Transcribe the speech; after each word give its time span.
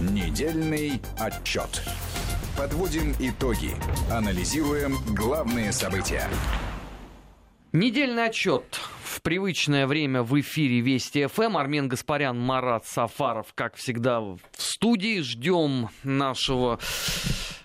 Недельный 0.00 1.00
отчет. 1.18 1.82
Подводим 2.56 3.16
итоги. 3.18 3.72
Анализируем 4.08 4.94
главные 5.08 5.72
события. 5.72 6.22
Недельный 7.72 8.26
отчет 8.26 8.78
в 9.02 9.20
привычное 9.22 9.88
время 9.88 10.22
в 10.22 10.38
эфире 10.38 10.78
Вести 10.82 11.26
ФМ. 11.26 11.56
Армен 11.56 11.88
Гаспарян, 11.88 12.38
Марат 12.38 12.86
Сафаров, 12.86 13.48
как 13.56 13.74
всегда, 13.74 14.20
в 14.20 14.38
студии. 14.56 15.20
Ждем 15.20 15.88
нашего 16.04 16.78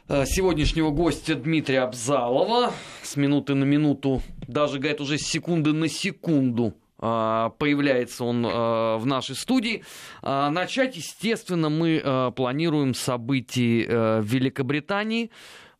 э, 0.07 0.25
сегодняшнего 0.25 0.89
гостя 0.89 1.35
Дмитрия 1.35 1.81
Абзалова. 1.81 2.73
С 3.03 3.15
минуты 3.15 3.53
на 3.53 3.63
минуту, 3.63 4.23
даже, 4.47 4.79
говорят, 4.79 5.01
уже 5.01 5.19
с 5.19 5.27
секунды 5.27 5.71
на 5.71 5.87
секунду 5.87 6.73
появляется 7.03 8.23
он 8.23 8.45
э, 8.45 8.97
в 8.97 9.05
нашей 9.05 9.35
студии. 9.35 9.83
Начать, 10.21 10.95
естественно, 10.95 11.69
мы 11.69 12.31
планируем 12.35 12.93
события 12.93 14.19
в 14.21 14.25
Великобритании, 14.25 15.31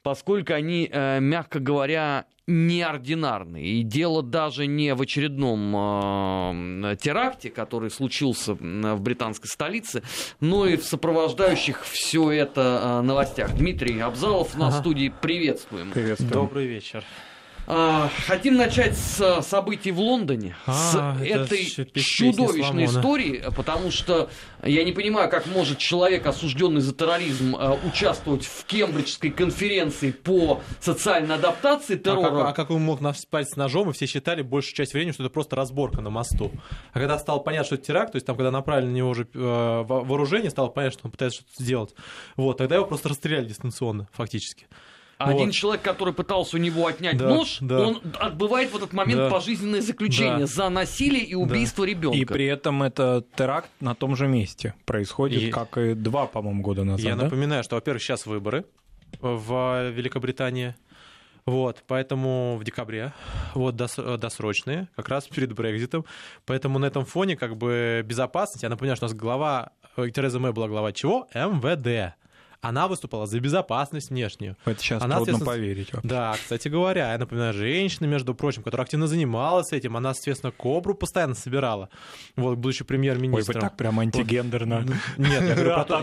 поскольку 0.02 0.54
они, 0.54 0.90
мягко 0.94 1.59
говоря, 1.59 2.26
неординарный. 2.48 3.64
И 3.64 3.84
дело 3.84 4.22
даже 4.22 4.67
не 4.67 4.94
в 4.94 5.02
очередном 5.02 5.76
э, 5.76 6.95
теракте, 6.98 7.50
который 7.50 7.90
случился 7.90 8.53
в 8.53 9.02
британской 9.02 9.50
столице, 9.50 10.03
но 10.40 10.66
и 10.66 10.76
в 10.76 10.84
сопровождающих 10.84 11.84
все 11.86 12.31
это 12.31 12.81
э, 12.84 13.02
новостях. 13.02 13.55
Дмитрий 13.55 14.00
Абзалов 14.00 14.55
на 14.55 14.67
ага. 14.67 14.80
студии 14.80 15.14
приветствуем. 15.22 15.92
Приветствуем. 15.92 16.31
Добрый 16.31 16.67
вечер. 16.67 17.03
А, 17.66 18.09
хотим 18.27 18.55
начать 18.55 18.98
с 18.98 19.41
событий 19.41 19.91
в 19.91 19.99
Лондоне, 19.99 20.55
а, 20.66 20.73
с 20.73 21.23
этой 21.26 21.66
чудовищной 21.66 22.86
истории, 22.86 23.44
потому 23.55 23.89
что 23.89 24.30
я 24.63 24.84
не 24.84 24.91
понимаю, 24.91 25.30
как 25.30 25.45
может 25.48 25.77
человек, 25.77 26.26
осужденный 26.26 26.81
за 26.81 26.94
терроризм, 26.94 27.55
а, 27.58 27.77
участвовать 27.86 28.45
в 28.45 28.66
Кембриджской 28.66 29.30
конференции 29.30 30.11
по 30.11 30.61
социальной 30.81 31.36
адаптации 31.36 31.95
террора. 31.95 32.28
А 32.28 32.31
как, 32.31 32.47
а 32.47 32.53
как 32.53 32.72
он 32.72 32.81
мог 32.81 33.00
спать 33.16 33.50
с 33.50 33.55
ножом, 33.55 33.89
и 33.89 33.94
все 33.94 34.08
считали 34.08 34.42
большую 34.42 34.75
часть 34.75 34.94
времени, 34.94 35.14
что 35.14 35.23
это 35.23 35.31
просто 35.31 35.55
разборка 35.55 36.02
на 36.02 36.09
мосту. 36.09 36.52
А 36.92 37.00
когда 37.00 37.17
стало 37.17 37.39
понятно, 37.39 37.66
что 37.66 37.75
это 37.75 37.86
теракт, 37.86 38.11
то 38.11 38.17
есть 38.17 38.25
там, 38.25 38.36
когда 38.36 38.52
направили 38.52 38.88
на 38.88 38.94
него 38.94 39.09
уже 39.09 39.27
э, 39.33 39.38
вооружение, 39.38 40.50
стало 40.50 40.67
понятно, 40.67 41.00
что 41.00 41.08
он 41.08 41.11
пытается 41.11 41.42
что-то 41.42 41.64
сделать, 41.64 41.95
вот, 42.36 42.58
тогда 42.58 42.75
его 42.75 42.86
просто 42.86 43.09
расстреляли 43.09 43.45
дистанционно, 43.45 44.08
фактически. 44.11 44.67
А 45.17 45.31
вот. 45.31 45.36
один 45.36 45.52
человек, 45.52 45.83
который 45.83 46.14
пытался 46.14 46.58
у 46.58 46.59
него 46.59 46.88
отнять 46.88 47.17
да, 47.17 47.30
нож, 47.30 47.58
да. 47.61 47.88
он 47.88 48.02
отбывает 48.19 48.72
в 48.72 48.75
этот 48.75 48.94
момент 48.94 49.22
да. 49.22 49.30
пожизненное 49.30 49.81
заключение 49.81 50.39
да. 50.39 50.45
за 50.47 50.70
насилие 50.70 51.23
и 51.23 51.36
убийство 51.36 51.86
да. 51.86 51.92
ребенка. 51.92 52.17
И 52.17 52.25
при 52.25 52.45
этом 52.45 52.83
это 52.83 53.23
теракт 53.36 53.70
на 53.80 53.95
том 53.95 54.16
же 54.16 54.28
месте 54.28 54.73
происходит, 54.86 55.42
и... 55.42 55.52
как 55.52 55.78
и 55.78 55.94
два, 55.94 56.25
по-моему, 56.25 56.61
года 56.61 56.83
назад. 56.83 57.05
Я 57.05 57.16
да? 57.16 57.25
напоминаю, 57.25 57.64
что, 57.64 57.75
во-первых, 57.75 58.02
сейчас 58.02 58.25
выборы 58.25 58.66
в 59.22 59.92
Великобритании. 59.92 60.75
Вот, 61.45 61.83
поэтому 61.88 62.55
в 62.58 62.64
декабре, 62.64 63.11
вот, 63.53 63.75
дос, 63.75 63.95
досрочные, 63.95 64.88
как 64.95 65.09
раз 65.09 65.27
перед 65.27 65.53
Брекзитом. 65.53 66.05
Поэтому 66.45 66.80
на 66.80 66.86
этом 66.86 67.05
фоне, 67.05 67.36
как 67.36 67.58
бы, 67.58 68.02
безопасность, 68.05 68.64
я 68.64 68.70
напоминаю, 68.70 68.95
что 68.95 69.08
у 69.08 69.09
нас 69.09 69.17
глава, 69.17 69.72
э, 69.98 70.09
Тереза 70.09 70.39
Мэй 70.39 70.53
была 70.53 70.70
глава 70.70 70.94
чего? 70.94 71.27
МВД 71.33 72.16
она 72.64 72.88
выступала 72.88 73.28
за 73.28 73.39
безопасность 73.42 74.09
внешнюю. 74.09 74.56
Это 74.64 74.80
сейчас 74.80 75.03
она, 75.03 75.17
трудно 75.17 75.45
поверить 75.45 75.92
вообще. 75.92 76.08
Да, 76.08 76.33
кстати 76.33 76.70
говоря, 76.70 77.11
я 77.11 77.17
напоминаю, 77.17 77.53
женщина, 77.53 78.05
между 78.05 78.33
прочим, 78.33 78.64
которая 78.64 78.86
активно 78.86 79.08
занималась 79.08 79.73
этим, 79.73 79.97
она, 79.97 80.14
соответственно, 80.14 80.53
кобру 80.53 80.95
постоянно 80.95 81.36
собирала, 81.36 81.89
вот, 82.38 82.58
будучи 82.58 82.86
премьер-министром. 82.86 83.55
Ой, 83.55 83.55
вы 83.55 83.59
так 83.59 83.75
прям 83.75 84.00
антигендерно. 84.00 84.86
Нет, 85.17 85.44
я 85.44 85.55
говорю 85.55 85.73
про 85.73 85.83
то, 85.83 86.02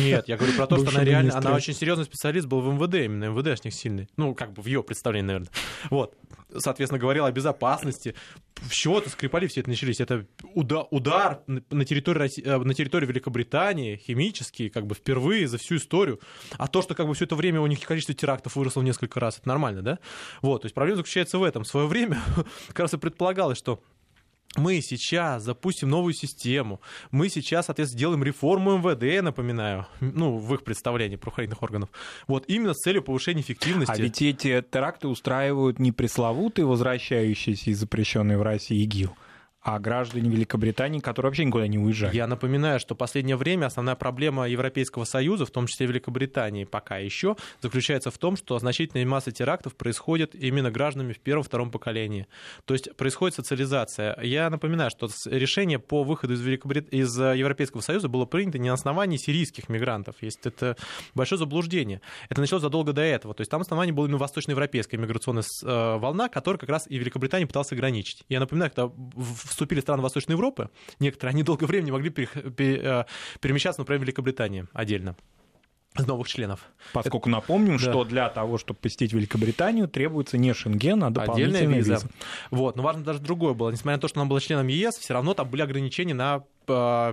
нет, 0.00 0.28
я 0.28 0.36
говорю 0.38 0.54
про 0.54 0.66
то, 0.66 0.78
что 0.78 0.88
она 0.88 1.04
реально, 1.04 1.36
она 1.36 1.52
очень 1.54 1.74
серьезный 1.74 2.06
специалист 2.06 2.46
был 2.46 2.62
в 2.62 2.72
МВД, 2.72 2.94
именно 2.94 3.24
МВДшник 3.26 3.74
сильный. 3.74 4.08
Ну, 4.16 4.34
как 4.34 4.54
бы 4.54 4.62
в 4.62 4.66
ее 4.66 4.82
представлении, 4.82 5.26
наверное. 5.26 5.50
Вот 5.90 6.14
соответственно, 6.56 6.98
говорил 6.98 7.24
о 7.24 7.32
безопасности. 7.32 8.14
С 8.70 8.72
чего-то 8.72 9.10
Скрипали 9.10 9.46
все 9.46 9.60
это 9.60 9.70
начались. 9.70 10.00
Это 10.00 10.26
удар, 10.54 10.86
удар 10.90 11.40
на, 11.46 11.84
территории, 11.84 12.40
э, 12.40 12.58
на 12.58 12.74
территории 12.74 13.06
Великобритании, 13.06 13.96
химический, 13.96 14.68
как 14.68 14.86
бы 14.86 14.94
впервые 14.94 15.46
за 15.48 15.58
всю 15.58 15.76
историю. 15.76 16.20
А 16.56 16.66
то, 16.68 16.82
что 16.82 16.94
как 16.94 17.06
бы 17.06 17.14
все 17.14 17.24
это 17.24 17.36
время 17.36 17.60
у 17.60 17.66
них 17.66 17.80
количество 17.80 18.14
терактов 18.14 18.56
выросло 18.56 18.80
в 18.80 18.84
несколько 18.84 19.20
раз, 19.20 19.38
это 19.38 19.48
нормально, 19.48 19.82
да? 19.82 19.98
Вот, 20.42 20.62
то 20.62 20.66
есть 20.66 20.74
проблема 20.74 20.96
заключается 20.96 21.38
в 21.38 21.42
этом. 21.42 21.64
В 21.64 21.68
свое 21.68 21.86
время 21.86 22.20
как 22.68 22.80
раз 22.80 22.94
и 22.94 22.98
предполагалось, 22.98 23.58
что 23.58 23.82
мы 24.56 24.80
сейчас 24.80 25.42
запустим 25.42 25.90
новую 25.90 26.14
систему, 26.14 26.80
мы 27.10 27.28
сейчас, 27.28 27.66
соответственно, 27.66 28.00
делаем 28.00 28.24
реформу 28.24 28.78
МВД, 28.78 29.22
напоминаю, 29.22 29.86
ну, 30.00 30.38
в 30.38 30.54
их 30.54 30.64
представлении 30.64 31.16
правоохранительных 31.16 31.62
органов, 31.62 31.90
вот 32.26 32.44
именно 32.48 32.74
с 32.74 32.78
целью 32.78 33.02
повышения 33.02 33.42
эффективности. 33.42 33.92
А 33.92 33.96
ведь 33.96 34.22
эти 34.22 34.62
теракты 34.62 35.08
устраивают 35.08 35.78
не 35.78 35.92
пресловутые, 35.92 36.66
возвращающиеся 36.66 37.70
и 37.70 37.74
запрещенные 37.74 38.38
в 38.38 38.42
России 38.42 38.82
ИГИЛ, 38.82 39.14
а 39.68 39.78
граждане 39.78 40.30
Великобритании, 40.30 40.98
которые 41.00 41.28
вообще 41.28 41.44
никуда 41.44 41.66
не 41.66 41.78
уезжают. 41.78 42.14
Я 42.14 42.26
напоминаю, 42.26 42.80
что 42.80 42.94
в 42.94 42.98
последнее 42.98 43.36
время 43.36 43.66
основная 43.66 43.96
проблема 43.96 44.48
Европейского 44.48 45.04
Союза, 45.04 45.44
в 45.44 45.50
том 45.50 45.66
числе 45.66 45.86
Великобритании 45.86 46.64
пока 46.64 46.96
еще, 46.96 47.36
заключается 47.60 48.10
в 48.10 48.16
том, 48.16 48.38
что 48.38 48.58
значительная 48.58 49.04
масса 49.04 49.30
терактов 49.30 49.76
происходит 49.76 50.34
именно 50.34 50.70
гражданами 50.70 51.12
в 51.12 51.20
первом-втором 51.20 51.70
поколении. 51.70 52.26
То 52.64 52.72
есть 52.72 52.96
происходит 52.96 53.34
социализация. 53.34 54.18
Я 54.22 54.48
напоминаю, 54.48 54.90
что 54.90 55.10
решение 55.26 55.78
по 55.78 56.02
выходу 56.02 56.32
из, 56.32 56.40
Великобрит... 56.40 56.88
из 56.88 57.18
Европейского 57.18 57.82
Союза 57.82 58.08
было 58.08 58.24
принято 58.24 58.58
не 58.58 58.68
на 58.68 58.74
основании 58.74 59.18
сирийских 59.18 59.68
мигрантов. 59.68 60.14
Есть 60.22 60.46
это 60.46 60.78
большое 61.14 61.38
заблуждение. 61.38 62.00
Это 62.30 62.40
началось 62.40 62.62
задолго 62.62 62.94
до 62.94 63.02
этого. 63.02 63.34
То 63.34 63.42
есть 63.42 63.50
там 63.50 63.60
основание 63.60 63.92
было 63.92 64.06
именно 64.06 64.16
восточноевропейская 64.18 64.98
миграционная 64.98 65.44
э, 65.62 65.96
волна, 65.98 66.30
которая 66.30 66.58
как 66.58 66.70
раз 66.70 66.86
и 66.88 66.96
Великобритания 66.96 67.46
пыталась 67.46 67.70
ограничить. 67.72 68.24
Я 68.30 68.40
напоминаю, 68.40 68.70
когда 68.70 68.86
в 68.86 69.57
вступили 69.58 69.80
страны 69.80 70.02
Восточной 70.02 70.32
Европы, 70.32 70.70
некоторые, 71.00 71.32
они 71.32 71.42
долгое 71.42 71.66
время 71.66 71.84
не 71.86 71.90
могли 71.90 72.14
э, 72.14 73.04
перемещаться, 73.40 73.80
например, 73.80 73.98
в 73.98 74.02
Великобритании 74.04 74.66
отдельно 74.72 75.16
из 75.98 76.06
новых 76.06 76.28
членов. 76.28 76.60
Поскольку 76.92 77.28
напомним, 77.28 77.72
да. 77.72 77.78
что 77.78 78.04
для 78.04 78.28
того, 78.28 78.56
чтобы 78.58 78.78
посетить 78.78 79.12
Великобританию, 79.12 79.88
требуется 79.88 80.38
не 80.38 80.54
Шенген, 80.54 81.02
а 81.02 81.10
дополнительная 81.10 81.66
виза. 81.66 81.94
виза. 81.94 82.08
Вот, 82.52 82.76
но 82.76 82.84
важно 82.84 83.02
даже 83.02 83.18
другое 83.18 83.54
было. 83.54 83.70
Несмотря 83.70 83.96
на 83.96 84.00
то, 84.00 84.06
что 84.06 84.20
она 84.20 84.30
была 84.30 84.38
членом 84.38 84.68
ЕС, 84.68 84.96
все 84.96 85.14
равно 85.14 85.34
там 85.34 85.50
были 85.50 85.62
ограничения 85.62 86.14
на 86.14 86.44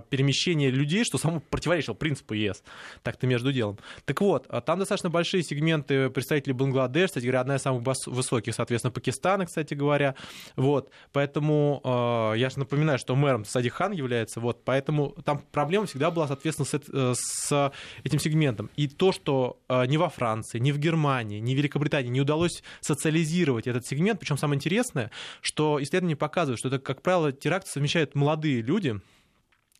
перемещение 0.10 0.70
людей, 0.70 1.04
что 1.04 1.18
само 1.18 1.40
противоречило 1.40 1.94
принципу 1.94 2.34
ЕС. 2.34 2.64
Так-то 3.04 3.28
между 3.28 3.52
делом. 3.52 3.78
Так 4.06 4.22
вот, 4.22 4.46
а 4.50 4.62
там 4.62 4.80
достаточно 4.80 5.10
большие 5.10 5.44
сегменты 5.44 6.10
представителей 6.10 6.54
Бангладеш, 6.54 7.08
кстати 7.10 7.24
говоря, 7.26 7.42
одна 7.42 7.56
из 7.56 7.62
самых 7.62 7.84
высоких, 8.08 8.54
соответственно, 8.54 8.92
Пакистана, 8.92 9.46
кстати 9.46 9.74
говоря. 9.74 10.16
Вот, 10.56 10.92
поэтому 11.12 11.82
э, 11.84 12.38
я 12.38 12.50
же 12.50 12.60
напоминаю, 12.60 13.00
что 13.00 13.16
мэром 13.16 13.46
Сади 13.46 13.70
Хан 13.70 13.92
является, 13.92 14.40
вот, 14.40 14.64
поэтому 14.64 15.16
там 15.24 15.42
проблема 15.52 15.86
всегда 15.86 16.12
была, 16.12 16.28
соответственно, 16.28 16.66
с, 16.66 16.74
э, 16.92 17.14
с 17.16 17.72
этим 18.04 18.20
сегментом. 18.20 18.70
И 18.76 18.88
то, 18.88 19.12
что 19.12 19.60
ни 19.70 19.98
во 19.98 20.10
Франции, 20.10 20.60
ни 20.60 20.72
в 20.72 20.78
Германии, 20.78 21.40
ни 21.40 21.54
в 21.54 21.58
Великобритании 21.58 22.10
не 22.10 22.22
удалось 22.22 22.64
социализировать 22.82 23.68
этот 23.68 23.86
сегмент, 23.86 24.20
причем 24.20 24.38
самое 24.38 24.58
интересное, 24.58 25.12
что 25.42 25.82
исследования 25.82 26.16
показывают, 26.16 26.60
что 26.60 26.70
это, 26.70 26.80
как 26.80 27.02
правило, 27.02 27.32
теракты 27.32 27.70
совмещают 27.70 28.16
молодые 28.16 28.62
люди, 28.62 29.00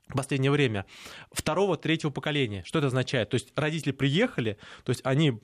в 0.08 0.16
последнее 0.16 0.52
время 0.52 0.86
второго, 1.32 1.78
третьего 1.78 2.12
поколения. 2.12 2.64
Что 2.66 2.80
это 2.80 2.88
означает? 2.88 3.30
То 3.30 3.36
есть 3.36 3.52
родители 3.56 3.92
приехали, 3.92 4.58
то 4.84 4.92
есть 4.92 5.02
они 5.04 5.40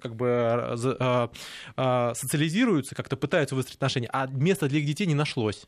как 0.00 0.16
бы 0.16 0.26
э, 0.26 1.28
э, 1.76 2.12
социализируются, 2.14 2.94
как-то 2.94 3.16
пытаются 3.16 3.54
выстроить 3.54 3.76
отношения, 3.76 4.08
а 4.12 4.26
места 4.26 4.68
для 4.68 4.78
их 4.78 4.86
детей 4.86 5.06
не 5.06 5.14
нашлось. 5.14 5.66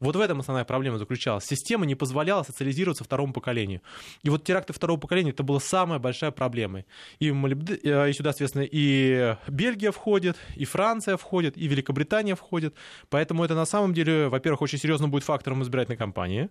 Вот 0.00 0.16
в 0.16 0.20
этом 0.20 0.40
основная 0.40 0.64
проблема 0.64 0.98
заключалась. 0.98 1.44
Система 1.44 1.86
не 1.86 1.94
позволяла 1.94 2.42
социализироваться 2.42 3.04
второму 3.04 3.32
поколению. 3.32 3.80
И 4.22 4.30
вот 4.30 4.44
теракты 4.44 4.72
второго 4.72 4.98
поколения 4.98 5.30
это 5.30 5.42
была 5.44 5.60
самая 5.60 5.98
большая 5.98 6.32
проблема. 6.32 6.84
И, 7.20 7.30
э, 7.30 8.10
и 8.10 8.12
сюда, 8.12 8.32
соответственно, 8.32 8.66
и 8.70 9.36
Бельгия 9.48 9.92
входит, 9.92 10.36
и 10.56 10.64
Франция 10.64 11.16
входит, 11.16 11.56
и 11.56 11.68
Великобритания 11.68 12.34
входит. 12.34 12.74
Поэтому 13.08 13.44
это 13.44 13.54
на 13.54 13.66
самом 13.66 13.94
деле, 13.94 14.28
во-первых, 14.28 14.62
очень 14.62 14.78
серьезно 14.78 15.08
будет 15.08 15.22
фактором 15.22 15.62
избирательной 15.62 15.96
кампании. 15.96 16.48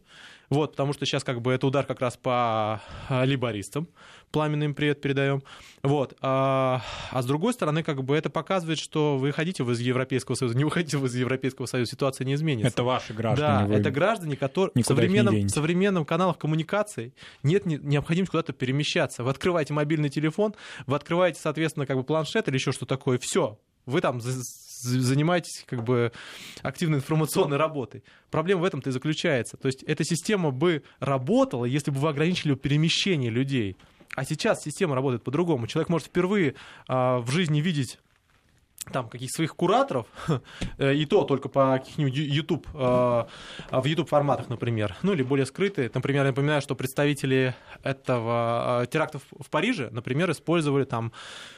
Вот, 0.50 0.72
потому 0.72 0.94
что 0.94 1.06
сейчас 1.06 1.24
как 1.24 1.42
бы 1.42 1.52
это 1.52 1.68
удар 1.68 1.86
как 1.86 2.00
раз 2.00 2.16
по 2.16 2.82
либористам, 3.10 3.88
пламенный 4.34 4.66
им 4.66 4.74
привет 4.74 5.00
передаем. 5.00 5.44
Вот. 5.84 6.18
А, 6.20 6.82
а 7.12 7.22
с 7.22 7.26
другой 7.26 7.54
стороны, 7.54 7.84
как 7.84 8.04
бы 8.04 8.18
это 8.18 8.30
показывает, 8.30 8.80
что 8.80 9.18
вы 9.18 9.32
хотите 9.32 9.64
вы 9.64 9.74
из 9.74 9.80
Европейского 9.80 10.36
Союза, 10.36 10.58
не 10.58 10.66
выходите 10.66 10.98
вы 10.98 11.08
из 11.08 11.16
Европейского 11.16 11.68
Союза, 11.68 11.92
ситуация 11.92 12.26
не 12.26 12.34
изменится. 12.34 12.68
Это 12.68 12.84
ваши 12.84 13.14
граждане. 13.14 13.70
Да, 13.70 13.76
это 13.76 13.92
граждане, 13.92 14.36
которые 14.36 14.84
в 14.84 14.86
современном, 14.86 15.36
в 15.36 15.50
современном 15.50 16.04
каналах 16.04 16.40
коммуникации 16.40 17.14
нет 17.44 17.66
необходимости 17.66 18.32
куда-то 18.32 18.54
перемещаться. 18.54 19.24
Вы 19.24 19.30
открываете 19.30 19.74
мобильный 19.74 20.10
телефон, 20.10 20.56
вы 20.88 20.96
открываете, 20.96 21.40
соответственно, 21.40 21.86
как 21.86 21.96
бы 21.96 22.04
планшет 22.04 22.48
или 22.48 22.56
еще 22.56 22.72
что 22.72 22.88
такое, 22.88 23.20
все, 23.20 23.60
вы 23.86 24.02
там 24.02 24.20
занимаетесь 24.20 25.64
как 25.68 25.84
бы 25.84 26.12
активной 26.62 26.98
информационной 26.98 27.58
работой. 27.58 28.04
Проблема 28.32 28.62
в 28.62 28.66
этом-то 28.66 28.90
и 28.90 28.94
заключается. 28.94 29.58
То 29.58 29.68
есть 29.68 29.84
эта 29.84 30.04
система 30.04 30.52
бы 30.52 30.84
работала, 31.00 31.66
если 31.66 31.92
бы 31.92 32.00
вы 32.00 32.10
ограничили 32.10 32.56
перемещение 32.56 33.30
людей. 33.30 33.78
А 34.16 34.26
сейчас 34.26 34.62
система 34.62 34.96
работает 34.96 35.24
по-другому. 35.24 35.68
Человек 35.68 35.90
может 35.90 36.08
впервые 36.08 36.56
а, 36.88 37.20
в 37.20 37.32
жизни 37.32 37.62
видеть 37.62 38.00
там 38.92 39.08
каких-то 39.08 39.36
своих 39.36 39.56
кураторов, 39.56 40.08
э, 40.78 40.94
и 40.94 41.06
то 41.06 41.24
только 41.24 41.48
по 41.48 41.78
каких-нибудь 41.80 42.16
YouTube, 42.16 42.68
э, 42.68 42.72
а, 42.74 43.28
в 43.72 43.86
YouTube 43.86 44.10
форматах, 44.10 44.50
например, 44.50 44.96
ну 45.04 45.14
или 45.14 45.24
более 45.24 45.46
скрытые. 45.46 45.90
Например, 45.94 46.24
я 46.24 46.32
напоминаю, 46.32 46.62
что 46.62 46.76
представители 46.76 47.56
этого 47.82 48.84
э, 48.84 48.88
терактов 48.88 49.22
в 49.40 49.50
Париже, 49.50 49.90
например, 49.92 50.30
использовали 50.32 50.84
там 50.84 51.14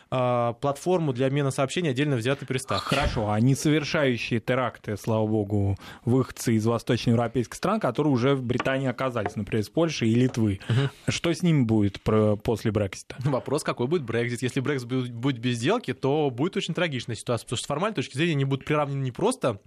платформу 0.09 1.13
для 1.13 1.27
обмена 1.27 1.51
сообщений 1.51 1.89
отдельно 1.89 2.15
взятый 2.15 2.47
пристав. 2.47 2.83
Хорошо, 2.83 3.31
а 3.31 3.39
не 3.39 3.55
совершающие 3.55 4.39
теракты, 4.39 4.97
слава 4.97 5.25
богу, 5.27 5.77
выходцы 6.05 6.55
из 6.55 6.65
восточноевропейских 6.65 7.55
стран, 7.55 7.79
которые 7.79 8.13
уже 8.13 8.35
в 8.35 8.43
Британии 8.43 8.87
оказались, 8.87 9.35
например, 9.35 9.63
из 9.63 9.69
Польши 9.69 10.07
и 10.07 10.15
Литвы. 10.15 10.59
Что 11.07 11.33
с 11.33 11.41
ними 11.43 11.63
будет 11.63 11.99
после 12.43 12.71
Брексита? 12.71 13.15
Вопрос, 13.19 13.63
какой 13.63 13.87
будет 13.87 14.03
Брекзит. 14.03 14.41
Если 14.41 14.59
Брекзит 14.59 14.87
будет- 14.87 15.13
будет 15.13 15.39
без 15.39 15.57
сделки, 15.57 15.93
то 15.93 16.29
будет 16.29 16.55
очень 16.57 16.73
трагичная 16.73 17.15
ситуация, 17.15 17.45
потому 17.45 17.57
что 17.57 17.65
с 17.65 17.67
формальной 17.67 17.95
точки 17.95 18.15
зрения 18.17 18.33
они 18.33 18.45
будут 18.45 18.65
приравнены 18.65 19.01
не 19.01 19.11
просто 19.11 19.59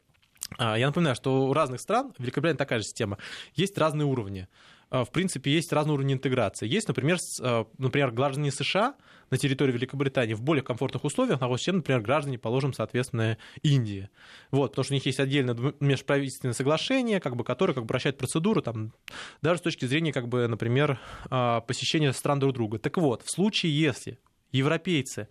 а, 0.56 0.76
Я 0.78 0.86
напоминаю, 0.86 1.14
что 1.14 1.46
у 1.48 1.52
разных 1.52 1.80
стран, 1.80 2.12
в 2.16 2.22
Великобритании 2.22 2.56
такая 2.56 2.78
же 2.78 2.84
система, 2.86 3.18
есть 3.54 3.76
разные 3.76 4.06
уровни. 4.06 4.48
А, 4.90 5.04
В 5.04 5.10
принципе, 5.10 5.50
есть 5.50 5.72
разные 5.72 5.94
уровни 5.94 6.14
интеграции. 6.14 6.66
Есть, 6.66 6.88
например, 6.88 7.18
а, 7.40 7.66
например, 7.78 8.10
граждане 8.10 8.50
США 8.50 8.94
на 9.30 9.36
территории 9.36 9.72
Великобритании 9.72 10.34
в 10.34 10.42
более 10.42 10.62
комфортных 10.62 11.04
условиях 11.04 11.40
находятся, 11.40 11.66
чем, 11.66 11.76
например, 11.76 12.00
граждане, 12.00 12.38
положим, 12.38 12.72
соответственно, 12.72 13.36
Индии. 13.62 14.08
Вот, 14.50 14.72
потому 14.72 14.84
что 14.84 14.94
у 14.94 14.96
них 14.96 15.06
есть 15.06 15.20
отдельное 15.20 15.56
межправительственное 15.80 16.54
соглашение, 16.54 17.20
как 17.20 17.36
бы, 17.36 17.44
которое 17.44 17.74
как 17.74 17.84
бы 17.84 17.88
вращает 17.88 18.16
процедуру, 18.16 18.62
там, 18.62 18.94
даже 19.42 19.58
с 19.58 19.62
точки 19.62 19.84
зрения, 19.84 20.12
как 20.12 20.28
бы, 20.28 20.48
например, 20.48 20.98
а, 21.30 21.60
посещения 21.60 22.12
стран 22.12 22.38
друг 22.38 22.54
друга. 22.54 22.78
Так 22.78 22.96
вот, 22.96 23.22
в 23.22 23.30
случае, 23.30 23.78
если 23.78 24.18
европейцы 24.52 25.28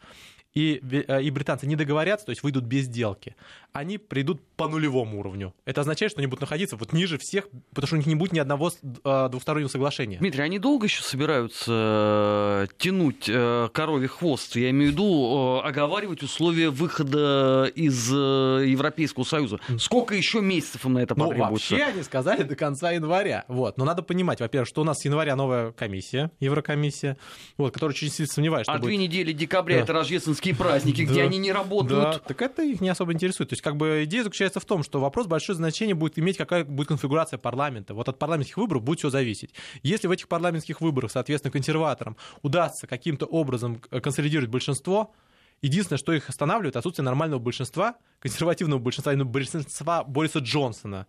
и, 0.54 0.82
э, 1.08 1.22
и 1.24 1.30
британцы 1.30 1.68
не 1.68 1.76
договорятся, 1.76 2.26
то 2.28 2.30
есть 2.32 2.44
выйдут 2.44 2.64
без 2.64 2.86
сделки, 2.86 3.36
они 3.74 3.98
придут 3.98 4.42
по 4.56 4.68
нулевому 4.68 5.20
уровню. 5.20 5.54
Это 5.66 5.82
означает, 5.82 6.12
что 6.12 6.20
они 6.20 6.28
будут 6.28 6.42
находиться 6.42 6.76
вот 6.78 6.94
ниже 6.94 7.18
всех, 7.20 7.48
потому 7.74 7.88
что 7.88 7.96
у 7.96 7.98
них 8.00 8.08
не 8.08 8.16
будет 8.16 8.32
ни 8.34 8.40
одного 8.40 8.72
э, 8.72 9.28
двухстороннего 9.30 9.68
соглашения. 9.70 10.18
Дмитрий, 10.18 10.42
они 10.44 10.58
долго 10.60 10.86
еще 10.88 11.04
собираются 11.04 11.72
э, 11.72 12.68
тянуть 12.78 13.30
коровий 13.74 14.08
хвост? 14.08 14.56
Я 14.56 14.70
имею 14.72 14.90
в 14.92 14.94
виду 14.94 15.62
оговаривать 15.64 16.24
условия 16.24 16.70
выхода 16.70 17.72
из 17.76 18.10
Европейского 18.10 19.24
Союза. 19.24 19.60
Сколько 19.78 20.16
еще 20.16 20.42
месяцев 20.42 20.86
им 20.86 20.94
на 20.94 21.00
это 21.00 21.16
Ну, 21.18 21.28
потребуется? 21.30 21.74
вообще 21.76 21.86
они 21.86 22.04
сказали 22.04 22.44
до 22.44 22.56
конца 22.56 22.92
января. 22.92 23.46
Вот. 23.48 23.78
Но 23.78 23.86
надо 23.86 24.02
понимать, 24.02 24.40
во-первых, 24.40 24.68
что 24.68 24.82
у 24.82 24.84
нас 24.84 24.98
с 25.00 25.06
января 25.06 25.36
новая 25.36 25.72
комиссия, 25.72 26.32
Еврокомиссия, 26.40 27.18
вот, 27.58 27.74
которая 27.74 27.94
очень 27.94 28.10
сильно 28.10 28.32
сомневается, 28.32 28.72
что 28.72 28.78
А 28.78 28.82
будет... 28.82 28.90
две 28.90 28.98
недели 28.98 29.32
декабря 29.34 29.78
Да. 29.78 29.84
это 29.84 29.94
рождественские 30.38 30.56
праздники, 30.56 31.02
где 31.02 31.24
они 31.24 31.38
не 31.38 31.52
Да, 31.52 31.60
работают. 31.60 32.24
так 32.24 32.42
это 32.42 32.64
их 32.64 32.82
не 32.82 32.90
особо 32.90 33.14
интересует. 33.14 33.50
То 33.50 33.54
есть, 33.54 33.64
как 33.64 33.76
бы 33.78 34.04
идея 34.04 34.24
заключается 34.24 34.60
в 34.60 34.66
том, 34.66 34.84
что 34.84 35.00
вопрос 35.00 35.28
большое 35.28 35.56
значение 35.56 35.96
будет 35.96 36.20
иметь, 36.20 36.38
какая 36.38 36.64
будет 36.64 36.88
конфигурация 36.88 37.38
парламента. 37.38 37.94
Вот 37.94 38.08
от 38.10 38.20
парламентских 38.20 38.58
выборов 38.58 38.84
будет 38.84 39.00
все 39.00 39.10
зависеть. 39.10 39.52
Если 39.84 40.08
в 40.08 40.12
этих 40.12 40.28
парламентских 40.28 40.82
выборах, 40.82 41.12
соответственно, 41.12 41.52
консерваторам 41.52 42.16
удастся 42.42 42.88
каким-то 42.88 43.26
образом 43.26 43.82
э, 43.92 44.00
консолидировать 44.00 44.50
большинство, 44.50 45.14
единственное, 45.62 45.98
что 45.98 46.14
их 46.14 46.30
останавливает, 46.30 46.76
отсутствие 46.76 47.04
нормального 47.06 47.40
большинства, 47.40 47.96
консервативного 48.20 48.80
большинства, 48.80 49.14
именно 49.14 49.26
большинства 49.26 50.04
Бориса 50.04 50.40
Джонсона. 50.40 51.08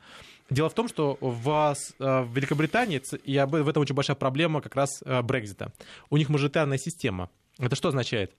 Дело 0.51 0.71
в 0.71 0.75
том, 0.75 0.89
что 0.89 1.19
в, 1.21 1.75
э, 1.99 2.23
в 2.23 2.35
Великобритании, 2.35 3.03
и 3.25 3.39
в 3.39 3.69
этом 3.69 3.83
очень 3.83 3.95
большая 3.95 4.17
проблема 4.17 4.63
как 4.63 4.75
раз 4.77 5.03
э, 5.05 5.23
Брекзита, 5.23 5.73
у 6.11 6.17
них 6.17 6.29
мажоритарная 6.29 6.79
система. 6.79 7.29
Это 7.59 7.77
что 7.77 7.89
означает? 7.89 8.33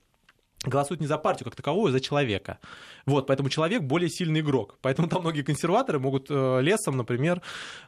Голосуют 0.64 1.00
не 1.00 1.06
за 1.06 1.18
партию 1.18 1.44
как 1.44 1.56
таковую, 1.56 1.88
а 1.88 1.92
за 1.92 2.00
человека. 2.00 2.58
Вот, 3.06 3.26
поэтому 3.26 3.48
человек 3.48 3.82
более 3.82 4.10
сильный 4.10 4.40
игрок. 4.40 4.78
Поэтому 4.82 5.08
там 5.08 5.22
многие 5.22 5.42
консерваторы 5.42 5.98
могут 5.98 6.26
э, 6.30 6.60
лесом, 6.60 6.96
например, 6.96 7.40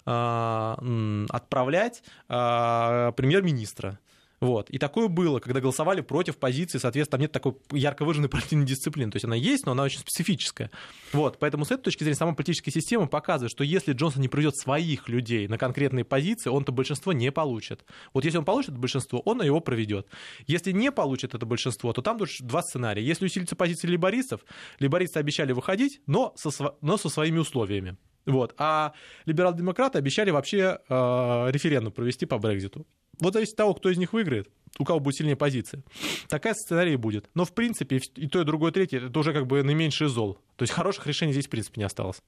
э, 0.07 1.27
отправлять 1.29 2.03
э, 2.29 3.13
премьер-министра. 3.17 3.99
Вот. 4.43 4.71
И 4.71 4.79
такое 4.79 5.07
было, 5.07 5.39
когда 5.39 5.61
голосовали 5.61 6.01
против 6.01 6.37
позиции, 6.37 6.79
соответственно, 6.79 7.13
там 7.13 7.21
нет 7.21 7.31
такой 7.31 7.55
ярко 7.71 8.05
выраженной 8.05 8.29
партийной 8.29 8.67
дисциплины. 8.67 9.13
То 9.13 9.17
есть 9.17 9.25
она 9.25 9.37
есть, 9.37 9.67
но 9.67 9.73
она 9.73 9.85
очень 9.85 10.01
специфическая. 10.01 10.73
Вот. 11.13 11.39
Поэтому 11.39 11.65
с 11.65 11.71
этой 11.71 11.85
точки 11.85 12.03
зрения 12.03 12.17
сама 12.17 12.35
политическая 12.35 12.73
система 12.73 13.07
показывает, 13.07 13.53
что 13.53 13.63
если 13.63 13.93
Джонсон 13.93 14.21
не 14.21 14.27
приведет 14.27 14.57
своих 14.57 15.09
людей 15.09 15.47
на 15.47 15.59
конкретные 15.59 16.05
позиции, 16.05 16.51
он-то 16.51 16.73
большинство 16.73 17.13
не 17.13 17.31
получит. 17.31 17.85
Вот 18.15 18.25
если 18.25 18.39
он 18.39 18.45
получит 18.45 18.77
большинство, 18.77 19.21
он 19.21 19.41
его 19.43 19.61
проведет. 19.61 20.09
Если 20.49 20.73
не 20.73 20.91
получит 20.91 21.37
это 21.37 21.47
большинство, 21.47 21.93
то 21.93 22.03
там 22.03 22.19
тут 22.19 22.31
два 22.41 22.63
сценария. 22.63 23.05
Если 23.05 23.27
усилится 23.27 23.55
позиция 23.55 23.93
либористов, 23.93 24.41
либористы 24.81 25.21
обещали 25.21 25.53
выходить, 25.53 26.01
но 26.09 26.35
со, 26.37 26.51
но 26.81 26.97
со 26.97 27.09
своими 27.09 27.39
условиями. 27.39 27.97
Вот. 28.27 28.55
А 28.59 28.93
либерал-демократы 29.25 29.99
обещали 29.99 30.31
вообще 30.31 30.79
э, 30.89 31.51
референдум 31.51 31.93
провести 31.93 32.27
по 32.27 32.39
Брекзиту. 32.39 32.87
Вот 33.21 33.35
зависит 33.35 33.53
от 33.53 33.59
того, 33.59 33.75
кто 33.75 33.91
из 33.91 33.99
них 33.99 34.13
выиграет, 34.13 34.49
у 34.79 34.85
кого 34.85 35.01
будет 35.01 35.17
сильнее 35.17 35.37
позиция. 35.37 35.83
Такая 36.29 36.55
сценарий 36.55 36.97
будет. 36.97 37.29
Но, 37.35 37.45
в 37.45 37.53
принципе, 37.53 38.01
и 38.17 38.27
то, 38.27 38.41
и 38.41 38.45
другое, 38.45 38.71
и 38.71 38.75
третье, 38.75 39.07
это 39.07 39.19
уже 39.19 39.33
как 39.33 39.47
бы 39.47 39.63
наименьший 39.63 40.09
зол. 40.09 40.39
То 40.57 40.63
есть 40.63 40.73
хороших 40.73 41.07
решений 41.07 41.33
здесь, 41.33 41.47
в 41.47 41.51
принципе, 41.51 41.81
не 41.81 41.85
осталось. 41.85 42.23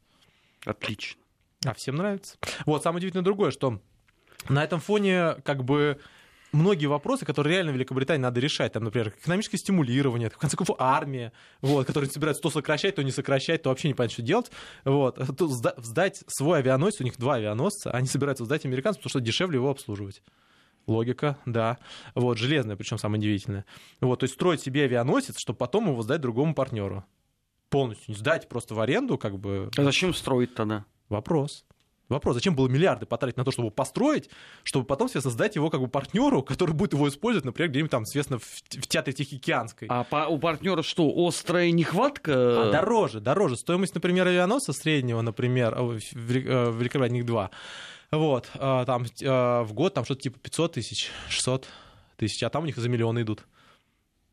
Отлично. 0.64 1.20
А 1.64 1.75
всем 1.75 1.96
нравится. 1.96 2.37
Вот, 2.67 2.82
самое 2.82 2.99
удивительное 2.99 3.25
другое, 3.25 3.50
что 3.50 3.81
на 4.49 4.62
этом 4.62 4.81
фоне 4.81 5.37
как 5.44 5.64
бы 5.64 5.99
многие 6.54 6.86
вопросы, 6.86 7.26
которые 7.26 7.56
реально 7.56 7.72
в 7.72 7.74
Великобритании 7.74 8.22
надо 8.22 8.40
решать, 8.40 8.72
там, 8.72 8.84
например, 8.84 9.08
экономическое 9.08 9.58
стимулирование, 9.58 10.30
в 10.30 10.38
конце 10.38 10.56
концов, 10.56 10.76
армия, 10.78 11.32
вот, 11.60 11.86
которые 11.86 12.10
собираются 12.10 12.42
то 12.42 12.50
сокращать, 12.50 12.94
то 12.94 13.02
не 13.02 13.10
сокращать, 13.10 13.62
то 13.62 13.68
вообще 13.68 13.88
не 13.88 13.94
понятно, 13.94 14.12
что 14.12 14.22
делать, 14.22 14.50
вот, 14.84 15.16
то 15.16 15.46
сда- 15.48 15.74
сдать 15.82 16.22
свой 16.26 16.60
авианосец, 16.60 17.00
у 17.00 17.04
них 17.04 17.18
два 17.18 17.34
авианосца, 17.34 17.90
они 17.90 18.06
собираются 18.06 18.44
сдать 18.44 18.64
американцам, 18.64 19.00
потому 19.02 19.10
что 19.10 19.20
дешевле 19.20 19.56
его 19.56 19.70
обслуживать. 19.70 20.22
Логика, 20.86 21.38
да. 21.46 21.78
Вот, 22.14 22.38
железная, 22.38 22.76
причем 22.76 22.98
самое 22.98 23.18
удивительное. 23.18 23.64
Вот, 24.00 24.20
то 24.20 24.24
есть 24.24 24.34
строить 24.34 24.60
себе 24.60 24.84
авианосец, 24.84 25.36
чтобы 25.38 25.56
потом 25.56 25.88
его 25.88 26.02
сдать 26.02 26.20
другому 26.20 26.54
партнеру. 26.54 27.04
Полностью. 27.70 28.12
Не 28.12 28.14
сдать 28.14 28.48
просто 28.48 28.74
в 28.74 28.80
аренду, 28.80 29.18
как 29.18 29.38
бы, 29.38 29.70
А 29.76 29.82
зачем 29.82 30.14
строить 30.14 30.54
тогда? 30.54 30.84
Вопрос. 31.08 31.64
Вопрос, 32.10 32.34
зачем 32.34 32.54
было 32.54 32.68
миллиарды 32.68 33.06
потратить 33.06 33.38
на 33.38 33.44
то, 33.44 33.50
чтобы 33.50 33.70
построить, 33.70 34.28
чтобы 34.62 34.84
потом, 34.84 35.08
соответственно, 35.08 35.32
сдать 35.32 35.56
его 35.56 35.70
как 35.70 35.80
бы 35.80 35.88
партнеру, 35.88 36.42
который 36.42 36.74
будет 36.74 36.92
его 36.92 37.08
использовать, 37.08 37.46
например, 37.46 37.70
где-нибудь 37.70 37.90
там, 37.90 38.04
соответственно, 38.04 38.38
в, 38.40 38.44
в 38.44 38.86
театре 38.86 39.14
Тихоокеанской. 39.14 39.88
А 39.90 40.05
по- 40.05 40.26
у 40.29 40.38
партнера 40.38 40.82
что, 40.82 41.10
острая 41.26 41.70
нехватка? 41.70 42.69
А 42.69 42.72
дороже, 42.72 43.20
дороже. 43.20 43.56
Стоимость, 43.56 43.94
например, 43.94 44.26
авианосца 44.29 44.72
среднего, 44.74 45.22
например, 45.22 45.74
в 45.74 45.96
Вели- 46.12 46.46
э, 46.46 46.70
в 46.70 46.76
Великобритании 46.79 47.20
их 47.20 47.26
два. 47.26 47.50
Вот, 48.10 48.48
а, 48.55 48.84
там 48.84 49.05
э, 49.05 49.62
в 49.62 49.72
год 49.72 49.94
там 49.94 50.05
что-то 50.05 50.20
типа 50.20 50.38
500 50.38 50.72
тысяч, 50.74 51.10
600 51.31 51.67
тысяч, 52.17 52.43
а 52.43 52.50
там 52.50 52.62
у 52.62 52.67
них 52.67 52.76
за 52.76 52.88
миллионы 52.88 53.22
идут. 53.22 53.44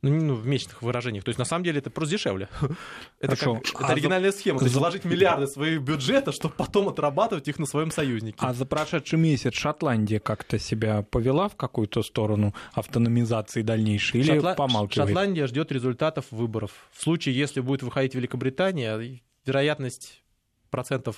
Ну, 0.03 0.09
ну, 0.19 0.33
в 0.33 0.47
месячных 0.47 0.81
выражениях. 0.81 1.23
То 1.23 1.29
есть, 1.29 1.37
на 1.37 1.45
самом 1.45 1.63
деле, 1.63 1.77
это 1.77 1.91
просто 1.91 2.15
дешевле. 2.15 2.49
Это, 3.19 3.35
как- 3.35 3.49
А 3.75 3.83
это 3.83 3.87
оригинальная 3.93 4.31
схема. 4.31 4.57
То 4.57 4.65
есть, 4.65 4.73
за- 4.73 4.79
вложить 4.79 5.05
миллиарды 5.05 5.45
своих 5.45 5.81
бюджета, 5.81 6.31
чтобы 6.31 6.55
потом 6.55 6.89
отрабатывать 6.89 7.47
их 7.47 7.59
на 7.59 7.67
своем 7.67 7.91
союзнике. 7.91 8.37
А 8.39 8.51
за 8.55 8.65
прошедший 8.65 9.19
месяц 9.19 9.53
Шотландия 9.53 10.19
как-то 10.19 10.57
себя 10.57 11.03
повела 11.03 11.47
в 11.49 11.55
какую-то 11.55 12.01
сторону 12.01 12.55
автономизации 12.73 13.61
дальнейшей 13.61 14.21
или 14.21 14.39
Шотла- 14.39 14.55
помалкивает? 14.55 15.09
Шотландия 15.09 15.45
ждет 15.45 15.71
результатов 15.71 16.25
выборов. 16.31 16.71
В 16.91 17.03
случае, 17.03 17.35
если 17.37 17.61
будет 17.61 17.83
выходить 17.83 18.15
Великобритания, 18.15 19.21
вероятность 19.45 20.23
процентов 20.71 21.17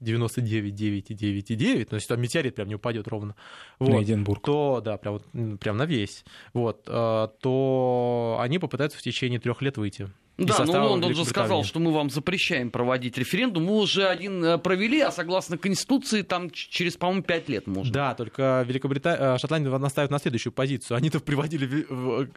99,9,9,9, 0.00 1.84
то 1.84 1.96
есть 1.96 2.08
там 2.08 2.20
метеорит 2.20 2.54
прям 2.54 2.68
не 2.68 2.74
упадет 2.74 3.08
ровно. 3.08 3.36
На 3.78 3.86
Вот. 3.86 4.02
Эдинбург. 4.02 4.44
То, 4.44 4.80
да, 4.84 4.96
прям, 4.96 5.20
прям 5.58 5.76
на 5.76 5.86
весь. 5.86 6.24
Вот, 6.52 6.84
э, 6.86 7.28
то 7.40 8.38
они 8.40 8.58
попытаются 8.58 8.98
в 8.98 9.02
течение 9.02 9.40
трех 9.40 9.62
лет 9.62 9.76
выйти. 9.76 10.10
Да, 10.38 10.54
но 10.58 10.64
состава 10.64 10.88
Лондон 10.88 11.14
же 11.14 11.24
сказал, 11.26 11.64
что 11.64 11.80
мы 11.80 11.92
вам 11.92 12.08
запрещаем 12.08 12.70
проводить 12.70 13.18
референдум. 13.18 13.64
Мы 13.64 13.76
уже 13.76 14.06
один 14.06 14.42
э, 14.42 14.58
провели, 14.58 15.00
а 15.00 15.10
согласно 15.10 15.58
Конституции 15.58 16.22
там 16.22 16.50
через, 16.50 16.96
по-моему, 16.96 17.22
пять 17.22 17.48
лет 17.50 17.66
можно. 17.66 17.92
Да, 17.92 18.14
только 18.14 18.64
Великобритания, 18.66 19.36
Шотландия 19.36 19.70
настаивает 19.76 20.10
на 20.10 20.18
следующую 20.18 20.54
позицию. 20.54 20.96
Они-то 20.96 21.20
приводили 21.20 21.86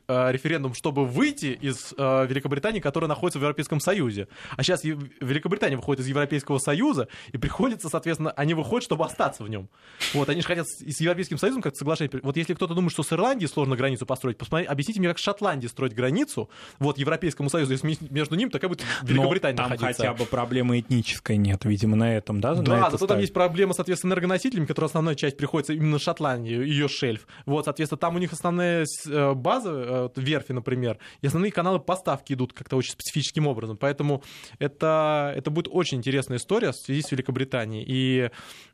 э, 0.07 0.31
референдум, 0.31 0.73
чтобы 0.73 1.05
выйти 1.05 1.57
из 1.62 1.93
э, 1.97 2.27
Великобритании, 2.27 2.81
которая 2.81 3.07
находится 3.07 3.39
в 3.39 3.41
Европейском 3.41 3.79
Союзе. 3.79 4.27
А 4.57 4.63
сейчас 4.63 4.83
Великобритания 4.83 5.77
выходит 5.77 6.01
из 6.01 6.07
Европейского 6.07 6.57
Союза, 6.57 7.07
и 7.31 7.38
приходится, 7.38 7.88
соответственно, 7.88 8.31
они 8.31 8.53
выходят, 8.53 8.83
чтобы 8.83 9.05
остаться 9.05 9.43
в 9.43 9.50
нем. 9.50 9.69
Вот, 10.13 10.27
они 10.27 10.41
же 10.41 10.47
хотят 10.47 10.67
с 10.67 11.00
Европейским 11.00 11.38
Союзом 11.38 11.62
как-то 11.62 11.79
соглашение. 11.79 12.19
Вот 12.21 12.35
если 12.35 12.53
кто-то 12.53 12.73
думает, 12.73 12.91
что 12.91 13.03
с 13.03 13.13
Ирландией 13.13 13.47
сложно 13.47 13.77
границу 13.77 14.05
построить, 14.05 14.38
посмотри, 14.38 14.65
объясните 14.65 15.00
мне, 15.00 15.07
как 15.07 15.19
с 15.19 15.21
Шотландией 15.21 15.69
строить 15.69 15.93
границу, 15.93 16.50
вот, 16.79 16.97
Европейскому 16.97 17.50
Союзу, 17.50 17.75
они, 17.83 17.97
между 18.09 18.35
ним 18.35 18.49
такая 18.49 18.69
будет 18.69 18.83
Но 19.01 19.07
Великобритания 19.07 19.57
там 19.57 19.69
находиться. 19.69 20.03
хотя 20.03 20.13
бы 20.13 20.25
проблемы 20.25 20.79
этнической 20.79 21.37
нет, 21.37 21.65
видимо, 21.65 21.95
на 21.95 22.15
этом, 22.15 22.41
да? 22.41 22.55
Да, 22.55 22.89
зато 22.89 22.97
там 22.97 23.07
ставят. 23.07 23.21
есть 23.21 23.33
проблема, 23.33 23.73
соответственно, 23.73 24.11
с 24.11 24.13
энергоносителями, 24.13 24.65
которые 24.65 24.87
основная 24.87 25.15
часть 25.15 25.37
приходится 25.37 25.73
именно 25.73 25.91
на 25.91 25.99
Шотландию, 25.99 26.65
ее 26.65 26.87
шельф. 26.87 27.27
Вот, 27.45 27.65
соответственно, 27.65 27.99
там 27.99 28.15
у 28.15 28.19
них 28.19 28.33
основная 28.33 28.85
э, 29.07 29.33
база, 29.33 30.09
э, 30.15 30.19
верфи, 30.19 30.51
например, 30.51 30.97
и 31.21 31.27
основные 31.27 31.51
каналы 31.51 31.79
поставки 31.79 32.33
идут 32.33 32.53
как-то 32.53 32.75
очень 32.75 32.91
специфическим 32.91 33.47
образом. 33.47 33.77
Поэтому 33.77 34.23
это, 34.59 35.33
это 35.35 35.51
будет 35.51 35.67
очень 35.69 35.97
интересная 35.99 36.37
история 36.37 36.71
в 36.71 36.75
связи 36.75 37.01
с 37.01 37.11
Великобританией. 37.11 37.83
И, 37.87 38.29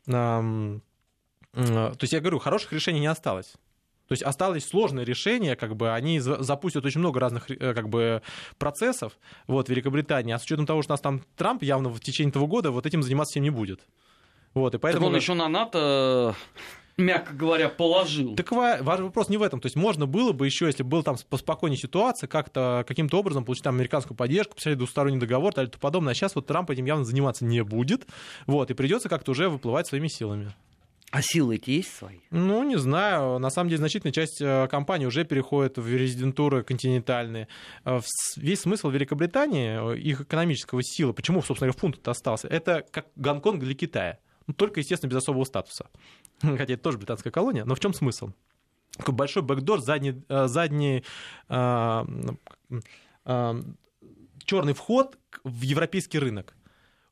ам, 0.08 0.82
м, 1.54 1.66
то 1.66 1.98
есть 2.00 2.12
я 2.12 2.20
говорю, 2.20 2.38
хороших 2.38 2.72
решений 2.72 3.00
не 3.00 3.06
осталось. 3.06 3.54
То 4.10 4.14
есть 4.14 4.24
осталось 4.24 4.66
сложное 4.66 5.04
решение, 5.04 5.54
как 5.54 5.76
бы 5.76 5.92
они 5.92 6.18
за- 6.18 6.42
запустят 6.42 6.84
очень 6.84 6.98
много 6.98 7.20
разных 7.20 7.48
э, 7.48 7.74
как 7.74 7.88
бы 7.88 8.22
процессов 8.58 9.16
вот, 9.46 9.68
в 9.68 9.70
Великобритании, 9.70 10.34
а 10.34 10.40
с 10.40 10.42
учетом 10.42 10.66
того, 10.66 10.82
что 10.82 10.90
у 10.90 10.94
нас 10.94 11.00
там 11.00 11.22
Трамп 11.36 11.62
явно 11.62 11.90
в 11.90 12.00
течение 12.00 12.30
этого 12.30 12.48
года 12.48 12.72
вот 12.72 12.86
этим 12.86 13.04
заниматься 13.04 13.34
всем 13.34 13.44
не 13.44 13.50
будет. 13.50 13.86
Вот, 14.52 14.70
и 14.70 14.78
Так 14.78 14.80
поэтому... 14.80 15.06
он 15.06 15.14
еще 15.14 15.34
на 15.34 15.46
НАТО, 15.46 16.34
мягко 16.96 17.34
говоря, 17.34 17.68
положил. 17.68 18.34
Так 18.34 18.50
ва- 18.50 18.78
важный 18.80 19.06
вопрос 19.06 19.28
не 19.28 19.36
в 19.36 19.42
этом. 19.44 19.60
То 19.60 19.66
есть 19.66 19.76
можно 19.76 20.06
было 20.06 20.32
бы 20.32 20.44
еще, 20.44 20.66
если 20.66 20.82
была 20.82 21.04
там 21.04 21.14
поспокойнее 21.28 21.78
ситуация, 21.78 22.26
как-то 22.26 22.84
каким-то 22.88 23.16
образом 23.16 23.44
получить 23.44 23.62
там 23.62 23.76
американскую 23.76 24.16
поддержку, 24.16 24.56
посмотреть 24.56 24.78
двусторонний 24.78 25.20
договор 25.20 25.52
и 25.52 25.54
тому 25.54 25.70
подобное. 25.78 26.10
А 26.10 26.14
сейчас 26.16 26.34
вот 26.34 26.48
Трамп 26.48 26.68
этим 26.70 26.84
явно 26.84 27.04
заниматься 27.04 27.44
не 27.44 27.62
будет. 27.62 28.08
Вот, 28.48 28.72
и 28.72 28.74
придется 28.74 29.08
как-то 29.08 29.30
уже 29.30 29.48
выплывать 29.48 29.86
своими 29.86 30.08
силами. 30.08 30.50
А 31.10 31.22
силы 31.22 31.56
эти 31.56 31.70
есть 31.70 31.92
свои? 31.92 32.20
Ну, 32.30 32.62
не 32.62 32.76
знаю. 32.78 33.38
На 33.40 33.50
самом 33.50 33.68
деле, 33.68 33.78
значительная 33.78 34.12
часть 34.12 34.40
э, 34.40 34.68
компаний 34.68 35.06
уже 35.06 35.24
переходит 35.24 35.76
в 35.76 35.88
резидентуры 35.88 36.62
континентальные. 36.62 37.48
Э, 37.84 38.00
Весь 38.36 38.60
смысл 38.60 38.90
Великобритании, 38.90 39.94
э, 39.94 39.98
их 39.98 40.20
экономического 40.20 40.82
силы, 40.84 41.12
почему, 41.12 41.42
собственно 41.42 41.72
говоря, 41.72 41.80
фунт 41.80 42.06
остался, 42.06 42.46
это 42.46 42.86
как 42.92 43.06
Гонконг 43.16 43.60
для 43.60 43.74
Китая. 43.74 44.18
Ну, 44.46 44.54
только, 44.54 44.78
естественно, 44.80 45.10
без 45.10 45.16
особого 45.16 45.42
статуса. 45.44 45.90
Хотя 46.40 46.74
это 46.74 46.82
тоже 46.82 46.98
британская 46.98 47.32
колония. 47.32 47.64
Но 47.64 47.74
в 47.74 47.80
чем 47.80 47.92
смысл? 47.92 48.30
Такой 48.96 49.14
большой 49.14 49.42
бэкдор, 49.42 49.80
задний, 49.80 50.22
задний 50.28 51.04
черный 54.44 54.74
вход 54.74 55.16
в 55.44 55.62
европейский 55.62 56.18
рынок 56.18 56.54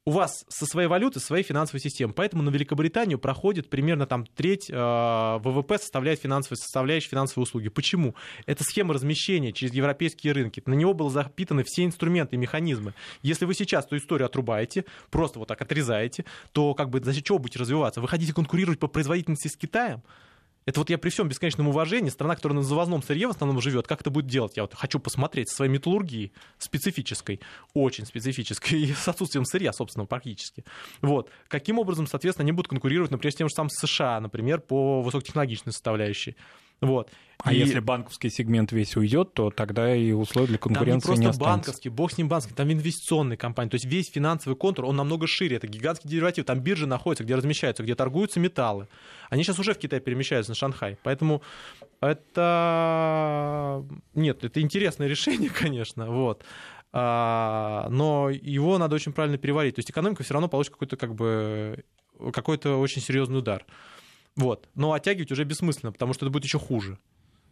у 0.09 0.11
вас 0.11 0.47
со 0.49 0.65
своей 0.65 0.89
валюты 0.89 1.21
своей 1.21 1.45
финансовой 1.45 1.83
системы. 1.83 2.15
Поэтому 2.15 2.43
на 2.43 2.49
Великобританию 2.49 3.19
проходит 3.19 3.69
примерно 3.69 4.07
там 4.07 4.25
треть 4.25 4.71
э, 4.71 4.75
ВВП 4.75 5.77
составляет 5.79 6.19
финансовые 6.19 6.57
составляющие 6.57 7.11
финансовые 7.11 7.43
услуги. 7.43 7.69
Почему? 7.69 8.15
Это 8.47 8.65
схема 8.65 8.95
размещения 8.95 9.53
через 9.53 9.75
европейские 9.75 10.33
рынки. 10.33 10.63
На 10.65 10.73
него 10.73 10.95
были 10.95 11.11
запитаны 11.11 11.63
все 11.63 11.85
инструменты 11.85 12.37
и 12.37 12.39
механизмы. 12.39 12.95
Если 13.21 13.45
вы 13.45 13.53
сейчас 13.53 13.85
эту 13.85 13.99
историю 13.99 14.25
отрубаете, 14.25 14.87
просто 15.11 15.41
вот 15.41 15.49
так 15.49 15.61
отрезаете, 15.61 16.25
то 16.53 16.73
как 16.73 16.89
бы 16.89 17.01
за 17.01 17.21
чего 17.21 17.39
будете 17.39 17.59
развиваться? 17.59 18.01
Вы 18.01 18.09
хотите 18.09 18.33
конкурировать 18.33 18.79
по 18.79 18.87
производительности 18.87 19.49
с 19.49 19.59
Китаем? 19.59 20.03
Это 20.69 20.81
вот 20.81 20.91
я 20.91 20.99
при 20.99 21.09
всем 21.09 21.31
бесконечном 21.31 21.69
уважении, 21.69 22.11
страна, 22.11 22.37
которая 22.37 22.59
на 22.59 22.63
завозном 22.63 23.03
сырье 23.03 23.27
в 23.27 23.31
основном 23.31 23.59
живет, 23.59 23.87
как 23.87 24.03
это 24.03 24.11
будет 24.11 24.27
делать? 24.27 24.59
Я 24.59 24.65
вот 24.65 24.75
хочу 24.75 24.99
посмотреть 24.99 25.49
своей 25.49 25.73
металлургией 25.73 26.31
специфической, 26.59 27.41
очень 27.73 28.05
специфической, 28.05 28.75
и 28.83 28.93
с 28.93 29.09
отсутствием 29.09 29.47
сырья, 29.47 29.73
собственно, 29.73 30.05
практически. 30.05 30.67
Вот. 31.01 31.31
Каким 31.49 31.79
образом, 31.79 32.07
соответственно, 32.07 32.45
они 32.45 32.53
будут 32.53 32.69
конкурировать, 32.69 33.11
например, 33.11 33.33
с 33.33 33.37
тем 33.37 33.49
же 33.49 33.55
самым 33.55 33.71
США, 33.71 34.21
например, 34.21 34.61
по 34.61 35.01
высокотехнологичной 35.01 35.73
составляющей. 35.73 36.37
Вот. 36.81 37.11
А 37.45 37.53
И- 37.53 37.59
если 37.59 37.79
банковский 37.79 38.31
сегмент 38.31 38.73
весь 38.73 38.97
уйдет, 38.97 39.33
то 39.33 39.51
тогда 39.51 39.95
и 39.95 40.11
условия 40.11 40.49
для 40.49 40.59
там 40.59 40.71
не 40.71 40.75
конкуренции 40.75 41.07
просто 41.07 41.21
не 41.21 41.27
останется. 41.29 41.57
банковский, 41.57 41.89
бог 41.89 42.11
с 42.13 42.19
ним 42.19 42.29
банковский, 42.29 42.55
там 42.57 42.73
инвестиционные 42.73 43.37
компании. 43.37 43.71
То 43.71 43.77
есть 43.77 43.85
весь 43.85 44.11
финансовый 44.11 44.55
контур, 44.55 44.87
он 44.87 44.97
намного 44.97 45.29
шире. 45.29 45.57
Это 45.57 45.69
гигантский 45.69 46.11
дериватив, 46.11 46.45
там 46.47 46.59
биржи 46.61 46.87
находятся, 46.87 47.23
где 47.23 47.37
размещаются, 47.37 47.85
где 47.85 47.95
торгуются 47.95 48.41
металлы. 48.41 48.89
Они 49.31 49.45
сейчас 49.45 49.59
уже 49.61 49.75
в 49.75 49.79
Китай 49.79 50.01
перемещаются 50.01 50.51
на 50.51 50.57
Шанхай. 50.57 50.99
Поэтому 51.05 51.43
это... 52.01 53.85
Нет, 54.15 54.45
это 54.45 54.61
интересное 54.61 55.07
решение, 55.09 55.51
конечно, 55.55 56.11
вот. 56.11 56.45
А, 56.93 57.87
но 57.91 58.31
его 58.31 58.79
надо 58.79 58.97
очень 58.97 59.13
правильно 59.13 59.39
переварить. 59.39 59.77
То 59.77 59.81
есть 59.81 59.91
экономика 59.91 60.23
все 60.23 60.35
равно 60.35 60.49
получит 60.49 60.73
какой-то 60.73 60.97
как 60.97 61.15
бы 61.15 61.85
какой-то 62.33 62.81
очень 62.81 63.03
серьезный 63.03 63.39
удар. 63.39 63.65
Вот. 64.39 64.69
Но 64.75 64.93
оттягивать 64.93 65.33
уже 65.33 65.45
бессмысленно, 65.45 65.93
потому 65.93 66.15
что 66.15 66.25
это 66.25 66.33
будет 66.33 66.45
еще 66.45 66.59
хуже. 66.59 66.99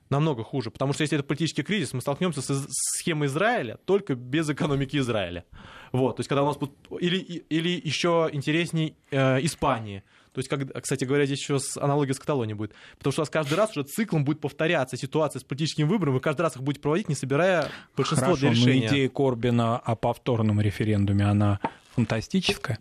Намного 0.09 0.45
хуже. 0.45 0.71
Потому 0.71 0.93
что 0.93 1.03
если 1.03 1.19
это 1.19 1.27
политический 1.27 1.65
кризис, 1.65 1.93
мы 1.93 2.01
столкнемся 2.01 2.41
с, 2.41 2.67
схемой 2.71 3.27
Израиля 3.27 3.77
только 3.85 4.15
без 4.15 4.49
экономики 4.49 4.97
Израиля. 4.99 5.45
Вот. 5.91 6.17
То 6.17 6.21
есть, 6.21 6.29
когда 6.29 6.45
у 6.45 6.47
нас 6.47 6.57
будет... 6.57 6.73
Или, 7.01 7.19
или 7.19 7.81
еще 7.85 8.31
интересней 8.33 8.97
э, 9.11 9.45
Испании. 9.45 10.05
То 10.33 10.39
есть, 10.39 10.49
как, 10.49 10.81
кстати 10.81 11.05
говоря, 11.05 11.27
здесь 11.27 11.41
еще 11.41 11.59
с 11.59 11.77
аналогия 11.77 12.15
с 12.15 12.21
Каталонией 12.21 12.57
будет. 12.57 12.73
Потому 12.99 13.11
что 13.11 13.23
у 13.23 13.25
вас 13.25 13.31
каждый 13.31 13.55
раз 13.55 13.77
уже 13.77 13.85
циклом 13.85 14.25
будет 14.25 14.39
повторяться 14.41 14.97
ситуация 14.97 15.41
с 15.41 15.45
политическим 15.45 15.89
выбором, 15.89 16.15
вы 16.15 16.21
каждый 16.21 16.43
раз 16.43 16.55
их 16.55 16.63
будете 16.63 16.83
проводить, 16.83 17.09
не 17.09 17.15
собирая 17.15 17.71
большинство 17.97 18.35
Хорошо, 18.35 18.41
для 18.41 18.51
но 18.51 18.55
решения. 18.55 18.87
идея 18.87 19.09
Корбина 19.09 19.79
о 19.79 19.97
повторном 19.97 20.61
референдуме, 20.61 21.25
она 21.25 21.59
фантастическая. 21.95 22.79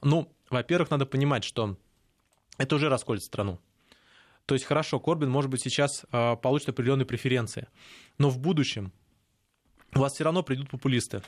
Ну, 0.00 0.32
во-первых, 0.48 0.90
надо 0.90 1.06
понимать, 1.06 1.42
что 1.44 1.76
это 2.58 2.76
уже 2.76 2.88
расколет 2.88 3.22
страну. 3.22 3.58
То 4.46 4.54
есть, 4.54 4.64
хорошо, 4.66 4.98
Корбин, 5.00 5.30
может 5.30 5.50
быть, 5.50 5.62
сейчас 5.62 6.04
э, 6.12 6.36
получит 6.36 6.70
определенные 6.70 7.06
преференции, 7.06 7.68
но 8.18 8.30
в 8.30 8.38
будущем 8.38 8.92
у 9.94 10.00
вас 10.00 10.14
все 10.14 10.24
равно 10.24 10.42
придут 10.42 10.70
популисты. 10.70 11.22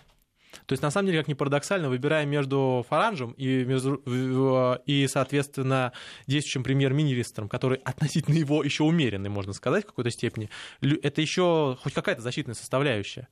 То 0.66 0.72
есть, 0.72 0.82
на 0.82 0.90
самом 0.90 1.06
деле, 1.06 1.18
как 1.18 1.28
ни 1.28 1.34
парадоксально, 1.34 1.88
выбирая 1.88 2.26
между 2.26 2.84
Фаранжем 2.88 3.32
и, 3.32 3.62
в- 3.64 4.82
и 4.84 5.06
соответственно, 5.06 5.92
действующим 6.26 6.64
премьер-министром, 6.64 7.48
который 7.48 7.78
относительно 7.84 8.34
его 8.34 8.64
еще 8.64 8.82
умеренный, 8.82 9.30
можно 9.30 9.52
сказать, 9.52 9.84
в 9.84 9.88
какой-то 9.88 10.10
степени, 10.10 10.50
это 10.80 11.20
еще 11.20 11.78
хоть 11.82 11.92
какая-то 11.92 12.22
защитная 12.22 12.54
составляющая. 12.54 13.28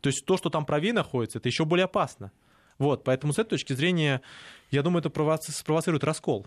То 0.00 0.08
есть, 0.08 0.24
то, 0.24 0.36
что 0.36 0.50
там 0.50 0.64
правее 0.64 0.92
находится, 0.92 1.38
это 1.38 1.48
еще 1.48 1.64
более 1.64 1.84
опасно. 1.84 2.32
Вот, 2.78 3.04
поэтому 3.04 3.32
с 3.32 3.38
этой 3.38 3.50
точки 3.50 3.74
зрения, 3.74 4.22
я 4.70 4.82
думаю, 4.82 5.00
это 5.00 5.10
провоци- 5.10 5.52
спровоцирует 5.52 6.04
раскол. 6.04 6.46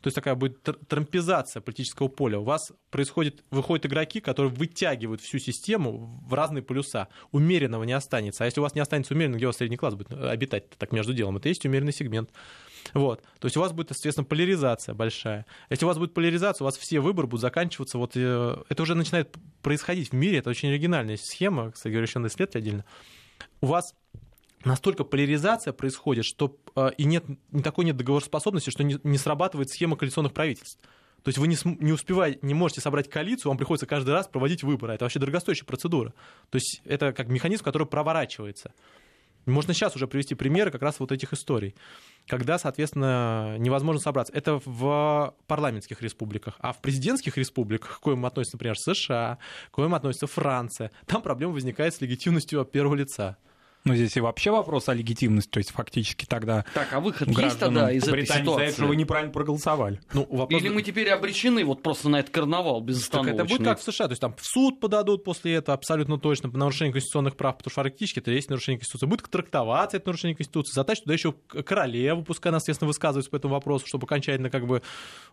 То 0.00 0.06
есть 0.06 0.14
такая 0.14 0.34
будет 0.36 0.66
тр- 0.66 0.78
трампизация 0.86 1.60
политического 1.60 2.08
поля. 2.08 2.38
У 2.38 2.44
вас 2.44 2.72
происходит, 2.90 3.44
выходят 3.50 3.86
игроки, 3.86 4.20
которые 4.20 4.52
вытягивают 4.52 5.20
всю 5.20 5.38
систему 5.38 6.22
в 6.24 6.34
разные 6.34 6.62
полюса. 6.62 7.08
Умеренного 7.32 7.84
не 7.84 7.92
останется. 7.92 8.44
А 8.44 8.46
если 8.46 8.60
у 8.60 8.62
вас 8.62 8.74
не 8.74 8.80
останется 8.80 9.14
умеренного, 9.14 9.38
где 9.38 9.46
у 9.46 9.48
вас 9.48 9.56
средний 9.56 9.76
класс 9.76 9.94
будет 9.94 10.12
э, 10.12 10.28
обитать 10.28 10.70
так 10.70 10.92
между 10.92 11.14
делом? 11.14 11.36
Это 11.36 11.48
есть 11.48 11.64
умеренный 11.66 11.92
сегмент. 11.92 12.30
Вот. 12.94 13.22
То 13.40 13.46
есть 13.46 13.56
у 13.56 13.60
вас 13.60 13.72
будет, 13.72 13.88
соответственно, 13.88 14.24
поляризация 14.24 14.94
большая. 14.94 15.46
Если 15.68 15.84
у 15.84 15.88
вас 15.88 15.98
будет 15.98 16.14
поляризация, 16.14 16.64
у 16.64 16.66
вас 16.66 16.76
все 16.76 17.00
выборы 17.00 17.26
будут 17.26 17.40
заканчиваться. 17.40 17.98
Вот, 17.98 18.12
э, 18.14 18.56
это 18.68 18.82
уже 18.82 18.94
начинает 18.94 19.36
происходить 19.62 20.10
в 20.10 20.14
мире. 20.14 20.38
Это 20.38 20.50
очень 20.50 20.68
оригинальная 20.68 21.16
схема. 21.16 21.72
Кстати 21.72 21.92
говоря, 21.92 22.06
еще 22.06 22.20
надо 22.20 22.32
исследовать 22.32 22.56
отдельно. 22.56 22.84
У 23.60 23.66
вас 23.66 23.94
настолько 24.68 25.04
поляризация 25.04 25.72
происходит, 25.72 26.24
что 26.24 26.56
э, 26.76 26.90
и 26.96 27.04
нет 27.04 27.24
не 27.50 27.62
такой 27.62 27.84
нет 27.84 27.96
договороспособности, 27.96 28.70
что 28.70 28.84
не, 28.84 28.98
не 29.02 29.18
срабатывает 29.18 29.70
схема 29.70 29.96
коалиционных 29.96 30.32
правительств. 30.32 30.78
То 31.22 31.30
есть 31.30 31.38
вы 31.38 31.48
не, 31.48 31.56
не 31.64 31.92
успеваете, 31.92 32.38
не 32.42 32.54
можете 32.54 32.80
собрать 32.80 33.10
коалицию, 33.10 33.50
вам 33.50 33.58
приходится 33.58 33.86
каждый 33.86 34.10
раз 34.10 34.28
проводить 34.28 34.62
выборы. 34.62 34.94
Это 34.94 35.04
вообще 35.04 35.18
дорогостоящая 35.18 35.66
процедура. 35.66 36.14
То 36.50 36.56
есть 36.56 36.80
это 36.84 37.12
как 37.12 37.28
механизм, 37.28 37.64
который 37.64 37.86
проворачивается. 37.86 38.72
Можно 39.46 39.72
сейчас 39.72 39.96
уже 39.96 40.06
привести 40.06 40.34
примеры 40.34 40.70
как 40.70 40.82
раз 40.82 41.00
вот 41.00 41.10
этих 41.10 41.32
историй, 41.32 41.74
когда, 42.26 42.58
соответственно, 42.58 43.56
невозможно 43.58 44.00
собраться. 44.00 44.32
Это 44.34 44.60
в 44.64 45.34
парламентских 45.46 46.02
республиках, 46.02 46.56
а 46.60 46.72
в 46.72 46.82
президентских 46.82 47.38
республиках, 47.38 47.98
к 47.98 48.00
коим 48.00 48.26
относятся, 48.26 48.56
например, 48.56 48.78
США, 48.78 49.38
к 49.70 49.74
коим 49.74 49.94
относится 49.94 50.26
Франция, 50.26 50.90
там 51.06 51.22
проблема 51.22 51.54
возникает 51.54 51.94
с 51.94 52.00
легитимностью 52.02 52.64
первого 52.66 52.94
лица. 52.94 53.38
Но 53.84 53.94
здесь 53.94 54.16
и 54.16 54.20
вообще 54.20 54.50
вопрос 54.50 54.88
о 54.88 54.94
легитимности, 54.94 55.50
то 55.50 55.58
есть 55.58 55.70
фактически 55.70 56.26
тогда 56.26 56.64
Так, 56.74 56.92
а 56.92 57.00
выход 57.00 57.28
есть 57.28 57.58
тогда 57.58 57.90
из 57.90 58.02
этой 58.02 58.26
за 58.26 58.34
это, 58.34 58.42
ситуации? 58.42 58.72
что 58.72 58.86
вы 58.86 58.96
неправильно 58.96 59.32
проголосовали. 59.32 60.00
Ну, 60.12 60.26
вопрос... 60.30 60.60
Или 60.60 60.68
мы 60.68 60.82
теперь 60.82 61.08
обречены 61.10 61.64
вот 61.64 61.82
просто 61.82 62.08
на 62.08 62.20
этот 62.20 62.32
карнавал 62.32 62.80
Так 62.80 62.88
безостановочный? 62.88 63.34
это 63.34 63.44
будет 63.44 63.64
как 63.64 63.78
в 63.78 63.82
США, 63.82 64.06
то 64.06 64.12
есть 64.12 64.20
там 64.20 64.34
в 64.34 64.44
суд 64.44 64.80
подадут 64.80 65.24
после 65.24 65.54
этого 65.54 65.74
абсолютно 65.74 66.18
точно 66.18 66.50
по 66.50 66.58
нарушению 66.58 66.92
конституционных 66.92 67.36
прав, 67.36 67.56
потому 67.56 67.70
что 67.70 67.82
фактически 67.82 68.18
это 68.18 68.30
есть 68.30 68.50
нарушение 68.50 68.78
Конституции. 68.78 69.06
Будет 69.06 69.30
трактоваться 69.30 69.96
это 69.96 70.08
нарушение 70.08 70.36
Конституции, 70.36 70.72
затащить 70.74 71.04
туда 71.04 71.14
еще 71.14 71.32
королеву, 71.64 72.22
пускай 72.22 72.50
она, 72.50 72.58
естественно, 72.58 72.88
высказывается 72.88 73.30
по 73.30 73.36
этому 73.36 73.54
вопросу, 73.54 73.86
чтобы 73.86 74.04
окончательно 74.04 74.50
как 74.50 74.66
бы 74.66 74.82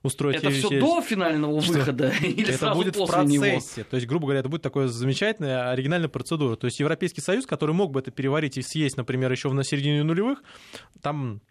устроить... 0.03 0.37
Это 0.37 0.49
все 0.51 0.79
до 0.79 1.01
финального 1.01 1.61
Что? 1.61 1.73
выхода 1.73 2.09
или 2.21 2.49
это 2.49 2.57
сразу 2.57 2.75
будет 2.75 2.95
в 2.95 2.99
после 2.99 3.23
него? 3.25 3.43
процессе. 3.43 3.83
То 3.83 3.95
есть, 3.95 4.07
грубо 4.07 4.25
говоря, 4.27 4.39
это 4.41 4.49
будет 4.49 4.61
такая 4.61 4.87
замечательная 4.87 5.71
оригинальная 5.71 6.09
процедура. 6.09 6.55
То 6.55 6.65
есть 6.65 6.79
Европейский 6.79 7.21
Союз, 7.21 7.45
который 7.45 7.73
мог 7.73 7.91
бы 7.91 7.99
это 7.99 8.11
переварить 8.35 8.57
и 8.57 8.61
съесть, 8.61 8.97
например, 8.97 9.31
еще 9.31 9.51
на 9.51 9.63
середине 9.63 10.03
нулевых, 10.03 10.43
там 11.01 11.41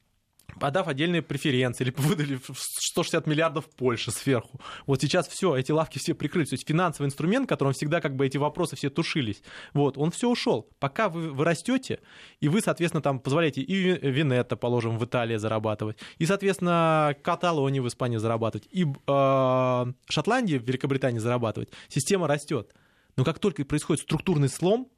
подав 0.61 0.87
отдельные 0.87 1.23
преференции, 1.23 1.85
или 1.85 1.95
выдали 1.97 2.39
160 2.47 3.27
миллиардов 3.27 3.65
Польше 3.77 4.11
сверху. 4.11 4.61
Вот 4.87 5.01
сейчас 5.01 5.27
все, 5.27 5.57
эти 5.57 5.73
лавки 5.73 5.99
все 5.99 6.15
прикрылись. 6.15 6.51
То 6.51 6.55
есть 6.55 6.69
финансовый 6.69 7.07
инструмент, 7.07 7.49
которым 7.49 7.73
всегда 7.73 8.01
как 8.01 8.15
бы 8.15 8.27
эти 8.27 8.37
вопросы 8.37 8.77
все 8.77 8.91
тушились, 8.91 9.43
вот, 9.73 9.97
он 9.97 10.11
все 10.11 10.29
ушел. 10.29 10.69
Пока 10.79 11.09
вы, 11.09 11.33
вы 11.33 11.45
растете, 11.45 12.01
и 12.41 12.49
вы, 12.49 12.61
соответственно, 12.61 13.03
там 13.03 13.19
позволяете 13.19 13.63
и 13.63 13.75
Венетто, 14.11 14.57
положим, 14.57 14.99
в 14.99 15.05
Италии 15.05 15.37
зарабатывать, 15.37 15.97
и, 16.19 16.27
соответственно, 16.27 17.17
Каталонии 17.23 17.81
в 17.81 17.89
Испании 17.89 18.19
зарабатывать, 18.19 18.69
и 18.71 18.85
э, 18.85 19.93
Шотландии 20.09 20.59
в 20.59 20.65
Великобритании 20.65 21.19
зарабатывать, 21.19 21.71
система 21.89 22.29
растет. 22.29 22.75
Но 23.17 23.25
как 23.25 23.39
только 23.39 23.65
происходит 23.65 24.03
структурный 24.03 24.49
слом, 24.49 24.91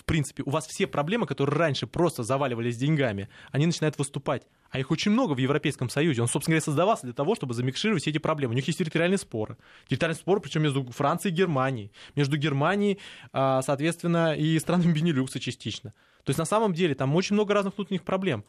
в 0.00 0.04
принципе, 0.04 0.42
у 0.46 0.50
вас 0.50 0.66
все 0.66 0.86
проблемы, 0.86 1.26
которые 1.26 1.58
раньше 1.58 1.86
просто 1.86 2.22
заваливались 2.22 2.78
деньгами, 2.78 3.28
они 3.52 3.66
начинают 3.66 3.98
выступать. 3.98 4.46
А 4.70 4.78
их 4.78 4.90
очень 4.90 5.10
много 5.10 5.34
в 5.34 5.38
Европейском 5.38 5.90
Союзе. 5.90 6.22
Он, 6.22 6.28
собственно 6.28 6.54
говоря, 6.54 6.64
создавался 6.64 7.02
для 7.04 7.12
того, 7.12 7.34
чтобы 7.34 7.52
замикшировать 7.52 8.00
все 8.02 8.10
эти 8.10 8.16
проблемы. 8.16 8.54
У 8.54 8.56
них 8.56 8.66
есть 8.66 8.78
территориальные 8.78 9.18
споры. 9.18 9.58
Территориальные 9.88 10.18
споры, 10.18 10.40
причем 10.40 10.62
между 10.62 10.84
Францией 10.90 11.34
и 11.34 11.36
Германией. 11.36 11.92
Между 12.14 12.38
Германией, 12.38 12.98
а, 13.34 13.60
соответственно, 13.60 14.34
и 14.34 14.58
странами 14.58 14.92
Бенилюкса 14.92 15.38
частично. 15.38 15.90
То 16.24 16.30
есть, 16.30 16.38
на 16.38 16.46
самом 16.46 16.72
деле, 16.72 16.94
там 16.94 17.14
очень 17.14 17.34
много 17.34 17.52
разных 17.52 17.76
внутренних 17.76 18.02
проблем, 18.02 18.46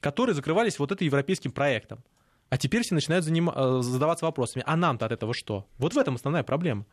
которые 0.00 0.34
закрывались 0.34 0.78
вот 0.78 0.90
этим 0.90 1.04
европейским 1.04 1.52
проектом. 1.52 2.02
А 2.48 2.56
теперь 2.56 2.82
все 2.82 2.94
начинают 2.94 3.26
заним... 3.26 3.50
Э, 3.54 3.82
задаваться 3.82 4.24
вопросами, 4.24 4.64
а 4.66 4.74
нам-то 4.74 5.04
от 5.04 5.12
этого 5.12 5.34
что? 5.34 5.66
Вот 5.76 5.92
в 5.92 5.98
этом 5.98 6.14
основная 6.14 6.44
проблема. 6.44 6.86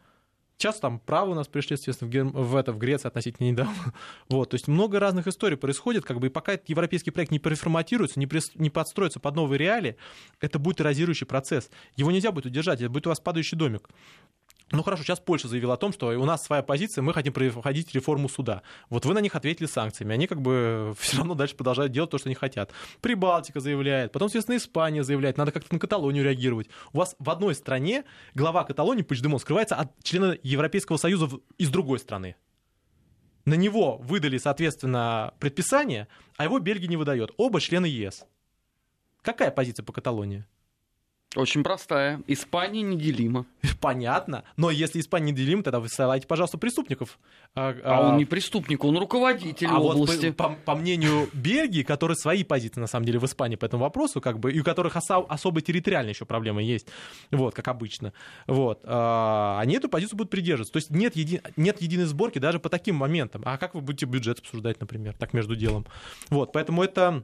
Сейчас 0.61 0.79
там 0.79 0.99
право 0.99 1.31
у 1.31 1.33
нас 1.33 1.47
пришли, 1.47 1.75
естественно, 1.75 2.07
в, 2.07 2.13
Гер... 2.13 2.25
в, 2.25 2.55
это, 2.55 2.71
в 2.71 2.77
Греции 2.77 3.07
относительно 3.07 3.47
недавно. 3.47 3.73
Вот, 4.29 4.51
то 4.51 4.55
есть 4.55 4.67
много 4.67 4.99
разных 4.99 5.25
историй 5.25 5.57
происходит, 5.57 6.05
как 6.05 6.19
бы, 6.19 6.27
и 6.27 6.29
пока 6.29 6.53
этот 6.53 6.69
европейский 6.69 7.09
проект 7.09 7.31
не 7.31 7.39
переформатируется, 7.39 8.19
не, 8.19 8.27
при... 8.27 8.41
не 8.55 8.69
подстроится 8.69 9.19
под 9.19 9.35
новые 9.35 9.57
реалии, 9.57 9.95
это 10.39 10.59
будет 10.59 10.79
эрозирующий 10.79 11.25
процесс. 11.25 11.71
Его 11.95 12.11
нельзя 12.11 12.31
будет 12.31 12.45
удержать, 12.45 12.79
это 12.79 12.91
будет 12.91 13.07
у 13.07 13.09
вас 13.09 13.19
падающий 13.19 13.57
домик. 13.57 13.89
Ну 14.71 14.83
хорошо, 14.83 15.03
сейчас 15.03 15.19
Польша 15.19 15.49
заявила 15.49 15.73
о 15.73 15.77
том, 15.77 15.91
что 15.91 16.07
у 16.07 16.25
нас 16.25 16.43
своя 16.43 16.63
позиция, 16.63 17.01
мы 17.01 17.13
хотим 17.13 17.33
проходить 17.33 17.93
реформу 17.93 18.29
суда. 18.29 18.61
Вот 18.89 19.05
вы 19.05 19.13
на 19.13 19.19
них 19.19 19.35
ответили 19.35 19.67
санкциями, 19.67 20.13
они 20.13 20.27
как 20.27 20.41
бы 20.41 20.95
все 20.99 21.17
равно 21.17 21.35
дальше 21.35 21.55
продолжают 21.55 21.91
делать 21.91 22.09
то, 22.09 22.17
что 22.17 22.29
они 22.29 22.35
хотят. 22.35 22.71
Прибалтика 23.01 23.59
заявляет, 23.59 24.13
потом, 24.13 24.27
естественно, 24.27 24.55
Испания 24.55 25.03
заявляет, 25.03 25.37
надо 25.37 25.51
как-то 25.51 25.73
на 25.73 25.79
Каталонию 25.79 26.23
реагировать. 26.23 26.69
У 26.93 26.99
вас 26.99 27.15
в 27.19 27.29
одной 27.29 27.53
стране 27.53 28.05
глава 28.33 28.63
Каталонии, 28.63 29.03
Пучдемон, 29.03 29.39
скрывается 29.39 29.75
от 29.75 29.91
члена 30.03 30.37
Европейского 30.41 30.97
Союза 30.97 31.29
из 31.57 31.69
другой 31.69 31.99
страны. 31.99 32.35
На 33.43 33.55
него 33.55 33.97
выдали, 33.97 34.37
соответственно, 34.37 35.33
предписание, 35.39 36.07
а 36.37 36.45
его 36.45 36.59
Бельгия 36.59 36.87
не 36.87 36.95
выдает. 36.95 37.31
Оба 37.37 37.59
члены 37.59 37.87
ЕС. 37.87 38.25
Какая 39.21 39.51
позиция 39.51 39.83
по 39.83 39.91
Каталонии? 39.91 40.45
Очень 41.35 41.63
простая. 41.63 42.21
Испания 42.27 42.81
неделима. 42.81 43.45
Понятно. 43.79 44.43
Но 44.57 44.69
если 44.69 44.99
Испания 44.99 45.31
неделима, 45.31 45.63
тогда 45.63 45.79
высылайте, 45.79 46.27
пожалуйста, 46.27 46.57
преступников. 46.57 47.19
А, 47.55 47.73
а 47.83 48.09
он 48.09 48.17
не 48.17 48.25
преступник, 48.25 48.83
он 48.83 48.97
руководитель 48.97 49.67
а 49.69 49.79
области. 49.79 50.27
Вот 50.27 50.35
по, 50.35 50.49
по, 50.49 50.55
по 50.55 50.75
мнению 50.75 51.29
Бельгии, 51.31 51.83
которые 51.83 52.17
свои 52.17 52.43
позиции, 52.43 52.81
на 52.81 52.87
самом 52.87 53.05
деле, 53.05 53.19
в 53.19 53.25
Испании 53.25 53.55
по 53.55 53.63
этому 53.63 53.83
вопросу, 53.83 54.19
как 54.19 54.39
бы, 54.39 54.51
и 54.51 54.59
у 54.59 54.63
которых 54.63 54.97
осо- 54.97 55.25
особо 55.27 55.61
территориальные 55.61 56.11
еще 56.11 56.25
проблемы 56.25 56.63
есть, 56.63 56.87
вот, 57.31 57.55
как 57.55 57.69
обычно, 57.69 58.11
вот, 58.47 58.81
а, 58.83 59.57
они 59.61 59.75
эту 59.75 59.87
позицию 59.87 60.17
будут 60.17 60.31
придерживаться. 60.31 60.73
То 60.73 60.77
есть 60.77 60.89
нет, 60.89 61.15
еди- 61.15 61.41
нет 61.55 61.81
единой 61.81 62.05
сборки 62.05 62.39
даже 62.39 62.59
по 62.59 62.67
таким 62.67 62.95
моментам. 62.95 63.41
А 63.45 63.57
как 63.57 63.73
вы 63.73 63.79
будете 63.79 64.05
бюджет 64.05 64.39
обсуждать, 64.39 64.81
например, 64.81 65.15
так 65.17 65.33
между 65.33 65.55
делом? 65.55 65.85
Вот, 66.29 66.51
поэтому 66.51 66.83
это 66.83 67.23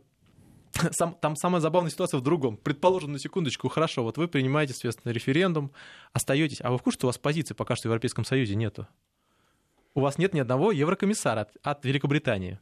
сам, 0.92 1.16
там 1.16 1.36
самая 1.36 1.62
забавная 1.62 1.92
ситуация 1.92 2.20
в 2.20 2.24
другом. 2.24 2.58
Предположим, 2.58 3.12
на 3.12 3.20
секундочку, 3.20 3.70
хорошо, 3.70 4.04
вот 4.04 4.18
вы 4.18 4.28
принимаете, 4.28 4.74
соответственно, 4.74 5.12
референдум, 5.12 5.72
остаетесь, 6.14 6.60
а 6.62 6.72
вы 6.72 6.78
в 6.78 6.82
курсе, 6.82 7.00
что 7.00 7.08
у 7.08 7.10
вас 7.10 7.18
позиции 7.18 7.54
пока 7.54 7.76
что 7.76 7.88
в 7.88 7.92
Европейском 7.92 8.26
Союзе 8.26 8.56
нету? 8.56 8.88
У 9.94 10.02
вас 10.02 10.18
нет 10.18 10.34
ни 10.34 10.40
одного 10.40 10.72
еврокомиссара 10.72 11.42
от, 11.42 11.58
от 11.64 11.86
Великобритании. 11.86 12.60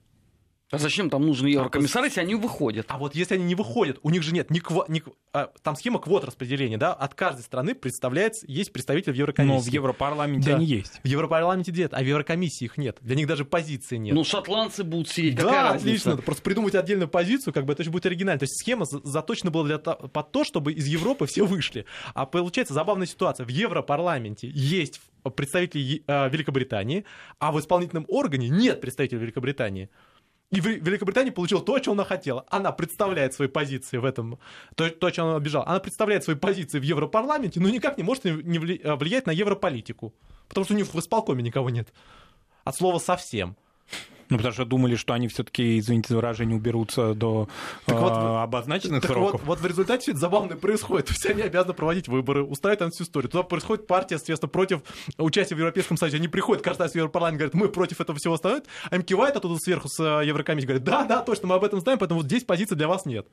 А 0.72 0.80
зачем 0.80 1.12
там 1.12 1.26
нужны 1.26 1.48
еврокомиссары, 1.48 2.08
если 2.08 2.22
они 2.22 2.34
выходят? 2.34 2.88
А 2.90 2.98
вот 2.98 3.14
если 3.14 3.36
они 3.36 3.44
не 3.44 3.54
выходят, 3.54 4.00
у 4.02 4.10
них 4.10 4.24
же 4.24 4.34
нет 4.34 4.50
ни, 4.50 4.60
кво, 4.60 4.86
ни 4.88 5.04
а, 5.32 5.52
там 5.62 5.76
схема 5.76 6.00
квот 6.00 6.24
распределения, 6.24 6.78
да, 6.78 6.92
от 6.92 7.14
каждой 7.14 7.42
страны 7.42 7.76
представляется, 7.76 8.46
есть 8.48 8.74
представитель 8.74 9.14
в 9.14 9.16
Еврокомиссии. 9.16 9.54
Но 9.54 9.60
в 9.60 9.68
Европарламенте 9.68 10.50
да. 10.50 10.56
они 10.56 10.66
есть. 10.66 11.00
В 11.04 11.08
Европарламенте 11.08 11.72
нет, 11.72 11.94
а 11.94 12.02
в 12.02 12.06
Еврокомиссии 12.06 12.66
их 12.66 12.78
нет. 12.78 12.98
Для 13.02 13.16
них 13.16 13.28
даже 13.28 13.46
позиции 13.46 13.98
нет. 13.98 14.16
Ну, 14.16 14.24
шотландцы 14.24 14.84
будут 14.84 15.10
сидеть, 15.10 15.36
да, 15.36 15.44
какая 15.44 15.70
отлично. 15.70 16.12
разница? 16.12 16.26
Просто 16.26 16.42
придумать 16.42 16.74
отдельную 16.74 17.10
позицию, 17.10 17.54
как 17.54 17.66
бы 17.66 17.74
это 17.74 17.84
же 17.84 17.92
будет 17.92 18.08
оригинально. 18.08 18.40
То 18.40 18.46
есть 18.46 18.60
схема 18.60 18.86
заточена 18.86 19.52
была 19.52 19.66
для, 19.66 19.78
под 19.78 20.32
то, 20.32 20.44
чтобы 20.44 20.74
из 20.74 20.88
Европы 20.88 21.28
все 21.28 21.46
вышли. 21.46 21.86
А 22.16 22.26
получается 22.26 22.74
забавная 22.74 23.06
ситуация. 23.06 23.46
В 23.46 23.50
Европарламенте 23.50 24.50
есть 24.52 25.00
представители 25.36 26.04
э, 26.08 26.30
Великобритании, 26.30 27.06
а 27.40 27.52
в 27.52 27.60
исполнительном 27.60 28.06
органе 28.08 28.50
нет 28.50 28.82
представителей 28.82 29.22
Великобритании. 29.22 29.90
И 30.52 30.60
Великобритания 30.60 31.32
получила 31.32 31.62
то, 31.62 31.78
что 31.80 31.92
она 31.92 32.06
хотела. 32.06 32.46
Она 32.50 32.72
представляет 32.72 33.34
свои 33.34 33.48
позиции 33.48 33.98
в 33.98 34.06
этом, 34.06 34.40
то, 34.76 34.90
то, 34.90 35.08
о 35.08 35.12
чем 35.12 35.26
она 35.26 35.36
обижала. 35.38 35.68
Она 35.68 35.80
представляет 35.80 36.24
свои 36.24 36.36
позиции 36.36 36.80
в 36.80 36.84
Европарламенте, 36.84 37.60
но 37.60 37.70
никак 37.70 37.98
не 37.98 38.04
может 38.04 38.26
не 38.26 38.60
влиять 38.60 39.26
на 39.26 39.32
европолитику. 39.32 40.14
Потому 40.48 40.66
что 40.66 40.74
у 40.76 40.78
них 40.78 40.94
в 40.94 41.00
исполкоме 41.00 41.44
никого 41.44 41.70
нет. 41.70 41.92
От 42.64 42.76
слова 42.76 43.00
совсем. 43.00 43.58
Ну, 44.30 44.38
потому 44.38 44.54
что 44.54 44.66
думали, 44.66 44.96
что 44.96 45.14
они 45.14 45.28
все-таки, 45.28 45.80
извините 45.80 46.10
за 46.10 46.16
выражение, 46.16 46.56
уберутся 46.56 47.14
до 47.14 47.48
так 47.86 48.00
вот, 48.00 48.14
э, 48.14 48.44
обозначенных 48.44 49.02
так 49.02 49.12
сроков. 49.12 49.42
Вот, 49.42 49.48
вот 49.48 49.60
в 49.60 49.66
результате 49.66 50.02
все 50.02 50.12
это 50.12 50.20
забавно 50.20 50.56
происходит. 50.56 51.10
Есть 51.10 51.26
они 51.26 51.42
обязаны 51.42 51.74
проводить 51.74 52.08
выборы, 52.08 52.44
устраивать 52.44 52.80
там 52.80 52.92
всю 52.92 53.04
историю. 53.04 53.30
Туда 53.30 53.44
происходит 53.44 53.88
партия, 53.88 54.18
соответственно, 54.18 54.50
против 54.50 54.82
участия 55.18 55.56
в 55.56 55.60
Европейском 55.60 55.98
Союзе. 55.98 56.18
Они 56.18 56.28
приходят 56.28 56.66
раз 56.66 56.92
в 56.92 56.96
Европарламент, 56.96 57.38
говорят, 57.38 57.54
мы 57.54 57.70
против 57.70 58.02
этого 58.02 58.18
всего 58.18 58.36
становимся, 58.38 58.70
а 58.90 58.96
им 58.96 59.04
кивают 59.04 59.36
оттуда 59.36 59.60
сверху 59.60 59.88
с 59.88 60.00
э, 60.00 60.26
Еврокомиссией, 60.26 60.68
говорят, 60.68 60.84
да, 60.84 61.04
да, 61.06 61.22
точно, 61.22 61.48
мы 61.48 61.56
об 61.56 61.64
этом 61.64 61.80
знаем, 61.80 62.00
поэтому 62.00 62.22
вот 62.22 62.28
здесь 62.28 62.44
позиции 62.44 62.76
для 62.76 62.88
вас 62.88 63.06
нет. 63.06 63.28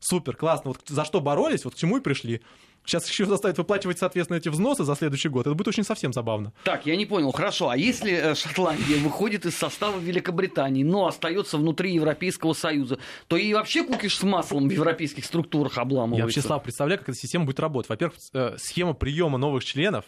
Супер, 0.00 0.36
классно. 0.36 0.70
Вот 0.70 0.80
за 0.86 1.04
что 1.04 1.20
боролись, 1.20 1.64
вот 1.64 1.74
к 1.74 1.76
чему 1.76 1.98
и 1.98 2.00
пришли. 2.00 2.42
Сейчас 2.86 3.08
еще 3.08 3.26
заставят 3.26 3.58
выплачивать, 3.58 3.98
соответственно, 3.98 4.38
эти 4.38 4.48
взносы 4.48 4.84
за 4.84 4.94
следующий 4.94 5.28
год. 5.28 5.46
Это 5.46 5.56
будет 5.56 5.66
очень 5.66 5.82
совсем 5.82 6.12
забавно. 6.12 6.52
Так, 6.62 6.86
я 6.86 6.94
не 6.94 7.04
понял. 7.04 7.32
Хорошо, 7.32 7.68
а 7.68 7.76
если 7.76 8.12
э, 8.12 8.34
Шотландия 8.36 8.98
выходит 8.98 9.44
из 9.44 9.56
состава 9.56 9.98
Великобритании, 9.98 10.84
но 10.84 11.08
остается 11.08 11.58
внутри 11.58 11.92
Европейского 11.94 12.52
Союза, 12.52 12.98
то 13.26 13.36
и 13.36 13.52
вообще 13.52 13.82
кукиш 13.82 14.16
с 14.16 14.22
маслом 14.22 14.68
в 14.68 14.70
европейских 14.70 15.24
структурах 15.24 15.78
обламывается? 15.78 16.18
Я 16.18 16.24
вообще, 16.24 16.42
Слав, 16.42 16.62
представляю, 16.62 17.00
как 17.00 17.08
эта 17.08 17.18
система 17.18 17.44
будет 17.44 17.58
работать. 17.58 17.88
Во-первых, 17.88 18.18
э, 18.32 18.54
схема 18.58 18.94
приема 18.94 19.36
новых 19.36 19.64
членов 19.64 20.04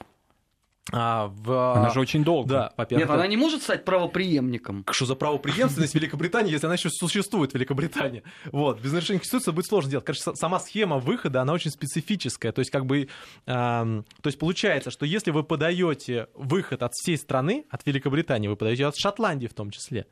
а, 0.93 1.27
в... 1.29 1.75
Она 1.77 1.91
же 1.91 2.01
очень 2.01 2.25
долго. 2.25 2.49
Да, 2.49 2.73
во-первых. 2.77 3.09
Нет, 3.09 3.15
она 3.15 3.27
не 3.27 3.37
может 3.37 3.63
стать 3.63 3.85
правоприемником. 3.85 4.85
Что 4.91 5.07
за 5.07 5.15
правоприемственность 5.15 5.95
Великобритании, 5.95 6.53
если 6.53 6.67
она 6.67 6.75
еще 6.75 6.91
существует, 6.91 7.55
Великобритания? 7.55 8.23
Вот, 8.53 8.81
без 8.81 8.93
нарушения 8.93 9.19
Конституции 9.19 9.51
будет 9.51 9.67
сложно 9.67 9.91
делать. 9.91 10.07
Конечно, 10.07 10.35
сама 10.35 10.61
схема 10.61 10.99
выхода, 10.99 11.43
она 11.43 11.53
очень 11.53 11.71
специфическая. 11.71 12.53
То 12.53 12.61
есть, 12.61 12.71
как 12.71 12.87
бы, 12.87 13.03
э, 13.03 13.07
то 13.47 14.05
есть 14.25 14.39
получается, 14.39 14.91
что 14.91 15.05
если 15.05 15.31
вы 15.31 15.45
подаете 15.45 16.29
выход 16.35 16.83
от 16.83 16.93
всей 16.95 17.17
страны, 17.17 17.67
от 17.71 17.85
Великобритании, 17.87 18.49
вы 18.49 18.57
подаете 18.57 18.87
от 18.87 18.97
Шотландии 18.97 19.47
в 19.47 19.55
том 19.55 19.71
числе, 19.71 20.07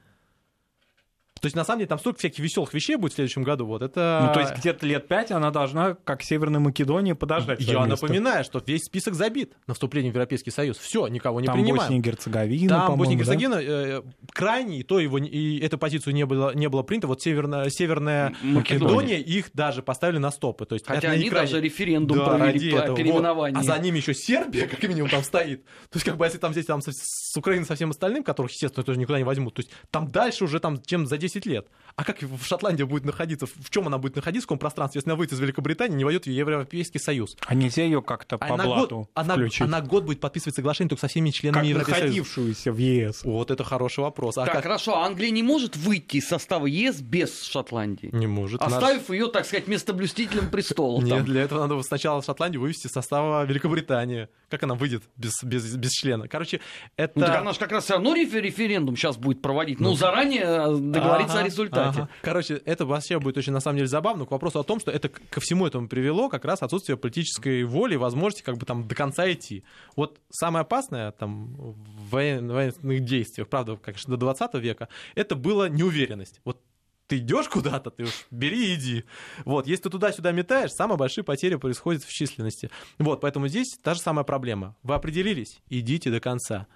то 1.41 1.47
есть, 1.47 1.55
на 1.55 1.65
самом 1.65 1.81
деле, 1.81 1.89
там 1.89 1.99
столько 1.99 2.19
всяких 2.19 2.39
веселых 2.39 2.73
вещей 2.73 2.97
будет 2.97 3.13
в 3.13 3.15
следующем 3.17 3.43
году. 3.43 3.67
Вот 3.67 3.83
это... 3.83 4.25
Ну, 4.27 4.33
то 4.33 4.41
есть, 4.41 4.57
где-то 4.57 4.87
лет 4.87 5.07
пять 5.07 5.31
она 5.31 5.51
должна, 5.51 5.95
как 5.95 6.23
Северная 6.23 6.61
Македония, 6.61 7.15
подождать. 7.15 7.61
Я 7.61 7.85
напоминаю, 7.85 8.43
что 8.45 8.63
весь 8.65 8.85
список 8.85 9.15
забит 9.15 9.53
на 9.67 9.75
вступление 9.75 10.11
в 10.11 10.15
Европейский 10.15 10.51
Союз. 10.51 10.79
Все, 10.79 11.07
никого 11.09 11.41
не 11.41 11.47
там 11.47 11.57
принимаем. 11.57 11.77
Босния 11.77 11.99
и 11.99 12.01
Герцеговина, 12.01 12.69
Там 12.69 12.97
Босния 12.97 13.17
и 13.17 13.19
Герцеговина 13.19 13.57
да? 13.57 13.63
э, 13.63 14.03
крайне, 14.33 14.79
и 14.79 14.83
то 14.83 14.99
его, 14.99 15.19
и 15.19 15.59
эту 15.61 15.77
позицию 15.77 16.15
не 16.15 16.25
было, 16.25 16.55
не 16.55 16.69
было 16.69 16.83
принято. 16.83 17.07
Вот 17.07 17.21
Северная, 17.21 17.69
Северная 17.69 18.35
Македония. 18.43 18.95
Македония, 18.95 19.21
их 19.21 19.51
даже 19.53 19.83
поставили 19.83 20.19
на 20.19 20.31
стопы. 20.31 20.65
То 20.65 20.75
есть, 20.75 20.87
Хотя 20.87 21.11
они 21.11 21.29
крайне... 21.29 21.51
даже 21.51 21.61
референдум 21.61 22.19
да, 22.19 22.25
провели 22.25 22.73
по 22.73 22.77
этого. 22.77 22.97
переименованию. 22.97 23.61
Вот. 23.61 23.69
А 23.69 23.75
за 23.75 23.83
ними 23.83 23.99
еще 23.99 24.15
Сербия, 24.15 24.67
как 24.67 24.83
минимум, 24.83 25.11
там 25.11 25.23
стоит. 25.23 25.65
То 25.65 25.97
есть, 25.97 26.07
как 26.07 26.17
бы, 26.17 26.25
если 26.25 26.39
там 26.39 26.53
здесь 26.53 26.65
там, 26.65 26.81
с 26.81 27.37
Украиной 27.37 27.67
со 27.67 27.75
всем 27.75 27.91
остальным, 27.91 28.25
которых, 28.25 28.53
естественно, 28.53 28.85
тоже 28.85 28.99
никуда 28.99 29.19
не 29.19 29.25
возьмут, 29.25 29.55
то 29.55 29.61
есть, 29.61 29.71
там 29.91 30.11
дальше 30.11 30.45
уже, 30.45 30.61
там, 30.61 30.81
чем 30.83 31.07
за 31.07 31.19
10 31.27 31.47
лет. 31.47 31.67
А 31.97 32.05
как 32.05 32.21
в 32.23 32.45
Шотландии 32.45 32.83
будет 32.83 33.05
находиться, 33.05 33.47
в 33.47 33.71
чем 33.71 33.87
она 33.87 33.99
будет 33.99 34.17
находиться, 34.17 34.45
в 34.45 34.49
каком 34.49 34.59
пространстве, 34.59 34.99
если 34.99 35.11
она 35.11 35.17
выйдет 35.17 35.33
из 35.33 35.41
Великобритании, 35.41 35.97
не 35.97 36.05
войдет 36.05 36.27
в 36.27 36.31
Европейский 36.31 36.99
Союз. 36.99 37.37
А 37.47 37.55
нельзя 37.55 37.85
ее 37.85 38.03
как-то 38.03 38.37
по 38.37 38.53
она 38.53 38.65
блату 38.65 38.97
год, 38.97 39.11
она, 39.15 39.37
она 39.61 39.81
год 39.81 40.05
будет 40.05 40.21
подписывать 40.21 40.55
соглашение 40.57 40.91
только 40.91 41.01
со 41.01 41.09
всеми 41.09 41.31
членами 41.31 41.63
как 41.63 41.69
Европейского 41.69 42.05
находившуюся 42.05 42.73
в 42.73 42.77
ЕС. 42.77 43.25
Вот 43.25 43.51
это 43.51 43.65
хороший 43.65 44.01
вопрос. 44.01 44.37
А 44.37 44.45
так, 44.45 44.55
как... 44.55 44.63
хорошо, 44.65 44.99
а 44.99 45.07
Англия 45.07 45.31
не 45.31 45.43
может 45.43 45.77
выйти 45.77 46.19
из 46.19 46.29
состава 46.29 46.67
ЕС 46.67 47.01
без 47.01 47.43
Шотландии? 47.43 48.11
Не 48.13 48.27
может. 48.27 48.61
Оставив 48.61 49.09
она... 49.09 49.17
ее, 49.17 49.29
так 49.29 49.47
сказать, 49.47 49.67
местоблюстителем 49.67 50.51
престола. 50.51 51.01
Нет, 51.01 51.25
для 51.25 51.43
этого 51.43 51.67
надо 51.67 51.81
сначала 51.83 52.23
Шотландию 52.23 52.61
вывести 52.61 52.89
из 52.89 52.93
состава 52.93 53.45
Великобритании. 53.45 54.29
Как 54.51 54.63
она 54.63 54.75
выйдет 54.75 55.03
без, 55.17 55.43
без, 55.43 55.75
без 55.77 55.91
члена? 55.93 56.29
Короче, 56.29 56.61
это... 56.97 57.19
Ну, 57.19 57.27
так 57.27 57.41
она 57.41 57.53
же 57.53 57.59
как 57.59 57.73
раз 57.73 57.85
все 57.85 57.95
равно 57.95 58.15
референдум 58.15 58.97
сейчас 58.97 59.17
будет 59.17 59.43
проводить. 59.43 59.81
Ну, 59.81 59.91
ну 59.91 59.97
заранее 59.97 60.77
договориться 60.79 61.16
говорится 61.25 61.41
о 61.41 61.45
результате. 61.45 62.01
ага. 62.01 62.09
Короче, 62.23 62.55
это 62.65 62.87
вообще 62.87 63.19
будет 63.19 63.37
очень, 63.37 63.53
на 63.53 63.61
самом 63.61 63.77
деле, 63.79 63.89
забавно. 63.89 64.27
К 64.27 64.31
вопросу 64.31 64.61
о 64.61 64.65
том, 64.65 64.81
что 64.81 64.91
это 64.91 65.09
ко 65.09 65.41
всему 65.41 65.67
этому 65.67 65.89
привело 65.89 66.29
как 66.29 66.45
раз 66.45 66.63
отсутствие 66.63 66.97
политической 66.97 67.65
воли 67.65 67.97
возможности 67.97 68.43
как 68.45 68.57
бы 68.59 68.67
там 68.67 68.87
до 68.87 68.95
конца 68.95 69.31
идти. 69.31 69.65
Вот 69.97 70.21
самое 70.31 70.63
опасное 70.63 71.13
там 71.13 71.55
в 71.55 72.15
воен- 72.15 72.51
военных 72.53 73.05
действиях, 73.05 73.49
правда, 73.49 73.77
конечно, 73.77 74.11
до 74.13 74.17
20 74.19 74.55
века, 74.61 74.89
это 75.15 75.35
была 75.35 75.69
неуверенность. 75.69 76.41
Вот 76.45 76.61
ты 77.09 77.19
идешь 77.19 77.49
куда-то, 77.49 77.91
ты 77.91 78.03
уж 78.03 78.27
бери 78.33 78.73
и 78.73 78.75
иди. 78.75 79.05
Вот, 79.45 79.69
если 79.69 79.85
ты 79.85 79.91
туда-сюда 79.91 80.33
метаешь, 80.33 80.73
самые 80.73 80.97
большие 80.99 81.23
потери 81.23 81.55
происходят 81.55 82.03
в 82.03 82.11
численности. 82.13 82.69
Вот, 82.99 83.21
поэтому 83.21 83.47
здесь 83.47 83.77
та 83.81 83.95
же 83.95 84.01
самая 84.01 84.25
проблема. 84.25 84.75
Вы 84.83 84.95
определились, 84.95 85.61
идите 85.69 86.11
до 86.11 86.19
конца. 86.19 86.67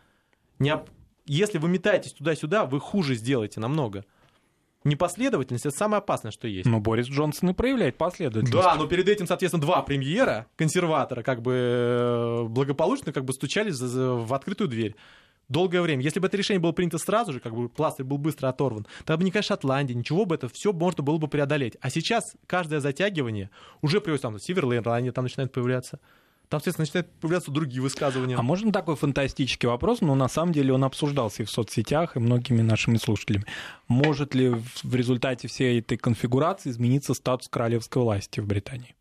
Не 0.61 0.75
оп- 0.75 0.89
Если 1.27 1.59
вы 1.59 1.69
метаетесь 1.69 2.13
туда-сюда, 2.13 2.65
вы 2.65 2.79
хуже 2.79 3.15
сделаете 3.17 3.59
намного. 3.59 4.05
Непоследовательность 4.83 5.67
это 5.67 5.77
самое 5.77 5.99
опасное, 5.99 6.31
что 6.31 6.49
есть. 6.49 6.67
Но 6.67 6.81
Борис 6.81 7.07
Джонсон 7.07 7.51
и 7.51 7.53
проявляет 7.53 7.99
последовательность. 7.99 8.53
Да, 8.53 8.75
но 8.77 8.87
перед 8.87 9.09
этим, 9.09 9.27
соответственно, 9.27 9.61
два 9.61 9.83
премьера, 9.83 10.47
консерватора, 10.57 11.23
как 11.23 11.43
бы 11.43 11.53
э, 11.53 12.43
благополучно 12.45 13.13
как 13.13 13.27
бы 13.27 13.35
стучались 13.35 13.79
в 13.79 14.33
открытую 14.33 14.69
дверь. 14.69 14.97
Долгое 15.51 15.83
время. 15.83 16.03
Если 16.03 16.21
бы 16.21 16.29
это 16.29 16.37
решение 16.37 16.61
было 16.61 16.73
принято 16.73 16.97
сразу 16.97 17.33
же, 17.33 17.41
как 17.41 17.55
бы 17.55 17.69
пластырь 17.69 18.07
был 18.07 18.19
быстро 18.19 18.49
оторван, 18.49 18.87
тогда 19.01 19.19
бы 19.19 19.25
никакая 19.25 19.43
Шотландия, 19.43 19.97
ничего 19.97 20.25
бы 20.25 20.37
это 20.37 20.49
все 20.49 20.73
можно 20.73 21.03
было 21.03 21.19
бы 21.19 21.29
преодолеть. 21.29 21.77
А 21.81 21.91
сейчас 21.91 22.35
каждое 22.47 22.81
затягивание 22.81 23.51
уже 23.83 24.01
приводит 24.01 24.23
там 24.23 24.39
Северная 24.39 24.79
Ирландия, 24.79 25.13
там 25.13 25.25
начинает 25.25 25.53
появляться. 25.53 25.99
Там, 26.51 26.59
соответственно, 26.59 26.83
начинают 26.83 27.21
появляться 27.21 27.53
другие 27.53 27.81
высказывания. 27.81 28.37
А 28.37 28.43
можно 28.43 28.73
такой 28.73 28.97
фантастический 28.97 29.69
вопрос, 29.69 30.01
но 30.01 30.17
на 30.17 30.29
самом 30.29 30.53
деле 30.53 30.73
он 30.73 30.83
обсуждался 30.83 31.45
и 31.45 31.47
в 31.47 31.51
соцсетях, 31.51 32.17
и 32.17 32.19
многими 32.19 32.61
нашими 32.61 32.97
слушателями. 32.97 33.45
Может 33.87 34.35
ли 34.35 34.49
в 34.83 34.95
результате 34.95 35.47
всей 35.47 35.79
этой 35.79 35.97
конфигурации 35.97 36.71
измениться 36.71 37.15
статус 37.15 37.49
королевской 37.49 38.03
власти 38.03 38.41
в 38.41 38.47
Британии? 38.49 38.97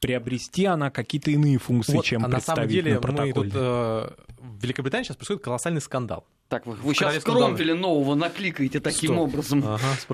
Приобрести 0.00 0.64
она 0.66 0.90
какие-то 0.90 1.32
иные 1.32 1.58
функции, 1.58 1.96
Вот, 1.96 2.04
чем 2.04 2.24
а 2.24 2.28
на 2.28 2.38
самом 2.38 2.68
деле 2.68 3.00
мы 3.00 3.32
тут, 3.32 3.48
э, 3.52 4.10
в 4.38 4.62
Великобритании 4.62 5.04
сейчас 5.04 5.16
происходит 5.16 5.42
колоссальный 5.42 5.80
скандал. 5.80 6.24
Так, 6.48 6.66
вы, 6.66 6.74
вы 6.74 6.94
сейчас 6.94 7.20
Кромвеля 7.24 7.74
нового 7.74 8.14
накликаете 8.14 8.78
таким 8.78 9.14
Стоп. 9.14 9.28
образом. 9.28 9.64
Ага, 9.66 9.94
с. 9.98 10.06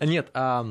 Нет, 0.04 0.28
а, 0.34 0.66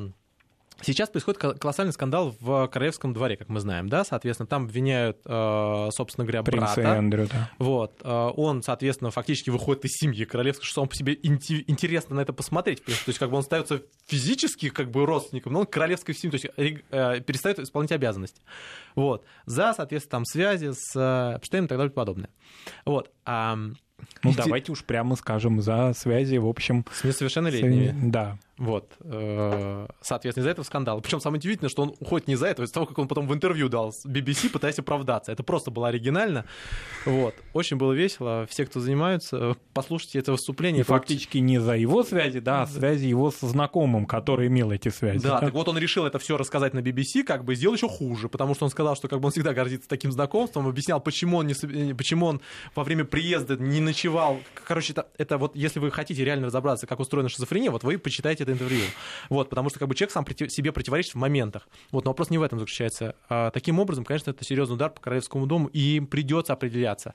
сейчас 0.84 1.10
происходит 1.10 1.40
ко- 1.40 1.54
колоссальный 1.54 1.94
скандал 1.94 2.36
в 2.40 2.68
Королевском 2.68 3.14
дворе, 3.14 3.38
как 3.38 3.50
мы 3.50 3.60
знаем, 3.60 3.90
да, 3.90 4.04
соответственно, 4.04 4.48
там 4.48 4.66
обвиняют, 4.66 5.18
э, 5.26 5.90
собственно 5.92 6.26
говоря, 6.26 6.44
Принца 6.44 6.76
брата. 6.76 6.82
Эндрю, 6.82 7.28
да. 7.32 7.50
Вот, 7.60 8.00
э, 8.04 8.30
он, 8.36 8.64
соответственно, 8.64 9.12
фактически 9.12 9.50
выходит 9.50 9.86
из 9.86 9.92
семьи 9.94 10.26
королевской, 10.26 10.66
что 10.66 10.82
сам 10.82 10.90
по 10.90 10.96
себе 10.96 11.18
интересно 11.22 12.16
на 12.16 12.22
это 12.22 12.34
посмотреть, 12.34 12.84
то 12.84 12.92
есть 13.08 13.20
как 13.20 13.30
бы 13.30 13.36
он 13.36 13.42
остается 13.42 13.84
физически 14.08 14.70
как 14.70 14.92
бы 14.92 15.06
родственником, 15.06 15.54
но 15.54 15.62
он 15.62 15.66
королевской 15.66 16.16
семьи, 16.16 16.38
то 16.38 16.64
есть 16.66 16.84
э, 16.92 17.22
перестает 17.22 17.60
исполнять 17.60 17.92
обязанности. 17.92 18.42
Вот, 18.96 19.26
за, 19.46 19.74
соответственно, 19.76 20.12
там 20.12 20.26
связи 20.26 20.72
с 20.74 21.36
Эпштейном 21.38 21.66
и 21.66 21.70
так 21.70 21.78
далее 21.78 21.92
и 21.92 21.96
подобное. 21.96 22.30
Вот, 22.86 23.12
Ну, 24.24 24.34
давайте 24.36 24.72
уж 24.72 24.84
прямо 24.84 25.16
скажем, 25.16 25.62
за 25.62 25.94
связи, 25.96 26.38
в 26.38 26.48
общем... 26.48 26.86
с 26.92 27.04
несовершеннолетними. 27.04 27.94
Да. 28.10 28.38
Вот, 28.62 28.94
э, 29.00 29.88
соответственно, 30.02 30.44
из-за 30.44 30.52
этого 30.52 30.64
скандал. 30.64 31.02
Причем 31.02 31.20
самое 31.20 31.40
удивительное, 31.40 31.72
что 31.72 31.82
он 31.82 31.96
уходит 32.00 32.28
не 32.28 32.36
из-за 32.36 32.46
этого, 32.46 32.66
из-за 32.66 32.76
того, 32.76 32.86
как 32.86 33.00
он 33.00 33.08
потом 33.08 33.28
в 33.28 33.34
интервью 33.34 33.70
дал 33.70 33.92
с 33.92 34.06
BBC, 34.06 34.52
пытаясь 34.52 34.78
оправдаться. 34.78 35.32
Это 35.32 35.42
просто 35.42 35.72
было 35.72 35.88
оригинально. 35.88 36.46
Вот, 37.06 37.34
очень 37.54 37.78
было 37.78 37.92
весело. 37.94 38.46
Все, 38.52 38.68
кто 38.68 38.80
занимаются, 38.80 39.56
послушайте 39.74 40.20
это 40.20 40.34
выступление. 40.34 40.82
И 40.82 40.84
фактически 40.84 41.40
не 41.40 41.58
за 41.58 41.76
его 41.76 42.04
связи, 42.04 42.40
да, 42.40 42.62
а 42.62 42.68
связи 42.68 43.08
его 43.08 43.32
со 43.32 43.48
знакомым, 43.48 44.06
который 44.06 44.46
имел 44.46 44.72
эти 44.72 44.90
связи. 44.90 45.24
Да, 45.24 45.40
так 45.40 45.56
вот 45.56 45.68
он 45.68 45.80
решил 45.80 46.06
это 46.06 46.20
все 46.20 46.38
рассказать 46.38 46.76
на 46.76 46.82
BBC, 46.82 47.24
как 47.24 47.44
бы 47.44 47.56
сделал 47.56 47.74
еще 47.74 47.90
хуже, 47.90 48.30
потому 48.30 48.54
что 48.54 48.66
он 48.66 48.70
сказал, 48.70 48.96
что 48.96 49.08
как 49.08 49.22
бы 49.22 49.26
он 49.26 49.32
всегда 49.32 49.56
гордится 49.56 49.90
таким 49.90 50.12
знакомством, 50.12 50.68
объяснял, 50.68 51.02
почему 51.02 51.38
он, 51.38 51.48
не, 51.48 51.54
э, 51.54 51.96
почему 51.96 52.28
он 52.28 52.42
во 52.76 52.84
время 52.84 53.06
приезда 53.06 53.58
не 53.58 53.80
ночевал. 53.80 54.40
Короче, 54.68 54.94
это, 54.94 55.08
это 55.18 55.40
вот, 55.40 55.56
если 55.56 55.80
вы 55.80 55.90
хотите 55.90 56.24
реально 56.24 56.46
разобраться, 56.46 56.86
как 56.86 57.00
устроена 57.00 57.28
шизофрения, 57.28 57.72
вот 57.72 57.84
вы 57.84 57.98
почитайте 57.98 58.44
это 58.44 58.51
интервью. 58.52 58.86
Вот, 59.30 59.50
потому 59.50 59.70
что 59.70 59.80
как 59.80 59.88
бы 59.88 59.96
человек 59.96 60.12
сам 60.12 60.26
проти- 60.26 60.50
себе 60.50 60.72
противоречит 60.72 61.14
в 61.14 61.18
моментах. 61.18 61.68
Вот, 61.92 62.06
но 62.06 62.12
вопрос 62.12 62.30
не 62.30 62.38
в 62.38 62.42
этом 62.42 62.60
заключается. 62.60 63.16
А, 63.30 63.52
таким 63.52 63.80
образом, 63.80 64.06
конечно, 64.06 64.32
это 64.32 64.44
серьезный 64.44 64.76
удар 64.76 64.90
по 64.90 65.02
Королевскому 65.02 65.46
дому, 65.48 65.68
и 65.68 65.98
им 65.98 66.08
придется 66.08 66.54
определяться 66.54 67.14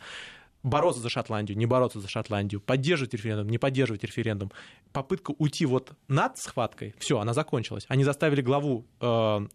бороться 0.66 1.00
за 1.00 1.08
Шотландию, 1.08 1.56
не 1.56 1.66
бороться 1.66 2.00
за 2.00 2.08
Шотландию, 2.08 2.60
поддерживать 2.60 3.14
референдум, 3.14 3.48
не 3.48 3.58
поддерживать 3.58 4.02
референдум. 4.02 4.50
Попытка 4.92 5.32
уйти 5.38 5.64
вот 5.64 5.92
над 6.08 6.38
схваткой, 6.38 6.94
все, 6.98 7.18
она 7.20 7.32
закончилась. 7.34 7.86
Они 7.88 8.02
заставили 8.02 8.42
главу 8.42 8.84
э, 9.00 9.48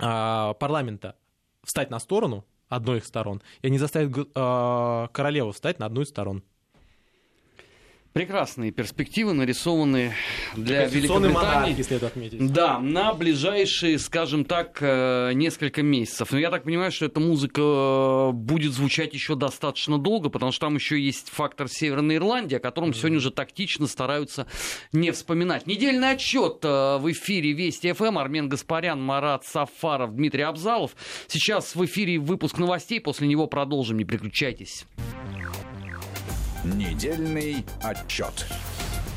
а, 0.00 0.54
парламента 0.54 1.16
встать 1.64 1.90
на 1.90 1.98
сторону 1.98 2.44
одной 2.68 2.98
из 2.98 3.06
сторон, 3.06 3.42
и 3.62 3.66
они 3.66 3.78
заставят 3.78 4.16
э, 4.16 5.08
королеву 5.12 5.52
встать 5.52 5.78
на 5.78 5.86
одну 5.86 6.02
из 6.02 6.08
сторон. 6.08 6.42
Прекрасные 8.14 8.70
перспективы 8.70 9.32
нарисованы 9.32 10.12
для 10.54 10.82
Конституционный 10.82 11.30
монарх, 11.30 11.46
Великобритании. 11.46 11.78
если 11.78 11.96
это 11.96 12.06
отметить. 12.06 12.52
Да, 12.52 12.78
на 12.78 13.12
ближайшие, 13.12 13.98
скажем 13.98 14.44
так, 14.44 14.78
э, 14.80 15.32
несколько 15.34 15.82
месяцев. 15.82 16.30
Но 16.30 16.38
я 16.38 16.52
так 16.52 16.62
понимаю, 16.62 16.92
что 16.92 17.06
эта 17.06 17.18
музыка 17.18 17.60
э, 17.60 18.30
будет 18.32 18.72
звучать 18.72 19.14
еще 19.14 19.34
достаточно 19.34 19.98
долго, 19.98 20.28
потому 20.30 20.52
что 20.52 20.66
там 20.66 20.76
еще 20.76 20.96
есть 20.96 21.28
фактор 21.28 21.66
Северной 21.66 22.14
Ирландии, 22.14 22.54
о 22.54 22.60
котором 22.60 22.94
сегодня 22.94 23.18
уже 23.18 23.32
тактично 23.32 23.88
стараются 23.88 24.46
не 24.92 25.10
вспоминать. 25.10 25.66
Недельный 25.66 26.12
отчет 26.12 26.60
э, 26.62 26.98
в 26.98 27.10
эфире 27.10 27.50
Вести 27.50 27.90
ФМ. 27.90 28.16
Армен 28.16 28.48
Гаспарян, 28.48 29.02
Марат 29.02 29.44
Сафаров, 29.44 30.14
Дмитрий 30.14 30.42
Абзалов. 30.42 30.94
Сейчас 31.26 31.74
в 31.74 31.84
эфире 31.84 32.20
выпуск 32.20 32.58
новостей, 32.58 33.00
после 33.00 33.26
него 33.26 33.48
продолжим. 33.48 33.96
Не 33.96 34.04
переключайтесь. 34.04 34.86
Недельный 36.64 37.62
отчет. 37.82 38.46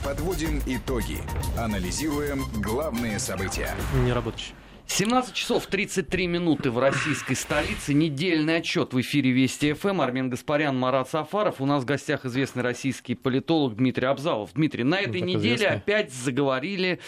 Подводим 0.03 0.61
итоги. 0.65 1.19
Анализируем 1.57 2.43
главные 2.61 3.19
события. 3.19 3.69
Не 4.03 4.11
работающий. 4.11 4.53
17 4.87 5.33
часов 5.33 5.65
33 5.67 6.27
минуты 6.27 6.71
в 6.71 6.77
российской 6.77 7.35
столице. 7.35 7.93
Недельный 7.93 8.57
отчет 8.57 8.93
в 8.93 8.99
эфире 8.99 9.31
Вести 9.31 9.71
ФМ. 9.71 10.01
Армен 10.01 10.29
Гаспарян, 10.29 10.77
Марат 10.77 11.09
Сафаров. 11.09 11.61
У 11.61 11.65
нас 11.65 11.83
в 11.83 11.85
гостях 11.85 12.25
известный 12.25 12.63
российский 12.63 13.15
политолог 13.15 13.77
Дмитрий 13.77 14.07
Абзалов. 14.07 14.53
Дмитрий, 14.53 14.83
на 14.83 14.99
этой 14.99 15.19
так 15.19 15.29
неделе 15.29 15.55
известный. 15.55 15.77
опять 15.77 16.13
заговорили 16.13 16.99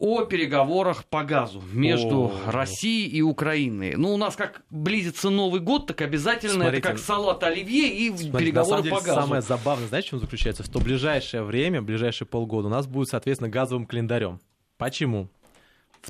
о 0.00 0.24
переговорах 0.24 1.04
по 1.04 1.22
газу 1.24 1.62
между 1.72 2.32
О. 2.46 2.50
Россией 2.50 3.06
и 3.08 3.20
Украиной. 3.20 3.94
Ну, 3.96 4.14
у 4.14 4.16
нас 4.16 4.34
как 4.34 4.62
близится 4.70 5.28
Новый 5.28 5.60
год, 5.60 5.86
так 5.86 6.00
обязательно 6.00 6.54
Смотрите. 6.54 6.78
это 6.78 6.88
как 6.88 6.98
салат 6.98 7.44
оливье 7.44 7.88
и 7.94 8.08
Смотрите, 8.08 8.32
на 8.32 8.38
переговоры 8.38 8.68
самом 8.68 8.82
деле, 8.82 8.96
по 8.96 9.02
газу. 9.02 9.20
самое 9.20 9.42
забавное, 9.42 9.86
знаете, 9.88 10.06
в 10.08 10.10
чем 10.10 10.20
заключается? 10.20 10.64
Что 10.64 10.78
в 10.78 10.84
ближайшее 10.84 11.42
время, 11.42 11.82
в 11.82 11.84
ближайшие 11.84 12.26
полгода 12.26 12.68
у 12.68 12.70
нас 12.70 12.86
будет, 12.86 13.08
соответственно, 13.10 13.50
газовым 13.50 13.84
календарем. 13.84 14.40
Почему? 14.78 15.28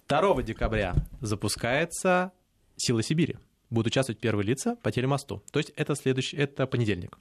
2 0.06 0.42
декабря 0.44 0.94
запускается 1.20 2.30
«Сила 2.76 3.02
Сибири». 3.02 3.36
Будут 3.70 3.88
участвовать 3.88 4.20
первые 4.20 4.46
лица 4.46 4.76
по 4.76 4.92
телемосту. 4.92 5.42
То 5.50 5.58
есть 5.58 5.70
это, 5.76 5.96
следующий, 5.96 6.36
это 6.36 6.66
понедельник. 6.68 7.18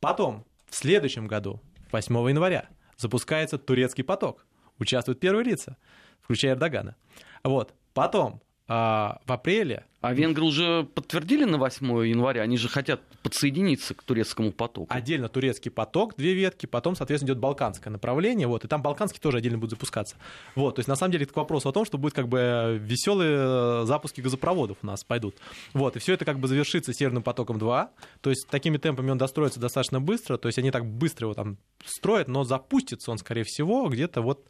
Потом, 0.00 0.46
в 0.68 0.74
следующем 0.74 1.26
году, 1.26 1.60
8 1.92 2.14
января, 2.30 2.70
запускается 2.96 3.58
«Турецкий 3.58 4.02
поток». 4.02 4.46
Участвуют 4.78 5.20
первые 5.20 5.44
лица, 5.44 5.78
включая 6.22 6.54
Эрдогана. 6.54 6.96
Вот. 7.42 7.74
Потом, 7.94 8.40
а, 8.68 9.20
в 9.24 9.32
апреле 9.32 9.84
А 10.00 10.12
венгры 10.12 10.44
уже 10.44 10.82
подтвердили 10.82 11.44
на 11.44 11.56
8 11.56 11.86
января? 12.04 12.42
Они 12.42 12.56
же 12.56 12.68
хотят 12.68 13.00
подсоединиться 13.22 13.94
к 13.94 14.02
турецкому 14.02 14.50
потоку. 14.50 14.86
Отдельно 14.92 15.28
турецкий 15.28 15.70
поток, 15.70 16.16
две 16.16 16.34
ветки, 16.34 16.66
потом, 16.66 16.96
соответственно, 16.96 17.30
идет 17.30 17.38
балканское 17.38 17.92
направление, 17.92 18.48
вот, 18.48 18.64
и 18.64 18.68
там 18.68 18.82
балканский 18.82 19.20
тоже 19.20 19.38
отдельно 19.38 19.58
будет 19.58 19.70
запускаться. 19.70 20.16
Вот, 20.56 20.76
то 20.76 20.80
есть, 20.80 20.88
на 20.88 20.96
самом 20.96 21.12
деле, 21.12 21.24
это 21.24 21.32
к 21.32 21.36
вопросу 21.36 21.68
о 21.68 21.72
том, 21.72 21.84
что 21.84 21.96
будет 21.96 22.14
как 22.14 22.28
бы 22.28 22.76
веселые 22.80 23.86
запуски 23.86 24.20
газопроводов 24.20 24.78
у 24.82 24.86
нас 24.86 25.04
пойдут. 25.04 25.36
Вот, 25.72 25.96
и 25.96 25.98
все 26.00 26.14
это 26.14 26.24
как 26.24 26.40
бы 26.40 26.48
завершится 26.48 26.92
Северным 26.92 27.22
потоком 27.22 27.58
2, 27.58 27.90
то 28.20 28.30
есть, 28.30 28.48
такими 28.48 28.78
темпами 28.78 29.10
он 29.10 29.18
достроится 29.18 29.60
достаточно 29.60 30.00
быстро, 30.00 30.38
то 30.38 30.48
есть, 30.48 30.58
они 30.58 30.72
так 30.72 30.84
быстро 30.86 31.26
его 31.26 31.34
там 31.34 31.58
строят, 31.84 32.26
но 32.26 32.42
запустится 32.42 33.12
он, 33.12 33.18
скорее 33.18 33.44
всего, 33.44 33.88
где-то 33.88 34.22
вот 34.22 34.46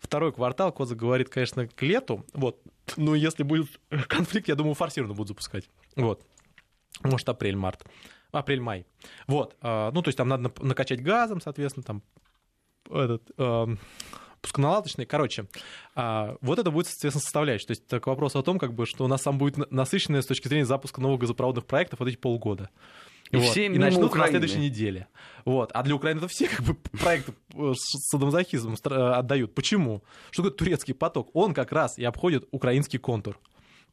второй 0.00 0.32
квартал, 0.32 0.72
Коза 0.72 0.94
говорит, 0.94 1.28
конечно, 1.28 1.66
к 1.66 1.82
лету, 1.82 2.24
вот, 2.32 2.60
но 2.96 3.14
если 3.14 3.42
будет 3.42 3.68
конфликт, 4.08 4.48
я 4.48 4.54
думаю, 4.54 4.74
форсированно 4.74 5.14
будут 5.14 5.28
запускать, 5.28 5.68
вот. 5.96 6.24
Может, 7.02 7.28
апрель-март. 7.28 7.84
Апрель-май. 8.32 8.86
Вот. 9.26 9.56
а, 9.60 9.90
Ну, 9.92 10.02
то 10.02 10.08
есть 10.08 10.16
там 10.16 10.28
надо 10.28 10.50
накачать 10.60 11.02
газом, 11.02 11.40
соответственно, 11.40 11.84
там 11.84 12.02
этот 12.90 13.30
эм, 13.36 13.78
пусконаладочный. 14.40 15.06
Короче, 15.06 15.46
а, 15.94 16.36
вот 16.40 16.58
это 16.58 16.70
будет, 16.70 16.86
соответственно, 16.86 17.22
составляющая. 17.22 17.66
То 17.66 17.70
есть 17.72 17.88
к 17.88 18.06
вопросу 18.06 18.38
о 18.38 18.42
том, 18.42 18.58
как 18.58 18.74
бы, 18.74 18.86
что 18.86 19.04
у 19.04 19.08
нас 19.08 19.22
там 19.22 19.38
будет 19.38 19.56
на- 19.58 19.66
насыщенное 19.70 20.22
с 20.22 20.26
точки 20.26 20.48
зрения 20.48 20.64
запуска 20.64 21.00
новых 21.00 21.20
газопроводных 21.20 21.66
проектов 21.66 22.00
вот 22.00 22.08
эти 22.08 22.16
полгода. 22.16 22.70
И 23.30 23.36
Вот. 23.36 23.46
все 23.50 23.66
и 23.66 23.78
начнут 23.78 24.02
на 24.02 24.06
Украины. 24.08 24.30
следующей 24.38 24.58
неделе. 24.58 25.08
Вот. 25.44 25.70
А 25.74 25.82
для 25.82 25.94
Украины 25.96 26.18
это 26.18 26.28
все 26.28 26.48
как 26.48 26.62
бы 26.62 26.74
проекты 26.98 27.32
э, 27.54 27.72
с 27.74 28.08
садомазохизмом 28.10 28.74
стра- 28.74 29.14
отдают. 29.14 29.54
Почему? 29.54 30.02
Что 30.30 30.44
такое 30.44 30.56
турецкий 30.56 30.94
поток? 30.94 31.30
Он 31.34 31.52
как 31.54 31.72
раз 31.72 31.98
и 31.98 32.04
обходит 32.04 32.46
украинский 32.52 32.98
контур. 32.98 33.38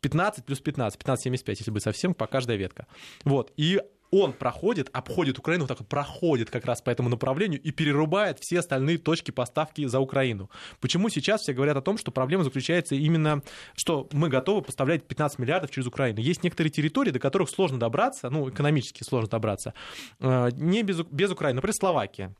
15 0.01 0.45
плюс 0.45 0.59
15, 0.59 0.99
15,75, 1.01 1.41
если 1.59 1.71
быть 1.71 1.83
совсем, 1.83 2.13
по 2.13 2.27
каждая 2.27 2.57
ветка. 2.57 2.87
Вот. 3.23 3.51
И 3.57 3.81
он 4.13 4.33
проходит, 4.33 4.89
обходит 4.93 5.39
Украину, 5.39 5.63
вот 5.63 5.69
так 5.69 5.79
вот 5.79 5.87
проходит 5.87 6.49
как 6.49 6.65
раз 6.65 6.81
по 6.81 6.89
этому 6.89 7.09
направлению 7.09 7.59
и 7.61 7.71
перерубает 7.71 8.39
все 8.39 8.59
остальные 8.59 8.99
точки 8.99 9.31
поставки 9.31 9.85
за 9.85 9.99
Украину. 9.99 10.49
Почему 10.79 11.09
сейчас 11.09 11.41
все 11.41 11.53
говорят 11.53 11.77
о 11.77 11.81
том, 11.81 11.97
что 11.97 12.11
проблема 12.11 12.43
заключается 12.43 12.95
именно, 12.95 13.41
что 13.75 14.07
мы 14.11 14.29
готовы 14.29 14.61
поставлять 14.61 15.07
15 15.07 15.39
миллиардов 15.39 15.71
через 15.71 15.87
Украину. 15.87 16.19
Есть 16.19 16.43
некоторые 16.43 16.71
территории, 16.71 17.11
до 17.11 17.19
которых 17.19 17.49
сложно 17.49 17.79
добраться, 17.79 18.29
ну, 18.29 18.49
экономически 18.49 19.03
сложно 19.03 19.29
добраться, 19.29 19.73
э, 20.19 20.49
не 20.53 20.83
без, 20.83 21.01
без 21.01 21.31
Украины. 21.31 21.55
Например, 21.55 21.73
Словакия 21.73 22.35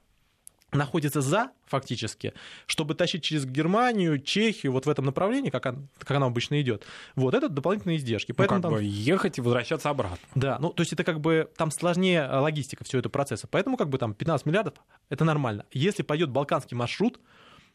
находится 0.74 1.22
за, 1.22 1.52
фактически, 1.66 2.34
чтобы 2.68 2.96
тащить 2.96 3.24
через 3.24 3.46
Германию, 3.46 4.20
Чехию, 4.20 4.72
вот 4.72 4.86
в 4.86 4.90
этом 4.90 5.06
направлении, 5.06 5.50
как, 5.50 5.66
он- 5.66 5.88
как 5.98 6.12
оно 6.12 6.28
обычно 6.28 6.62
идет. 6.62 6.86
Вот 7.16 7.34
это 7.34 7.50
дополнительные 7.50 7.98
издержки. 7.98 8.32
Ну, 8.32 8.36
Поэтому 8.36 8.62
как 8.62 8.72
там- 8.72 8.80
бы 8.80 8.84
ехать 8.84 9.38
и 9.38 9.42
возвращаться 9.42 9.90
обратно. 9.90 10.18
да, 10.36 10.58
ну 10.60 10.70
то 10.72 10.82
есть 10.82 10.94
это 10.94 11.04
как 11.04 11.20
бы 11.20 11.50
там 11.58 11.72
сложнее 11.72 12.28
э, 12.30 12.38
логистика 12.40 12.84
всего 12.84 13.00
этого 13.00 13.12
процесса. 13.12 13.48
Поэтому 13.50 13.78
как 13.78 13.90
бы 13.90 13.98
там 13.98 14.14
15 14.14 14.46
миллиардов 14.46 14.74
это 15.10 15.24
нормально. 15.26 15.66
Если 15.72 16.04
пойдет 16.04 16.30
балканский 16.30 16.76
маршрут, 16.78 17.20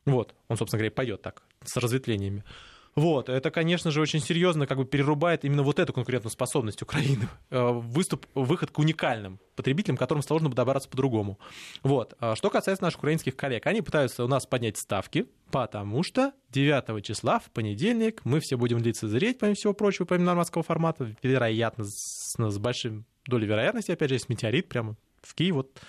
вот, 0.07 0.35
он, 0.49 0.57
собственно 0.57 0.79
говоря, 0.79 0.91
пойдет 0.93 1.23
так, 1.23 1.43
с 1.65 1.77
разветвлениями. 1.77 2.45
Вот, 2.95 3.29
это, 3.29 3.51
конечно 3.51 3.91
же, 3.91 4.01
очень 4.01 4.21
серьезно 4.21 4.67
как 4.67 4.79
бы 4.79 4.85
перерубает 4.85 5.45
именно 5.45 5.63
вот 5.63 5.79
эту 5.79 5.93
конкурентную 5.93 6.33
способность 6.33 6.83
Украины. 6.83 7.29
Э, 7.51 7.71
Выступ, 7.73 8.27
выход 8.35 8.71
к 8.71 8.79
уникальным 8.79 9.41
потребителям, 9.57 9.97
которым 9.97 10.23
сложно 10.23 10.51
добраться 10.51 10.89
по-другому. 10.89 11.39
Вот. 11.83 12.15
А 12.21 12.37
Что 12.37 12.51
касается 12.51 12.85
наших 12.85 13.01
украинских 13.01 13.37
коллег, 13.37 13.67
они 13.67 13.81
пытаются 13.81 14.25
у 14.25 14.29
нас 14.29 14.47
поднять 14.47 14.77
ставки, 14.77 15.27
потому 15.51 16.03
что 16.03 16.33
9 16.51 17.05
числа, 17.05 17.39
в 17.39 17.51
понедельник, 17.51 18.21
мы 18.25 18.41
все 18.41 18.57
будем 18.57 18.79
лицезреть, 18.79 19.39
помимо 19.39 19.55
всего 19.57 19.73
прочего, 19.73 20.05
помимо 20.05 20.27
нормандского 20.27 20.63
формата, 20.63 21.15
вероятно, 21.23 21.85
с, 21.85 22.37
с 22.37 22.59
большой 22.59 23.05
долей 23.27 23.47
вероятности, 23.47 23.93
опять 23.93 24.11
же, 24.11 24.17
есть 24.17 24.29
метеорит 24.29 24.69
прямо 24.69 24.97
в 25.23 25.35
Киев, 25.35 25.55
вот, 25.55 25.81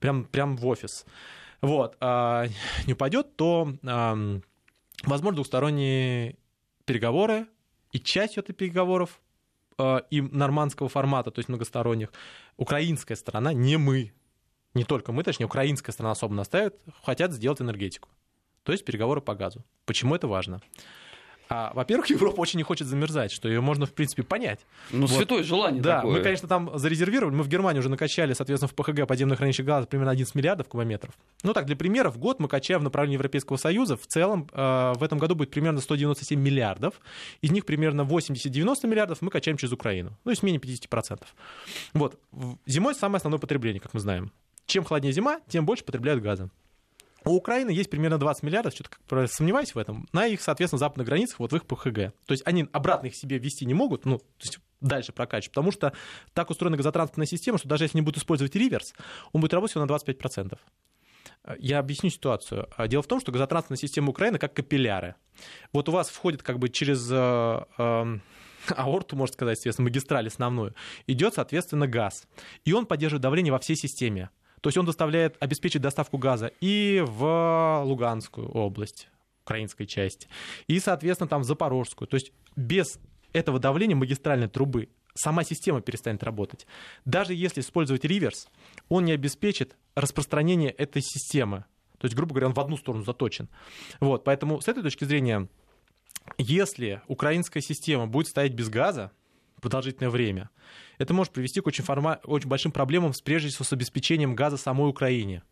прям, 0.00 0.24
прям 0.24 0.56
в 0.56 0.66
офис. 0.66 1.04
Вот. 1.60 1.96
а, 2.00 2.46
не 2.86 2.92
упадет, 2.92 3.36
то, 3.36 3.68
возможно, 5.06 5.36
двухсторонние 5.36 6.36
переговоры, 6.84 7.46
и 7.92 8.00
частью 8.00 8.42
этой 8.42 8.52
переговоров 8.52 9.20
э, 9.78 10.00
и 10.10 10.20
нормандского 10.20 10.88
формата, 10.88 11.30
то 11.30 11.38
есть 11.38 11.48
многосторонних, 11.48 12.12
украинская 12.56 13.16
сторона, 13.16 13.52
не 13.52 13.78
мы, 13.78 14.12
не 14.74 14.84
только 14.84 15.12
мы, 15.12 15.22
точнее, 15.22 15.46
украинская 15.46 15.92
сторона 15.92 16.12
особо 16.12 16.34
настаивает, 16.34 16.78
хотят 17.02 17.32
сделать 17.32 17.60
энергетику. 17.60 18.08
То 18.62 18.72
есть 18.72 18.84
переговоры 18.84 19.20
по 19.20 19.34
газу. 19.34 19.64
Почему 19.84 20.14
это 20.14 20.26
важно? 20.26 20.60
А, 21.48 21.72
во-первых, 21.74 22.06
Европа 22.10 22.40
очень 22.40 22.58
не 22.58 22.62
хочет 22.62 22.86
замерзать, 22.86 23.30
что 23.32 23.48
ее 23.48 23.60
можно, 23.60 23.86
в 23.86 23.92
принципе, 23.92 24.22
понять. 24.22 24.60
Ну, 24.90 25.02
Вот. 25.06 25.10
святое 25.16 25.42
желание 25.42 25.82
Да, 25.82 25.96
такое. 25.96 26.16
мы, 26.16 26.20
конечно, 26.22 26.48
там 26.48 26.78
зарезервировали. 26.78 27.34
Мы 27.34 27.42
в 27.42 27.48
Германии 27.48 27.78
уже 27.80 27.88
накачали, 27.88 28.32
соответственно, 28.32 28.68
в 28.68 28.74
ПХГ 28.74 29.06
подземных 29.06 29.38
хранилищ 29.38 29.60
газа 29.60 29.86
примерно 29.86 30.10
11 30.12 30.34
миллиардов 30.34 30.68
кубометров. 30.68 31.14
Ну 31.42 31.52
так, 31.52 31.66
для 31.66 31.76
примера, 31.76 32.10
в 32.10 32.18
год 32.18 32.40
мы 32.40 32.48
качаем 32.48 32.80
в 32.80 32.84
направлении 32.84 33.14
Европейского 33.14 33.56
Союза. 33.56 33.96
В 33.96 34.06
целом 34.06 34.48
э, 34.52 34.92
в 34.96 35.02
этом 35.02 35.18
году 35.18 35.34
будет 35.34 35.50
примерно 35.50 35.80
197 35.80 36.40
миллиардов. 36.40 37.00
Из 37.40 37.50
них 37.50 37.64
примерно 37.64 38.02
80-90 38.02 38.86
миллиардов 38.86 39.22
мы 39.22 39.30
качаем 39.30 39.56
через 39.56 39.72
Украину. 39.72 40.10
Ну, 40.10 40.16
то 40.24 40.30
есть 40.30 40.42
менее 40.42 40.60
50%. 40.60 41.22
Вот. 41.94 42.18
Зимой 42.66 42.94
самое 42.94 43.16
основное 43.18 43.38
потребление, 43.40 43.80
как 43.80 43.94
мы 43.94 44.00
знаем. 44.00 44.32
Чем 44.66 44.84
холоднее 44.84 45.12
зима, 45.12 45.40
тем 45.48 45.64
больше 45.64 45.84
потребляют 45.84 46.22
газа. 46.22 46.50
У 47.26 47.34
Украины 47.34 47.70
есть 47.70 47.90
примерно 47.90 48.18
20 48.18 48.44
миллиардов, 48.44 48.72
что-то 48.72 49.26
сомневаюсь 49.26 49.74
в 49.74 49.78
этом, 49.78 50.08
на 50.12 50.26
их, 50.26 50.40
соответственно, 50.40 50.78
западных 50.78 51.08
границах, 51.08 51.40
вот 51.40 51.52
в 51.52 51.56
их 51.56 51.66
ПХГ. 51.66 52.12
То 52.24 52.30
есть 52.30 52.44
они 52.46 52.68
обратно 52.72 53.08
их 53.08 53.16
себе 53.16 53.38
ввести 53.38 53.66
не 53.66 53.74
могут, 53.74 54.04
ну, 54.04 54.18
то 54.18 54.24
есть 54.42 54.60
дальше 54.80 55.12
прокачивать, 55.12 55.52
потому 55.52 55.72
что 55.72 55.92
так 56.34 56.50
устроена 56.50 56.76
газотранспортная 56.76 57.26
система, 57.26 57.58
что 57.58 57.68
даже 57.68 57.84
если 57.84 57.98
они 57.98 58.04
будут 58.04 58.18
использовать 58.18 58.54
реверс, 58.54 58.94
он 59.32 59.40
будет 59.40 59.54
работать 59.54 59.74
на 59.74 59.86
25%. 59.86 60.56
Я 61.58 61.80
объясню 61.80 62.10
ситуацию. 62.10 62.68
А 62.76 62.86
Дело 62.86 63.02
в 63.02 63.08
том, 63.08 63.20
что 63.20 63.32
газотранспортная 63.32 63.78
система 63.78 64.10
Украины 64.10 64.38
как 64.38 64.54
капилляры. 64.54 65.16
Вот 65.72 65.88
у 65.88 65.92
вас 65.92 66.08
входит 66.08 66.44
как 66.44 66.60
бы 66.60 66.68
через 66.68 67.08
э, 67.10 67.60
э, 67.78 68.18
аорту, 68.76 69.16
можно 69.16 69.32
сказать, 69.32 69.58
соответственно, 69.58 69.88
магистраль 69.88 70.28
основную, 70.28 70.74
идет, 71.08 71.34
соответственно, 71.34 71.88
газ. 71.88 72.28
И 72.64 72.72
он 72.72 72.86
поддерживает 72.86 73.22
давление 73.22 73.52
во 73.52 73.58
всей 73.58 73.76
системе. 73.76 74.30
То 74.66 74.68
есть 74.68 74.78
он 74.78 74.84
доставляет, 74.84 75.36
обеспечивает 75.38 75.84
доставку 75.84 76.18
газа 76.18 76.50
и 76.60 77.00
в 77.06 77.82
Луганскую 77.84 78.48
область, 78.48 79.08
украинской 79.44 79.84
части, 79.84 80.26
и, 80.66 80.80
соответственно, 80.80 81.28
там 81.28 81.42
в 81.42 81.44
Запорожскую. 81.44 82.08
То 82.08 82.16
есть 82.16 82.32
без 82.56 82.98
этого 83.32 83.60
давления 83.60 83.94
магистральной 83.94 84.48
трубы 84.48 84.88
сама 85.14 85.44
система 85.44 85.82
перестанет 85.82 86.24
работать. 86.24 86.66
Даже 87.04 87.32
если 87.32 87.60
использовать 87.60 88.04
реверс, 88.04 88.48
он 88.88 89.04
не 89.04 89.12
обеспечит 89.12 89.76
распространение 89.94 90.72
этой 90.72 91.00
системы. 91.00 91.64
То 91.98 92.06
есть, 92.06 92.16
грубо 92.16 92.32
говоря, 92.34 92.48
он 92.48 92.54
в 92.54 92.58
одну 92.58 92.76
сторону 92.76 93.04
заточен. 93.04 93.48
Вот, 94.00 94.24
поэтому 94.24 94.60
с 94.60 94.66
этой 94.66 94.82
точки 94.82 95.04
зрения, 95.04 95.48
если 96.38 97.02
украинская 97.06 97.62
система 97.62 98.08
будет 98.08 98.26
стоять 98.26 98.54
без 98.54 98.68
газа 98.68 99.12
продолжительное 99.60 100.10
время, 100.10 100.50
это 100.98 101.14
может 101.14 101.32
привести 101.32 101.60
к 101.60 101.66
очень, 101.66 101.84
форма... 101.84 102.20
очень 102.24 102.48
большим 102.48 102.72
проблемам, 102.72 103.12
с- 103.12 103.20
прежде 103.20 103.48
всего, 103.48 103.64
с 103.64 103.72
обеспечением 103.72 104.34
газа 104.34 104.56
самой 104.56 104.88
Украине. 104.90 105.42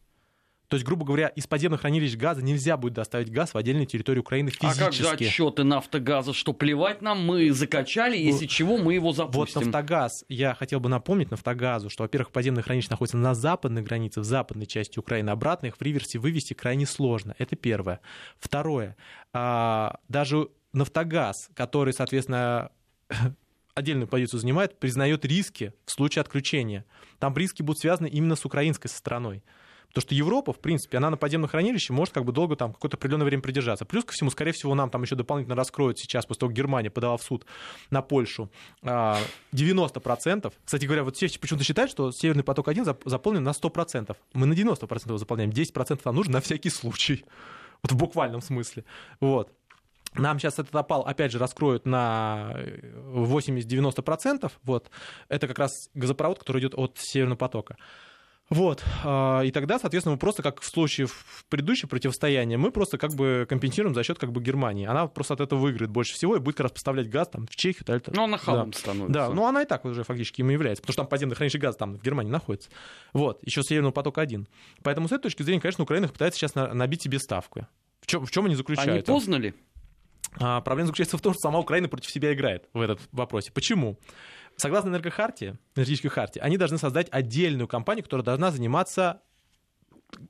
То 0.69 0.77
есть, 0.77 0.87
грубо 0.87 1.05
говоря, 1.05 1.29
из 1.29 1.47
подземных 1.47 1.83
хранилищ 1.83 2.17
газа 2.17 2.43
нельзя 2.43 2.79
будет 2.79 2.95
доставить 2.95 3.31
газ 3.31 3.53
в 3.53 3.57
отдельную 3.59 3.87
территорию 3.87 4.23
Украины 4.23 4.49
А 4.49 4.51
физически. 4.53 4.81
как 4.81 4.93
же 4.95 5.09
отчеты 5.09 5.63
нафтогаза, 5.63 6.33
что 6.33 6.55
плевать 6.55 7.03
нам, 7.03 7.23
мы 7.25 7.53
закачали, 7.53 8.17
если 8.17 8.47
чего, 8.47 8.79
мы 8.79 8.95
его 8.95 9.09
Вот 9.09 9.17
запустим. 9.17 9.61
Нафтогаз, 9.61 10.25
я 10.29 10.55
хотел 10.55 10.81
бы 10.81 10.89
напомнить 10.89 11.31
Нафтогазу, 11.31 11.91
что, 11.91 12.03
во-первых, 12.05 12.31
подземные 12.33 12.63
хранилища 12.63 12.91
находятся 12.93 13.19
на 13.19 13.35
западной 13.35 13.83
границе, 13.83 14.21
в 14.21 14.25
западной 14.25 14.65
части 14.67 14.99
Украины. 14.99 15.29
Обратно 15.31 15.67
их 15.67 15.77
в 15.77 15.83
реверсе 15.83 16.19
вывести 16.19 16.55
крайне 16.55 16.87
сложно. 16.87 17.35
Это 17.39 17.57
первое. 17.57 18.01
Второе. 18.39 18.97
а, 19.35 19.99
Даже 20.09 20.49
Нафтогаз, 20.73 21.51
который, 21.55 21.93
соответственно, 21.93 22.71
отдельную 23.75 24.09
позицию 24.09 24.41
занимает, 24.41 24.79
признает 24.79 25.25
риски 25.25 25.73
в 25.85 25.91
случае 25.91 26.21
отключения. 26.21 26.85
Там 27.19 27.37
риски 27.37 27.63
будут 27.63 27.81
связаны 27.81 28.07
именно 28.09 28.37
с 28.37 28.45
украинской 28.45 28.89
стороной. 28.89 29.43
Потому 29.95 30.09
что 30.09 30.15
Европа, 30.17 30.53
в 30.53 30.59
принципе, 30.59 30.97
она 30.97 31.09
на 31.09 31.17
подземном 31.17 31.49
хранилище 31.49 31.93
может 31.93 32.13
как 32.13 32.25
бы 32.25 32.33
долго 32.33 32.57
там 32.57 32.73
какое-то 32.73 32.97
определенное 32.97 33.27
время 33.27 33.43
придержаться. 33.43 33.85
Плюс 33.85 34.05
ко 34.05 34.13
всему, 34.13 34.29
скорее 34.31 34.51
всего, 34.51 34.75
нам 34.75 34.91
там 34.91 35.03
еще 35.03 35.15
дополнительно 35.15 35.55
раскроют 35.55 36.01
сейчас, 36.01 36.27
после 36.27 36.41
того, 36.41 36.51
как 36.51 36.57
Германия 36.57 36.91
подала 36.91 37.17
в 37.17 37.23
суд 37.23 37.47
на 37.91 38.03
Польшу, 38.03 38.51
а, 38.83 39.21
90%. 39.53 40.53
Кстати 40.65 40.87
говоря, 40.87 41.05
вот 41.05 41.17
все 41.17 41.29
почему-то 41.39 41.65
считают, 41.65 41.93
что 41.93 42.11
Северный 42.11 42.43
поток-1 42.43 42.85
зап- 42.85 43.03
заполнен 43.09 43.45
на 43.45 43.53
100%. 43.53 44.17
Мы 44.33 44.47
на 44.47 44.55
90% 44.55 45.11
его 45.11 45.19
заполняем, 45.19 45.51
10% 45.51 46.01
нам 46.05 46.17
нужно 46.17 46.35
на 46.35 46.41
всякий 46.41 46.71
случай. 46.71 47.25
Вот 47.85 47.93
в 47.93 47.97
буквальном 47.97 48.41
смысле. 48.41 48.85
Вот. 49.21 49.53
Нам 50.15 50.39
сейчас 50.39 50.59
этот 50.59 50.75
опал, 50.77 51.03
опять 51.03 51.33
же, 51.33 51.39
раскроют 51.39 51.87
на 51.87 52.55
80-90%. 53.39 54.51
Вот. 54.63 54.91
Это 55.29 55.47
как 55.49 55.59
раз 55.59 55.73
газопровод, 55.95 56.39
который 56.39 56.61
идет 56.61 56.75
от 56.77 56.97
Северного 56.99 57.37
потока. 57.39 57.77
Вот. 58.51 58.85
а, 59.05 59.41
И 59.41 59.51
тогда, 59.53 59.79
соответственно, 59.79 60.15
мы 60.17 60.19
просто, 60.19 60.43
как 60.43 60.61
в 60.61 60.67
случае 60.67 61.07
в 61.07 61.47
предыдущем 61.49 61.89
противостоянии, 61.89 62.57
мы 62.57 62.71
просто 62.73 62.99
как 62.99 63.15
бы 63.15 63.47
компенсируем 63.49 63.95
за 63.95 64.03
счет 64.05 64.19
как 64.19 64.33
бы 64.33 64.43
Германии. 64.43 64.85
Она 64.87 65.07
просто 65.07 65.33
от 65.33 65.41
этого 65.41 65.59
выиграет 65.61 65.91
больше 65.91 66.13
всего 66.13 66.37
и 66.37 66.41
будет 66.41 66.57
как 66.57 66.65
раз 66.65 66.73
поставлять 66.73 67.09
газ 67.09 67.29
там, 67.29 67.47
в 67.47 67.57
Чехию. 67.57 67.87
далее. 67.87 68.03
Ну, 68.09 68.25
она 68.25 68.37
халом 68.37 68.71
Да. 68.71 68.79
становится. 68.79 69.13
Да, 69.15 69.31
ну 69.31 69.47
она 69.47 69.63
и 69.63 69.65
так 69.65 69.87
уже 69.87 70.05
фактически 70.05 70.43
им 70.43 70.51
является, 70.51 70.83
потому 70.83 70.93
что 70.93 71.03
там 71.03 71.09
подземное 71.09 71.37
хранилище 71.37 71.59
газа 71.59 71.79
там 71.79 71.97
в 71.97 72.03
Германии 72.03 72.31
находится. 72.31 72.69
Вот, 73.15 73.39
еще 73.47 73.63
Северного 73.63 73.93
потока 73.93 74.21
один. 74.21 74.47
Поэтому 74.83 75.09
с 75.09 75.13
этой 75.13 75.23
точки 75.23 75.43
зрения, 75.43 75.63
конечно, 75.63 75.83
Украина 75.83 76.09
пытается 76.09 76.39
сейчас 76.39 76.55
на- 76.55 76.75
набить 76.75 77.01
себе 77.03 77.19
ставку. 77.19 77.67
В 78.03 78.07
чем, 78.07 78.27
в 78.27 78.31
чем 78.31 78.45
они 78.45 78.55
заключаются? 78.57 79.11
поздно 79.11 79.37
ли? 79.37 79.55
А, 80.41 80.61
проблема 80.61 80.89
заключается 80.89 81.19
в 81.19 81.21
том, 81.21 81.33
что 81.33 81.43
сама 81.43 81.59
Украина 81.59 81.89
против 81.89 82.11
себя 82.11 82.33
играет 82.33 82.69
в 82.73 82.81
этот 82.81 83.01
вопросе. 83.13 83.53
Почему? 83.53 83.99
Согласно 84.57 84.89
энергохартии, 84.91 85.57
энергетической 85.75 86.09
хартии, 86.09 86.41
они 86.41 86.57
должны 86.57 86.79
создать 86.79 87.09
отдельную 87.11 87.67
компанию, 87.67 88.05
которая 88.05 88.25
должна 88.25 88.53
заниматься 88.53 89.21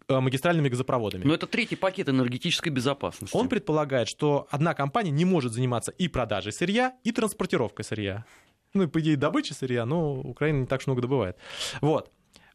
э, 0.09 0.19
магистральными 0.19 0.69
газопроводами. 0.69 1.25
Но 1.25 1.35
это 1.35 1.47
третий 1.47 1.77
пакет 1.77 2.09
энергетической 2.09 2.71
безопасности. 2.71 3.37
Он 3.37 3.49
предполагает, 3.49 4.09
что 4.09 4.47
одна 4.51 4.75
компания 4.75 5.11
не 5.11 5.25
может 5.25 5.53
заниматься 5.53 5.91
и 5.93 6.09
продажей 6.09 6.53
сырья, 6.53 6.95
и 7.05 7.13
транспортировкой 7.13 7.85
сырья. 7.85 8.25
Ну 8.73 8.85
и, 8.85 8.87
по 8.87 9.01
идее, 9.01 9.17
добычей 9.17 9.55
сырья, 9.55 9.85
но 9.85 10.15
Украина 10.15 10.61
не 10.61 10.67
так 10.67 10.81
уж 10.81 10.87
много 10.87 11.03
добывает. 11.03 11.37
Вот. 11.81 12.11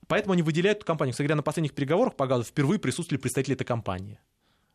Поэтому 0.08 0.34
они 0.34 0.42
выделяют 0.42 0.80
эту 0.80 0.88
компанию. 0.88 1.14
Кстати 1.14 1.28
говоря, 1.28 1.38
на 1.38 1.44
последних 1.44 1.74
переговорах 1.74 2.16
по 2.16 2.26
газу 2.26 2.44
впервые 2.44 2.80
присутствовали 2.80 3.22
представители 3.22 3.56
этой 3.56 3.64
компании. 3.64 4.20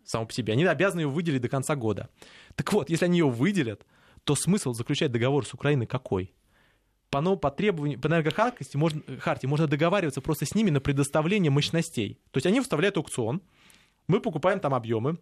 Само 0.04 0.26
по 0.26 0.32
себе. 0.32 0.52
Они 0.52 0.64
обязаны 0.64 1.00
ее 1.00 1.08
выделить 1.08 1.42
до 1.42 1.48
конца 1.48 1.76
года. 1.76 2.08
Так 2.54 2.72
вот, 2.72 2.90
если 2.90 3.06
они 3.06 3.18
ее 3.18 3.28
выделят, 3.28 3.86
то 4.24 4.34
смысл 4.34 4.72
заключать 4.72 5.12
договор 5.12 5.46
с 5.46 5.54
Украиной 5.54 5.86
какой? 5.86 6.34
по, 7.14 7.20
ну, 7.20 7.36
по 7.36 7.52
требованию, 7.52 8.00
по 8.00 8.08
энергохаркости 8.08 8.76
можно, 8.76 9.00
харте 9.20 9.46
можно 9.46 9.68
договариваться 9.68 10.20
просто 10.20 10.46
с 10.46 10.54
ними 10.56 10.70
на 10.70 10.80
предоставление 10.80 11.48
мощностей. 11.48 12.18
То 12.32 12.38
есть 12.38 12.46
они 12.46 12.60
вставляют 12.60 12.96
аукцион, 12.96 13.40
мы 14.08 14.18
покупаем 14.18 14.58
там 14.58 14.74
объемы, 14.74 15.18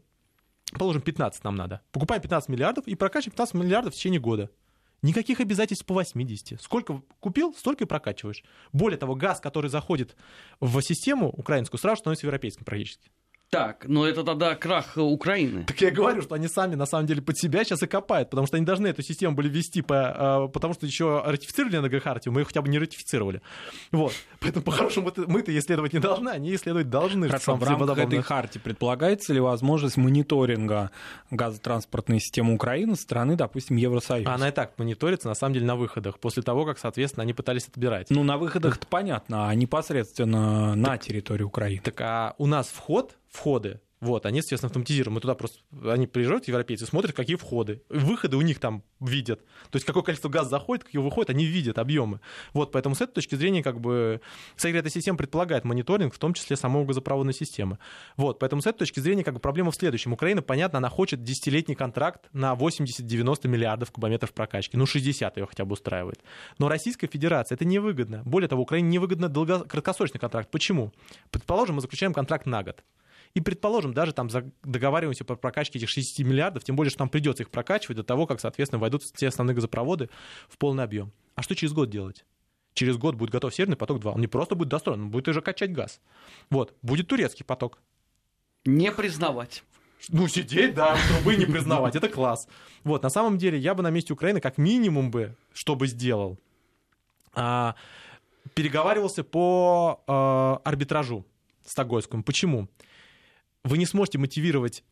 положим, 0.72 1.02
15 1.02 1.44
нам 1.44 1.54
надо. 1.54 1.82
Покупаем 1.92 2.22
15 2.22 2.48
миллиардов 2.48 2.88
и 2.88 2.94
прокачиваем 2.94 3.32
15 3.32 3.54
миллиардов 3.56 3.92
в 3.92 3.96
течение 3.98 4.20
года. 4.20 4.48
Никаких 5.02 5.40
обязательств 5.40 5.84
по 5.84 5.92
80. 5.92 6.62
Сколько 6.62 7.02
купил, 7.20 7.52
столько 7.52 7.84
и 7.84 7.86
прокачиваешь. 7.86 8.42
Более 8.72 8.96
того, 8.96 9.14
газ, 9.14 9.40
который 9.40 9.68
заходит 9.68 10.16
в 10.60 10.80
систему 10.80 11.28
украинскую, 11.28 11.78
сразу 11.78 11.98
становится 11.98 12.24
европейским 12.24 12.64
практически. 12.64 13.10
Так, 13.52 13.84
но 13.86 14.06
это 14.06 14.24
тогда 14.24 14.54
крах 14.54 14.96
Украины. 14.96 15.64
Так 15.64 15.78
я 15.82 15.90
говорю, 15.90 16.22
что 16.22 16.34
они 16.36 16.48
сами 16.48 16.74
на 16.74 16.86
самом 16.86 17.06
деле 17.06 17.20
под 17.20 17.36
себя 17.36 17.64
сейчас 17.64 17.82
и 17.82 17.86
копают, 17.86 18.30
потому 18.30 18.46
что 18.46 18.56
они 18.56 18.64
должны 18.64 18.86
эту 18.86 19.02
систему 19.02 19.36
были 19.36 19.50
ввести, 19.50 19.82
по, 19.82 20.48
потому 20.50 20.72
что 20.72 20.86
еще 20.86 21.22
ратифицировали 21.22 21.76
на 21.76 22.00
Хартию, 22.00 22.32
мы 22.32 22.40
ее 22.40 22.44
хотя 22.46 22.62
бы 22.62 22.70
не 22.70 22.78
ратифицировали. 22.78 23.42
Вот. 23.90 24.14
Поэтому, 24.40 24.64
по-хорошему, 24.64 25.12
мы-то 25.26 25.56
исследовать 25.58 25.92
не 25.92 25.98
должны, 25.98 26.30
они 26.30 26.54
исследовать 26.54 26.88
должны. 26.88 27.26
Хорошо, 27.26 27.56
в 27.56 27.62
рамках 27.62 27.98
этой 27.98 28.22
харти 28.22 28.56
предполагается 28.56 29.34
ли 29.34 29.40
возможность 29.40 29.98
мониторинга 29.98 30.90
газотранспортной 31.30 32.20
системы 32.20 32.54
Украины 32.54 32.96
со 32.96 33.02
стороны, 33.02 33.36
допустим, 33.36 33.76
Евросоюза? 33.76 34.32
Она 34.32 34.48
и 34.48 34.52
так 34.52 34.78
мониторится, 34.78 35.28
на 35.28 35.34
самом 35.34 35.52
деле, 35.52 35.66
на 35.66 35.76
выходах, 35.76 36.18
после 36.20 36.42
того, 36.42 36.64
как, 36.64 36.78
соответственно, 36.78 37.24
они 37.24 37.34
пытались 37.34 37.68
отбирать. 37.68 38.08
Ну, 38.08 38.24
на 38.24 38.38
выходах 38.38 38.78
это 38.78 38.86
понятно, 38.86 39.50
а 39.50 39.54
непосредственно 39.54 40.74
на 40.74 40.96
территории 40.96 41.42
Украины. 41.42 41.82
Так 41.84 42.00
а 42.00 42.34
у 42.38 42.46
нас 42.46 42.68
вход 42.68 43.18
входы. 43.32 43.80
Вот, 44.02 44.26
они, 44.26 44.38
естественно, 44.38 44.66
автоматизированы. 44.66 45.14
Мы 45.14 45.20
туда 45.20 45.36
просто, 45.36 45.60
они 45.84 46.08
приезжают, 46.08 46.48
европейцы, 46.48 46.86
смотрят, 46.86 47.14
какие 47.14 47.36
входы. 47.36 47.84
Выходы 47.88 48.36
у 48.36 48.40
них 48.40 48.58
там 48.58 48.82
видят. 48.98 49.44
То 49.70 49.76
есть, 49.76 49.86
какое 49.86 50.02
количество 50.02 50.28
газа 50.28 50.50
заходит, 50.50 50.82
какие 50.82 51.00
выходит, 51.00 51.30
они 51.30 51.44
видят 51.44 51.78
объемы. 51.78 52.18
Вот, 52.52 52.72
поэтому 52.72 52.96
с 52.96 53.00
этой 53.00 53.12
точки 53.12 53.36
зрения, 53.36 53.62
как 53.62 53.80
бы, 53.80 54.20
согретая 54.56 54.90
система 54.90 55.18
предполагает 55.18 55.64
мониторинг, 55.64 56.12
в 56.12 56.18
том 56.18 56.34
числе 56.34 56.56
самой 56.56 56.84
газопроводной 56.84 57.32
системы. 57.32 57.78
Вот, 58.16 58.40
поэтому 58.40 58.60
с 58.60 58.66
этой 58.66 58.78
точки 58.78 58.98
зрения, 58.98 59.22
как 59.22 59.34
бы, 59.34 59.40
проблема 59.40 59.70
в 59.70 59.76
следующем. 59.76 60.12
Украина, 60.12 60.42
понятно, 60.42 60.78
она 60.78 60.88
хочет 60.88 61.22
десятилетний 61.22 61.76
контракт 61.76 62.28
на 62.32 62.54
80-90 62.54 63.46
миллиардов 63.46 63.92
кубометров 63.92 64.32
прокачки. 64.32 64.76
Ну, 64.76 64.84
60 64.84 65.36
ее 65.36 65.46
хотя 65.46 65.64
бы 65.64 65.74
устраивает. 65.74 66.24
Но 66.58 66.68
Российская 66.68 67.06
Федерация 67.06 67.54
это 67.54 67.64
невыгодно. 67.64 68.22
Более 68.24 68.48
того, 68.48 68.62
Украине 68.62 68.88
невыгодно 68.88 69.28
долго... 69.28 69.60
краткосрочный 69.60 70.18
контракт. 70.18 70.50
Почему? 70.50 70.92
Предположим, 71.30 71.76
мы 71.76 71.82
заключаем 71.82 72.12
контракт 72.12 72.46
на 72.46 72.64
год. 72.64 72.82
И, 73.34 73.40
предположим, 73.40 73.94
даже 73.94 74.12
там 74.12 74.28
договариваемся 74.62 75.24
по 75.24 75.36
прокачке 75.36 75.78
этих 75.78 75.88
60 75.88 76.26
миллиардов, 76.26 76.64
тем 76.64 76.76
более, 76.76 76.90
что 76.90 77.00
нам 77.00 77.08
придется 77.08 77.42
их 77.42 77.50
прокачивать 77.50 77.96
до 77.96 78.02
того, 78.02 78.26
как, 78.26 78.40
соответственно, 78.40 78.78
войдут 78.78 79.02
все 79.02 79.28
основные 79.28 79.54
газопроводы 79.54 80.10
в 80.48 80.58
полный 80.58 80.84
объем. 80.84 81.12
А 81.34 81.42
что 81.42 81.54
через 81.54 81.72
год 81.72 81.88
делать? 81.88 82.26
Через 82.74 82.96
год 82.96 83.14
будет 83.14 83.30
готов 83.30 83.54
Северный 83.54 83.76
поток-2. 83.76 84.12
Он 84.14 84.20
не 84.20 84.26
просто 84.26 84.54
будет 84.54 84.68
достроен, 84.68 85.02
он 85.02 85.10
будет 85.10 85.28
уже 85.28 85.40
качать 85.40 85.72
газ. 85.72 86.00
Вот, 86.50 86.74
будет 86.82 87.08
турецкий 87.08 87.44
поток. 87.44 87.78
Не 88.64 88.92
признавать. 88.92 89.64
Ну, 90.08 90.26
сидеть, 90.28 90.74
да, 90.74 90.96
трубы 91.08 91.36
не 91.36 91.46
признавать, 91.46 91.96
это 91.96 92.08
класс. 92.08 92.48
Вот, 92.82 93.02
на 93.02 93.10
самом 93.10 93.38
деле, 93.38 93.58
я 93.58 93.74
бы 93.74 93.82
на 93.82 93.90
месте 93.90 94.12
Украины 94.12 94.40
как 94.40 94.58
минимум 94.58 95.10
бы, 95.10 95.36
что 95.52 95.76
бы 95.76 95.86
сделал, 95.86 96.38
а, 97.34 97.76
переговаривался 98.54 99.22
по 99.22 100.02
а, 100.06 100.60
арбитражу 100.64 101.24
стокгольмскому. 101.64 102.24
Почему? 102.24 102.68
Вы 103.64 103.78
не 103.78 103.86
сможете 103.86 104.18
мотивировать 104.18 104.84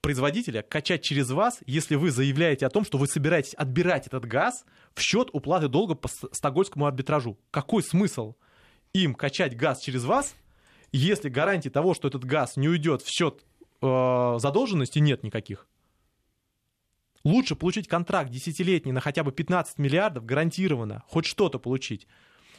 производителя 0.00 0.62
качать 0.62 1.02
через 1.02 1.30
вас, 1.30 1.60
если 1.66 1.96
вы 1.96 2.10
заявляете 2.10 2.66
о 2.66 2.70
том, 2.70 2.84
что 2.84 2.98
вы 2.98 3.06
собираетесь 3.06 3.54
отбирать 3.54 4.06
этот 4.06 4.24
газ 4.24 4.64
в 4.94 5.00
счет 5.00 5.28
уплаты 5.32 5.68
долга 5.68 5.94
по 5.94 6.08
стокгольмскому 6.08 6.86
арбитражу. 6.86 7.38
Какой 7.50 7.82
смысл 7.82 8.36
им 8.92 9.14
качать 9.14 9.56
газ 9.56 9.80
через 9.80 10.04
вас, 10.04 10.34
если 10.92 11.28
гарантии 11.28 11.68
того, 11.68 11.94
что 11.94 12.08
этот 12.08 12.24
газ 12.24 12.56
не 12.56 12.68
уйдет 12.68 13.02
в 13.02 13.08
счет 13.08 13.44
э, 13.82 14.36
задолженности, 14.38 14.98
нет 14.98 15.22
никаких? 15.22 15.66
Лучше 17.24 17.56
получить 17.56 17.88
контракт 17.88 18.30
десятилетний 18.30 18.92
на 18.92 19.00
хотя 19.00 19.24
бы 19.24 19.32
15 19.32 19.78
миллиардов 19.78 20.24
гарантированно, 20.24 21.02
хоть 21.08 21.26
что-то 21.26 21.58
получить, 21.58 22.06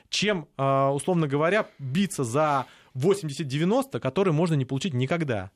чем, 0.10 0.48
э, 0.58 0.88
условно 0.88 1.28
говоря, 1.28 1.68
биться 1.80 2.24
за 2.24 2.66
80-90, 2.96 4.00
которые 4.00 4.34
можно 4.34 4.56
не 4.56 4.66
получить 4.66 4.94
никогда. 4.94 5.52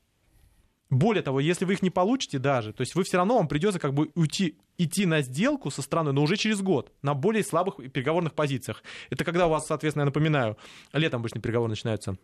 Более 0.90 1.22
того, 1.22 1.40
если 1.40 1.64
вы 1.64 1.74
их 1.74 1.82
не 1.82 1.90
получите 1.90 2.38
даже, 2.38 2.72
то 2.72 2.82
есть 2.82 2.94
вы 2.94 3.04
все 3.04 3.16
равно 3.16 3.36
вам 3.36 3.48
придется 3.48 3.80
как 3.80 3.94
бы 3.94 4.10
уйти, 4.14 4.58
идти 4.78 5.06
на 5.06 5.22
сделку 5.22 5.70
со 5.70 5.82
страной, 5.82 6.12
но 6.12 6.22
уже 6.22 6.36
через 6.36 6.60
год, 6.60 6.92
на 7.02 7.14
более 7.14 7.42
слабых 7.42 7.76
переговорных 7.76 8.34
позициях. 8.34 8.82
Это 9.10 9.24
когда 9.24 9.46
у 9.46 9.50
вас, 9.50 9.66
соответственно, 9.66 10.02
я 10.02 10.06
напоминаю, 10.06 10.56
летом 10.92 11.20
обычно 11.20 11.40
переговоры 11.40 11.70
начинаются. 11.70 12.16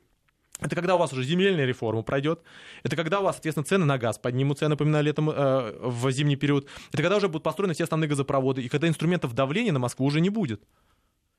Это 0.60 0.76
когда 0.76 0.96
у 0.96 0.98
вас 0.98 1.12
уже 1.12 1.24
земельная 1.24 1.64
реформа 1.64 2.02
пройдет. 2.02 2.42
Это 2.82 2.94
когда 2.94 3.20
у 3.20 3.24
вас, 3.24 3.36
соответственно, 3.36 3.64
цены 3.64 3.86
на 3.86 3.96
газ 3.96 4.18
поднимутся, 4.18 4.66
я 4.66 4.68
напоминаю, 4.68 5.04
летом 5.04 5.30
э, 5.30 5.78
в 5.80 6.10
зимний 6.10 6.36
период. 6.36 6.66
Это 6.92 7.02
когда 7.02 7.16
уже 7.16 7.28
будут 7.28 7.44
построены 7.44 7.72
все 7.72 7.84
основные 7.84 8.08
газопроводы, 8.08 8.62
и 8.62 8.68
когда 8.68 8.86
инструментов 8.86 9.34
давления 9.34 9.72
на 9.72 9.78
Москву 9.78 10.04
уже 10.06 10.20
не 10.20 10.28
будет. 10.28 10.62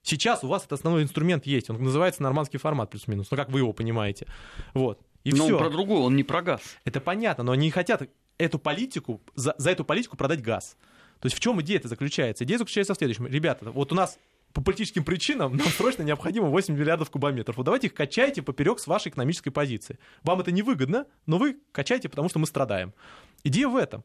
Сейчас 0.04 0.44
у 0.44 0.48
вас 0.48 0.62
этот 0.64 0.74
основной 0.74 1.04
инструмент 1.04 1.46
есть, 1.46 1.70
он 1.70 1.82
называется 1.82 2.24
нормандский 2.24 2.60
формат 2.60 2.90
плюс-минус, 2.90 3.28
ну 3.30 3.38
как 3.38 3.50
вы 3.50 3.60
его 3.60 3.74
понимаете. 3.74 4.28
Вот. 4.74 5.00
И 5.24 5.32
но 5.32 5.46
все. 5.46 5.54
он 5.54 5.60
про 5.60 5.70
другой, 5.70 6.00
он 6.02 6.16
не 6.16 6.24
про 6.24 6.42
газ. 6.42 6.62
Это 6.86 7.00
понятно, 7.00 7.44
но 7.44 7.52
они 7.52 7.70
хотят 7.70 8.10
эту 8.38 8.58
политику, 8.58 9.22
за, 9.36 9.54
за 9.58 9.70
эту 9.70 9.86
политику 9.86 10.18
продать 10.18 10.42
газ. 10.42 10.76
То 11.20 11.28
есть 11.28 11.38
в 11.38 11.40
чем 11.40 11.62
идея 11.62 11.78
это 11.78 11.88
заключается? 11.88 12.44
Идея 12.44 12.58
заключается 12.58 12.96
в 12.96 12.98
следующем. 12.98 13.28
Ребята, 13.28 13.70
вот 13.70 13.92
у 13.92 13.96
нас 13.96 14.18
по 14.54 14.62
политическим 14.62 15.04
причинам 15.04 15.56
нам 15.56 15.68
срочно 15.68 16.04
необходимо 16.04 16.48
8 16.48 16.76
миллиардов 16.76 17.10
кубометров. 17.10 17.58
Вот 17.58 17.64
давайте 17.64 17.88
их 17.88 17.94
качайте 17.94 18.42
поперек 18.42 18.80
с 18.80 18.88
вашей 18.88 19.10
экономической 19.10 19.52
позиции. 19.52 20.00
Вам 20.24 20.42
это 20.42 20.52
невыгодно, 20.52 21.06
но 21.26 21.38
вы 21.38 21.58
качайте, 21.72 22.10
потому 22.10 22.30
что 22.30 22.40
мы 22.40 22.48
страдаем. 22.48 22.94
Идея 23.44 23.68
в 23.68 23.76
этом. 23.76 24.04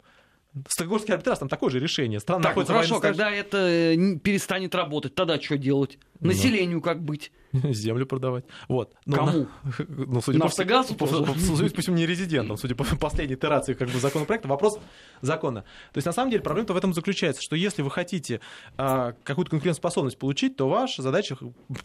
Стокгольмский 0.68 1.12
арбитраж, 1.12 1.38
там 1.38 1.48
такое 1.48 1.70
же 1.70 1.80
решение. 1.80 2.20
Страна 2.20 2.42
так, 2.42 2.56
ну 2.56 2.64
хорошо, 2.64 3.00
когда 3.00 3.30
это 3.30 3.58
э, 3.58 4.16
перестанет 4.16 4.74
работать, 4.74 5.14
тогда 5.14 5.40
что 5.40 5.58
делать? 5.58 5.98
Ну. 6.20 6.28
Населению 6.28 6.80
как 6.80 7.02
быть? 7.02 7.30
Землю 7.52 8.06
продавать. 8.06 8.44
Вот. 8.68 8.94
Но 9.04 9.16
Кому? 9.16 9.46
На, 9.62 9.86
ну, 9.88 10.20
судя 10.20 10.38
Нафтогазу? 10.38 10.94
По, 10.94 11.06
по, 11.06 11.34
судя 11.38 11.74
по 11.74 11.82
всему, 11.82 11.96
не 11.96 12.06
резидентам, 12.06 12.56
судя 12.56 12.74
по 12.74 12.84
последней 13.00 13.34
итерации 13.34 13.74
как 13.74 13.88
бы, 13.88 13.98
законопроекта. 13.98 14.48
Вопрос 14.48 14.78
закона. 15.20 15.62
То 15.92 15.98
есть, 15.98 16.06
на 16.06 16.12
самом 16.12 16.30
деле, 16.30 16.42
проблема-то 16.42 16.72
в 16.72 16.76
этом 16.76 16.94
заключается, 16.94 17.42
что 17.42 17.56
если 17.56 17.82
вы 17.82 17.90
хотите 17.90 18.40
а, 18.76 19.14
какую-то 19.24 19.50
конкурентоспособность 19.50 20.18
получить, 20.18 20.56
то 20.56 20.68
ваша 20.68 21.02
задача 21.02 21.36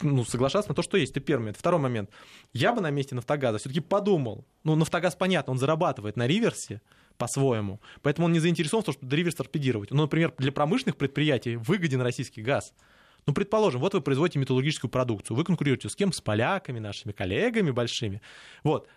ну, 0.02 0.24
соглашаться 0.24 0.70
на 0.70 0.74
то, 0.74 0.82
что 0.82 0.96
есть. 0.96 1.12
Это 1.12 1.20
первый 1.20 1.42
момент. 1.42 1.58
Второй 1.58 1.80
момент. 1.80 2.10
Я 2.52 2.72
бы 2.72 2.80
на 2.80 2.90
месте 2.90 3.14
Нафтогаза 3.14 3.58
все-таки 3.58 3.80
подумал. 3.80 4.44
Ну, 4.64 4.74
Нафтогаз, 4.76 5.14
понятно, 5.14 5.52
он 5.52 5.58
зарабатывает 5.58 6.16
на 6.16 6.26
Риверсе, 6.26 6.80
по-своему. 7.22 7.80
Поэтому 8.02 8.26
он 8.26 8.32
не 8.32 8.40
заинтересован 8.40 8.82
в 8.82 8.86
том, 8.86 8.94
чтобы 8.94 9.14
риверс 9.14 9.36
торпедировать. 9.36 9.92
Ну, 9.92 10.02
например, 10.02 10.34
для 10.38 10.50
промышленных 10.50 10.96
предприятий 10.96 11.54
выгоден 11.54 12.00
российский 12.00 12.42
газ. 12.42 12.74
Ну, 13.26 13.32
предположим, 13.32 13.80
вот 13.80 13.94
вы 13.94 14.00
производите 14.00 14.40
металлургическую 14.40 14.90
продукцию, 14.90 15.36
вы 15.36 15.44
конкурируете 15.44 15.88
с 15.88 15.94
кем? 15.94 16.12
С 16.12 16.20
поляками, 16.20 16.80
нашими 16.80 17.12
коллегами 17.12 17.70
большими. 17.70 18.20
Вот. 18.64 18.88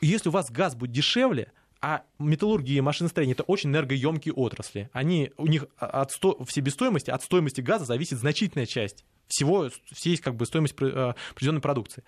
Если 0.00 0.28
у 0.28 0.32
вас 0.32 0.48
газ 0.48 0.76
будет 0.76 0.92
дешевле, 0.92 1.50
а 1.80 2.04
металлургия 2.20 2.78
и 2.78 2.80
машиностроение 2.80 3.34
это 3.34 3.42
очень 3.42 3.70
энергоемкие 3.70 4.32
отрасли. 4.32 4.88
Они, 4.92 5.32
у 5.36 5.48
них 5.48 5.66
от 5.76 6.12
сто, 6.12 6.36
в 6.44 6.52
себестоимости, 6.52 7.10
от 7.10 7.24
стоимости 7.24 7.60
газа 7.60 7.84
зависит 7.84 8.18
значительная 8.18 8.66
часть 8.66 9.04
всего, 9.26 9.70
всей 9.92 10.16
как 10.18 10.36
бы 10.36 10.46
стоимость 10.46 10.74
э, 10.80 11.14
произведенной 11.34 11.60
продукции. 11.60 12.04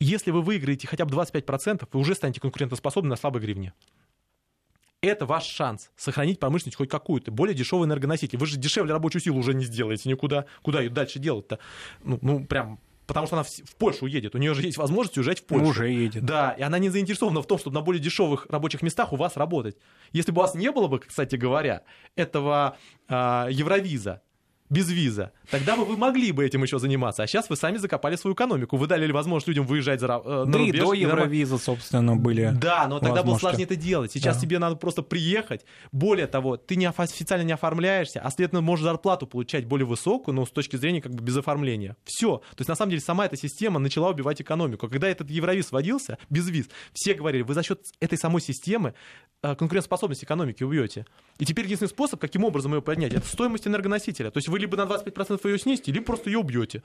Если 0.00 0.30
вы 0.30 0.40
выиграете 0.40 0.88
хотя 0.88 1.04
бы 1.04 1.14
25%, 1.14 1.86
вы 1.92 2.00
уже 2.00 2.14
станете 2.14 2.40
конкурентоспособны 2.40 3.10
на 3.10 3.16
слабой 3.16 3.42
гривне 3.42 3.74
это 5.02 5.26
ваш 5.26 5.44
шанс 5.44 5.90
сохранить 5.96 6.38
промышленность 6.38 6.76
хоть 6.76 6.88
какую-то, 6.88 7.32
более 7.32 7.54
дешевый 7.54 7.86
энергоноситель. 7.86 8.38
Вы 8.38 8.46
же 8.46 8.56
дешевле 8.56 8.92
рабочую 8.92 9.20
силу 9.20 9.38
уже 9.40 9.52
не 9.52 9.64
сделаете 9.64 10.08
никуда. 10.08 10.46
Куда 10.62 10.80
ее 10.80 10.90
дальше 10.90 11.18
делать-то? 11.18 11.58
Ну, 12.04 12.18
ну 12.22 12.44
прям 12.46 12.78
потому 13.06 13.26
что 13.26 13.36
она 13.36 13.42
в 13.42 13.76
Польшу 13.76 14.04
уедет. 14.04 14.34
У 14.34 14.38
нее 14.38 14.54
же 14.54 14.62
есть 14.62 14.78
возможность 14.78 15.18
уезжать 15.18 15.40
в 15.40 15.44
Польшу. 15.44 15.66
Уже 15.66 15.90
едет. 15.90 16.24
Да, 16.24 16.52
и 16.52 16.62
она 16.62 16.78
не 16.78 16.88
заинтересована 16.88 17.42
в 17.42 17.46
том, 17.46 17.58
чтобы 17.58 17.74
на 17.74 17.82
более 17.82 18.00
дешевых 18.00 18.46
рабочих 18.48 18.80
местах 18.80 19.12
у 19.12 19.16
вас 19.16 19.36
работать. 19.36 19.76
Если 20.12 20.30
бы 20.30 20.38
у 20.38 20.42
вас 20.42 20.54
не 20.54 20.70
было 20.70 20.86
бы, 20.86 21.00
кстати 21.00 21.36
говоря, 21.36 21.82
этого 22.14 22.78
э, 23.08 23.48
Евровиза, 23.50 24.22
без 24.72 24.90
виза, 24.90 25.32
тогда 25.50 25.76
бы 25.76 25.84
вы 25.84 25.98
могли 25.98 26.32
бы 26.32 26.46
этим 26.46 26.62
еще 26.62 26.78
заниматься. 26.78 27.22
А 27.22 27.26
сейчас 27.26 27.50
вы 27.50 27.56
сами 27.56 27.76
закопали 27.76 28.16
свою 28.16 28.34
экономику. 28.34 28.78
Вы 28.78 28.86
дали 28.86 29.10
возможность 29.12 29.46
людям 29.46 29.66
выезжать 29.66 30.00
за, 30.00 30.06
э, 30.06 30.44
на 30.46 30.46
да 30.46 30.58
рубеж. 30.58 30.74
и 30.74 30.80
до 30.80 30.92
Евровиза, 30.94 31.58
собственно, 31.58 32.16
были 32.16 32.52
Да, 32.54 32.88
но 32.88 32.98
тогда 32.98 33.22
было 33.22 33.36
сложнее 33.36 33.64
это 33.64 33.76
делать. 33.76 34.12
Сейчас 34.12 34.36
да. 34.36 34.42
тебе 34.42 34.58
надо 34.58 34.76
просто 34.76 35.02
приехать. 35.02 35.66
Более 35.92 36.26
того, 36.26 36.56
ты 36.56 36.76
не 36.76 36.86
официально 36.86 37.44
не 37.44 37.52
оформляешься, 37.52 38.20
а, 38.20 38.30
следовательно, 38.30 38.62
можешь 38.62 38.84
зарплату 38.84 39.26
получать 39.26 39.66
более 39.66 39.86
высокую, 39.86 40.34
но 40.34 40.46
с 40.46 40.50
точки 40.50 40.76
зрения 40.76 41.02
как 41.02 41.12
бы 41.14 41.22
без 41.22 41.36
оформления. 41.36 41.96
Все. 42.04 42.38
То 42.38 42.60
есть, 42.60 42.68
на 42.68 42.74
самом 42.74 42.90
деле, 42.90 43.02
сама 43.02 43.26
эта 43.26 43.36
система 43.36 43.78
начала 43.78 44.08
убивать 44.08 44.40
экономику. 44.40 44.88
Когда 44.88 45.08
этот 45.08 45.30
Евровиз 45.30 45.70
вводился, 45.70 46.16
без 46.30 46.48
виз, 46.48 46.68
все 46.94 47.12
говорили, 47.12 47.42
вы 47.42 47.52
за 47.52 47.62
счет 47.62 47.84
этой 48.00 48.16
самой 48.16 48.40
системы 48.40 48.94
э, 49.42 49.54
конкурентоспособность 49.54 50.24
экономики 50.24 50.64
убьете. 50.64 51.04
И 51.38 51.44
теперь 51.44 51.66
единственный 51.66 51.88
способ, 51.88 52.20
каким 52.20 52.44
образом 52.44 52.72
ее 52.74 52.80
поднять, 52.80 53.12
это 53.12 53.26
стоимость 53.26 53.66
энергоносителя. 53.66 54.30
То 54.30 54.38
есть 54.38 54.48
вы 54.48 54.61
либо 54.62 54.76
на 54.76 54.82
25% 54.82 55.46
ее 55.48 55.58
снизите, 55.58 55.92
либо 55.92 56.06
просто 56.06 56.30
ее 56.30 56.38
убьете. 56.38 56.82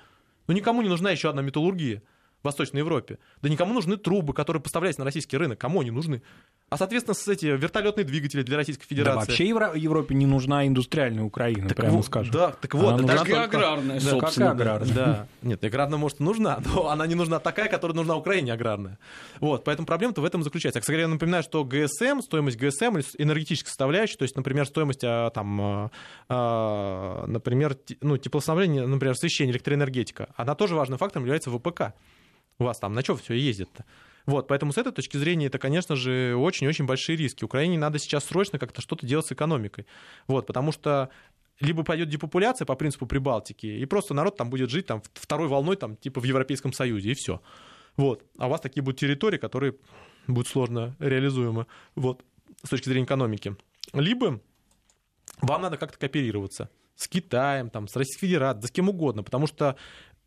Но 0.48 0.54
никому 0.54 0.82
не 0.82 0.90
нужна 0.90 1.12
еще 1.12 1.30
одна 1.30 1.42
металлургия 1.42 2.04
в 2.42 2.46
Восточной 2.46 2.80
Европе. 2.80 3.18
Да 3.42 3.50
никому 3.50 3.74
нужны 3.74 3.98
трубы, 3.98 4.34
которые 4.34 4.62
поставляются 4.62 5.02
на 5.02 5.06
российский 5.06 5.38
рынок. 5.38 5.60
Кому 5.60 5.82
они 5.82 5.92
нужны? 5.92 6.22
А, 6.70 6.78
соответственно, 6.78 7.16
с 7.16 7.28
эти 7.28 7.46
вертолетные 7.46 8.04
двигатели 8.04 8.42
для 8.44 8.58
Российской 8.58 8.84
Да 8.84 8.88
Федерации. 8.90 9.20
вообще 9.30 9.48
Евро- 9.48 9.74
Европе 9.76 10.14
не 10.16 10.26
нужна 10.26 10.68
индустриальная 10.68 11.24
Украина, 11.24 11.68
Так 11.70 11.78
прямо 11.78 11.96
вот, 11.96 12.06
скажем. 12.06 12.34
Да, 12.34 12.52
так 12.52 12.74
вот, 12.74 12.94
Она 12.94 13.08
Так 13.08 13.20
только- 13.20 13.44
аграрная, 13.44 14.00
Да, 14.00 14.10
собственно. 14.10 14.46
как 14.52 14.56
аграрная. 14.62 14.94
Да. 14.94 15.28
Нет, 15.42 15.64
аграрная, 15.64 15.98
может, 15.98 16.20
нужна, 16.20 16.60
но 16.66 16.90
она 16.90 17.08
не 17.08 17.16
нужна 17.16 17.40
такая, 17.40 17.70
которая 17.70 17.96
нужна 17.96 18.16
Украине 18.16 18.54
аграрная. 18.54 19.00
Вот, 19.40 19.64
поэтому 19.64 19.86
проблема-то 19.86 20.22
в 20.22 20.26
этом 20.26 20.44
заключается. 20.44 20.82
Кстати, 20.82 21.00
я 21.00 21.08
напоминаю, 21.08 21.42
что 21.44 21.64
ГСМ, 21.64 22.22
стоимость 22.22 22.58
ГСМ, 22.58 22.98
энергетическая 23.18 23.70
составляющая, 23.70 24.18
то 24.18 24.24
есть, 24.24 24.36
например, 24.36 24.66
стоимость, 24.68 25.04
а, 25.04 25.30
там, 25.32 25.62
а, 25.62 25.92
а, 26.30 27.26
например, 27.28 27.78
ну, 28.02 28.18
теплоснабжение, 28.18 28.86
например, 28.86 29.14
освещение, 29.14 29.54
электроэнергетика, 29.54 30.30
она 30.36 30.54
тоже 30.56 30.76
важным 30.76 30.98
фактором 30.98 31.24
является 31.24 31.50
ВПК. 31.50 31.94
У 32.60 32.64
вас 32.64 32.80
там 32.80 32.94
на 32.94 33.02
что 33.02 33.16
все 33.16 33.36
ездит-то? 33.36 33.86
Вот, 34.26 34.48
поэтому 34.48 34.74
с 34.74 34.78
этой 34.78 34.92
точки 34.92 35.16
зрения 35.16 35.46
это, 35.46 35.58
конечно 35.58 35.96
же, 35.96 36.36
очень-очень 36.36 36.86
большие 36.86 37.16
риски. 37.16 37.46
Украине 37.46 37.78
надо 37.78 37.98
сейчас 37.98 38.26
срочно 38.26 38.60
как-то 38.60 38.82
что-то 38.82 39.06
делать 39.06 39.26
с 39.26 39.32
экономикой. 39.32 39.86
Вот, 40.28 40.46
потому 40.46 40.74
что 40.74 41.10
либо 41.60 41.84
пойдет 41.84 42.10
депопуляция 42.10 42.66
по 42.66 42.76
принципу 42.76 43.06
Прибалтики, 43.06 43.66
и 43.66 43.86
просто 43.86 44.14
народ 44.14 44.38
там 44.38 44.50
будет 44.50 44.70
жить 44.70 44.86
там 44.86 45.02
второй 45.14 45.48
волной, 45.48 45.76
там, 45.76 45.96
типа 45.96 46.20
в 46.20 46.26
Европейском 46.26 46.74
Союзе, 46.74 47.12
и 47.12 47.14
все. 47.14 47.42
Вот. 47.96 48.24
А 48.38 48.48
у 48.48 48.50
вас 48.50 48.62
такие 48.62 48.84
будут 48.84 49.00
территории, 49.00 49.38
которые 49.38 49.76
будут 50.28 50.48
сложно 50.48 50.96
реализуемы 51.00 51.66
вот, 51.96 52.24
с 52.64 52.70
точки 52.70 52.90
зрения 52.90 53.06
экономики. 53.06 53.56
Либо 53.94 54.42
вам 55.42 55.62
надо 55.62 55.78
как-то 55.78 55.98
кооперироваться 55.98 56.70
с 56.96 57.08
Китаем, 57.08 57.70
там, 57.70 57.88
с 57.88 57.96
Российской 57.96 58.28
Федерацией, 58.28 58.62
да 58.62 58.68
с 58.68 58.72
кем 58.72 58.90
угодно, 58.90 59.24
потому 59.24 59.48
что 59.48 59.78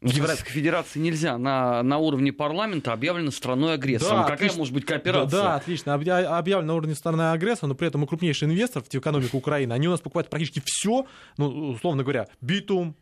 В 0.01 0.24
Российской 0.24 0.53
Федерации 0.53 0.98
нельзя. 0.98 1.36
На, 1.36 1.82
на 1.82 1.98
уровне 1.98 2.32
парламента 2.32 2.92
объявлена 2.94 3.30
страной 3.30 3.74
агрессором. 3.74 4.16
Да, 4.18 4.22
Какая 4.22 4.34
отлично. 4.36 4.59
может 4.59 4.72
быть 4.74 4.84
кооперация? 4.86 5.28
Да, 5.40 5.42
да, 5.48 5.55
отлично. 5.57 5.92
Объя- 5.94 6.38
Объявлен 6.38 6.66
на 6.68 6.74
уровне 6.74 6.94
страны 6.94 7.32
агрессора, 7.32 7.68
но 7.68 7.74
при 7.74 7.86
этом 7.88 8.01
мы 8.01 8.07
крупнейший 8.07 8.48
инвестор 8.48 8.82
в 8.82 8.94
экономику 8.94 9.36
Украины. 9.36 9.72
Они 9.74 9.88
у 9.88 9.90
нас 9.90 10.01
покупают 10.01 10.30
практически 10.30 10.62
все, 10.64 11.05
ну, 11.36 11.48
условно 11.72 12.03
говоря, 12.03 12.28
битум, 12.40 12.94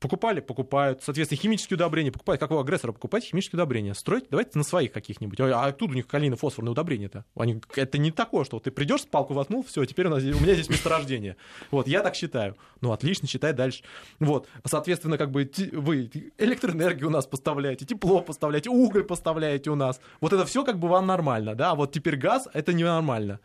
Покупали, 0.00 0.40
покупают. 0.40 1.02
Соответственно, 1.02 1.38
химические 1.42 1.76
удобрения 1.76 2.10
покупают. 2.10 2.40
Как 2.40 2.50
у 2.50 2.58
агрессора 2.58 2.92
покупать 2.92 3.22
химические 3.22 3.58
удобрения? 3.58 3.92
Строить? 3.94 4.24
Давайте 4.30 4.52
на 4.54 4.64
своих 4.64 4.92
каких-нибудь. 4.92 5.38
А 5.40 5.66
откуда 5.66 5.92
у 5.92 5.94
них 5.94 6.06
калийно-фосфорные 6.06 6.72
удобрения-то? 6.72 7.26
Они, 7.36 7.60
это 7.76 7.98
не 7.98 8.10
такое, 8.10 8.44
что 8.44 8.58
ты 8.60 8.70
придешь, 8.70 9.04
палку 9.04 9.34
воткнул, 9.34 9.62
все, 9.62 9.84
теперь 9.84 10.06
у, 10.06 10.10
нас, 10.10 10.22
у 10.22 10.40
меня 10.40 10.54
здесь 10.54 10.70
месторождение. 10.70 11.36
Вот, 11.70 11.86
я 11.86 12.00
так 12.00 12.14
считаю. 12.14 12.56
Ну, 12.80 12.92
отлично, 12.92 13.28
считай 13.28 13.52
дальше. 13.52 13.84
Вот, 14.20 14.48
соответственно, 14.64 15.18
как 15.18 15.30
бы 15.30 15.50
вы 15.72 16.10
электроэнергию 16.38 17.08
у 17.08 17.12
нас 17.12 17.26
поставляете, 17.26 17.84
тепло 17.84 18.22
поставляете, 18.22 18.70
уголь 18.70 19.04
поставляете 19.04 19.68
у 19.68 19.74
нас. 19.74 20.00
Вот 20.22 20.32
это 20.32 20.46
все 20.46 20.64
как 20.64 20.78
бы 20.78 20.88
вам 20.88 21.06
нормально, 21.06 21.54
да? 21.54 21.72
А 21.72 21.74
вот 21.74 21.92
теперь 21.92 22.16
газ, 22.16 22.48
это 22.54 22.72
ненормально. 22.72 23.38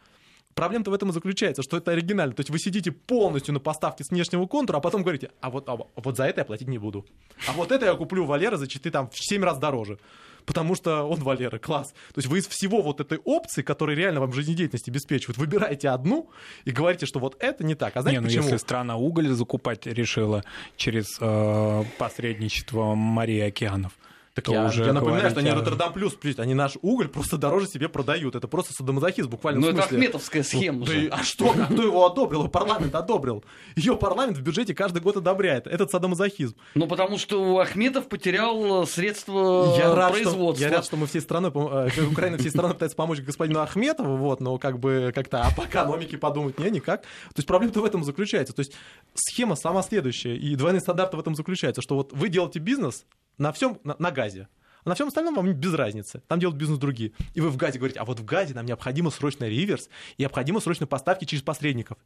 Проблема-то 0.56 0.90
в 0.90 0.94
этом 0.94 1.10
и 1.10 1.12
заключается, 1.12 1.64
что 1.64 1.76
это 1.76 1.92
оригинально. 1.92 2.34
То 2.34 2.40
есть 2.40 2.50
вы 2.50 2.60
сидите 2.60 2.94
полностью 2.94 3.54
на 3.54 3.60
поставке 3.60 4.06
с 4.06 4.10
внешнего 4.10 4.48
контура, 4.48 4.78
а 4.78 4.80
потом 4.80 5.04
говорите, 5.04 5.32
а 5.42 5.50
вот, 5.50 5.68
а 5.68 5.76
вот 5.76 6.16
за 6.16 6.24
это 6.24 6.42
я 6.42 6.46
платить 6.46 6.70
не 6.70 6.78
буду. 6.78 7.06
А 7.46 7.52
вот 7.52 7.74
это 7.74 7.86
я 7.86 7.94
куплю 7.96 8.24
Валера 8.24 8.56
за 8.56 8.66
4, 8.66 8.90
там, 8.90 9.10
в 9.10 9.18
7 9.18 9.44
раз 9.44 9.58
дороже. 9.58 10.00
Потому 10.46 10.76
что 10.76 11.04
он 11.04 11.20
Валера, 11.20 11.58
класс. 11.58 11.90
То 12.14 12.20
есть 12.20 12.30
вы 12.30 12.38
из 12.38 12.48
всего 12.48 12.82
вот 12.82 13.02
этой 13.02 13.18
опции, 13.18 13.64
которые 13.64 13.98
реально 13.98 14.22
вам 14.22 14.32
жизнедеятельность 14.32 14.88
обеспечивают, 14.88 15.38
выбираете 15.38 15.90
одну 15.90 16.30
и 16.64 16.72
говорите, 16.72 17.06
что 17.06 17.20
вот 17.20 17.36
это 17.40 17.66
не 17.66 17.76
так. 17.76 17.98
А 17.98 18.02
знаете 18.02 18.20
не, 18.20 18.22
ну 18.22 18.28
почему? 18.28 18.44
если 18.46 18.58
страна 18.58 18.96
уголь 18.96 19.28
закупать 19.28 19.86
решила 19.86 20.46
через 20.78 21.18
э, 21.20 21.84
посредничество 21.98 22.96
морей 22.96 23.40
и 23.40 23.42
океанов, 23.42 23.98
Так 24.36 24.50
я, 24.50 24.66
уже 24.66 24.84
я 24.84 24.92
напоминаю, 24.92 25.22
говорить 25.22 25.32
что 25.32 25.40
они 25.40 25.50
Роттердам 25.50 25.94
плюс, 25.94 26.14
плюс, 26.14 26.38
они 26.40 26.54
наш 26.54 26.74
уголь 26.82 27.08
просто 27.08 27.38
дороже 27.38 27.68
себе 27.68 27.88
продают. 27.88 28.36
Это 28.36 28.50
просто 28.50 28.74
садомазохизм 28.74 29.30
буквально 29.30 29.62
Ну, 29.62 29.68
в 29.68 29.70
это. 29.70 29.84
Ахметовская 29.84 30.44
схема 30.44 30.80
Ну, 30.80 30.86
да 30.86 30.92
же. 30.92 31.08
а 31.08 31.24
что? 31.24 31.54
Кто 31.54 31.82
его 31.82 32.06
одобрил? 32.06 32.50
Парламент 32.50 32.94
одобрил. 32.96 33.46
Ее 33.78 33.96
парламент 33.96 34.38
в 34.38 34.42
бюджете 34.42 34.76
каждый 34.76 35.02
год 35.02 35.16
одобряет. 35.16 35.68
Этот 35.68 35.90
садомазохизм. 35.90 36.54
Ну, 36.76 36.86
потому 36.86 37.18
что 37.18 37.60
Ахметов 37.60 38.10
потерял 38.10 38.84
э, 38.84 38.88
средства 38.88 39.74
Я 39.78 39.96
рад, 39.96 40.14
что, 40.14 40.24
производства. 40.24 40.66
я 40.66 40.70
рад, 40.70 40.84
что 40.86 40.98
мы 40.98 41.08
всей 41.08 41.22
страной, 41.22 41.52
э, 41.52 42.06
Украина 42.12 42.38
всей 42.38 42.50
страной 42.50 42.74
пытается 42.74 42.98
помочь 42.98 43.22
господину 43.22 43.62
Ахметову, 43.62 44.18
вот, 44.18 44.42
но 44.42 44.58
как 44.58 44.80
бы 44.80 45.14
как-то 45.16 45.44
а 45.44 45.52
по 45.52 45.62
экономике 45.66 46.18
подумать, 46.18 46.60
не, 46.60 46.70
никак. 46.72 47.04
То 47.04 47.38
есть 47.38 47.48
проблема-то 47.48 47.80
в 47.80 47.86
этом 47.86 48.04
заключается. 48.04 48.54
То 48.54 48.60
есть 48.60 48.74
схема 49.14 49.56
сама 49.56 49.82
следующая, 49.82 50.36
и 50.36 50.56
двойные 50.58 50.82
стандарты 50.82 51.16
в 51.16 51.22
этом 51.22 51.36
заключаются, 51.36 51.82
что 51.82 51.96
вот 51.96 52.12
вы 52.12 52.28
делаете 52.28 52.60
бизнес 52.60 53.06
на 53.38 53.52
всем, 53.52 53.80
на, 53.84 53.96
на 54.00 54.12
газе, 54.12 54.48
а 54.84 54.90
на 54.90 54.96
всем 54.96 55.08
остальном 55.08 55.36
вам 55.36 55.52
без 55.54 55.74
разницы. 55.74 56.22
Там 56.28 56.40
делают 56.40 56.60
бизнес 56.60 56.78
другие. 56.78 57.12
И 57.34 57.42
вы 57.42 57.50
в 57.50 57.58
газе 57.58 57.78
говорите, 57.80 58.00
а 58.00 58.06
вот 58.06 58.20
в 58.20 58.26
газе 58.26 58.54
нам 58.54 58.66
необходимо 58.66 59.10
срочно 59.12 59.46
реверс, 59.46 59.90
и 60.18 60.22
необходимо 60.22 60.60
срочно 60.60 60.86
поставки 60.88 61.26
через 61.26 61.42
посредников 61.44 61.98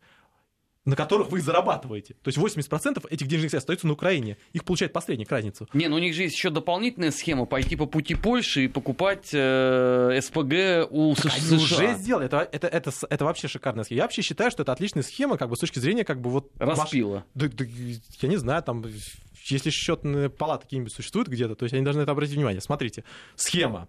на 0.86 0.96
которых 0.96 1.30
вы 1.30 1.40
зарабатываете. 1.42 2.16
То 2.24 2.30
есть 2.30 2.38
80% 2.40 3.06
этих 3.12 3.28
денежных 3.28 3.52
средств 3.52 3.66
остаются 3.66 3.86
на 3.86 3.94
Украине. 3.94 4.38
Их 4.54 4.64
получает 4.64 4.92
посредник, 4.92 5.30
разницу. 5.30 5.68
Не, 5.74 5.88
ну 5.88 5.98
у 5.98 6.00
них 6.00 6.16
же 6.16 6.24
есть 6.24 6.36
еще 6.36 6.50
дополнительная 6.50 7.12
схема 7.12 7.46
пойти 7.46 7.76
по 7.76 7.86
пути 7.86 8.16
Польши 8.16 8.64
и 8.64 8.68
покупать 8.68 9.30
э, 9.34 10.20
СПГ 10.20 10.90
у 10.90 11.14
Так 11.16 11.32
С- 11.34 11.52
они 11.52 11.60
США. 11.60 11.86
уже 11.86 11.96
сделали. 11.98 12.26
Это, 12.26 12.48
это, 12.52 12.68
это, 12.68 12.92
это 13.08 13.26
вообще 13.26 13.48
шикарная 13.48 13.84
схема. 13.84 13.98
Я 13.98 14.04
вообще 14.04 14.24
считаю, 14.24 14.50
что 14.50 14.64
это 14.64 14.72
отличная 14.72 15.04
схема, 15.04 15.38
как 15.38 15.50
бы 15.50 15.58
с 15.58 15.60
точки 15.60 15.78
зрения, 15.78 16.06
как 16.06 16.22
бы 16.22 16.32
вот. 16.32 16.50
маш- 16.58 16.80
Распила. 16.80 17.24
Да- 17.36 17.50
да, 17.50 17.66
я 18.22 18.30
не 18.30 18.38
знаю, 18.38 18.64
там, 18.64 18.84
если 19.46 19.70
счетные 19.70 20.30
палаты 20.30 20.64
какие-нибудь 20.64 20.94
существуют 20.94 21.28
где-то, 21.28 21.56
то 21.56 21.64
есть 21.66 21.74
они 21.74 21.84
должны 21.84 22.02
это 22.02 22.12
обратить 22.12 22.36
внимание. 22.36 22.62
Смотрите, 22.62 23.04
схема. 23.36 23.88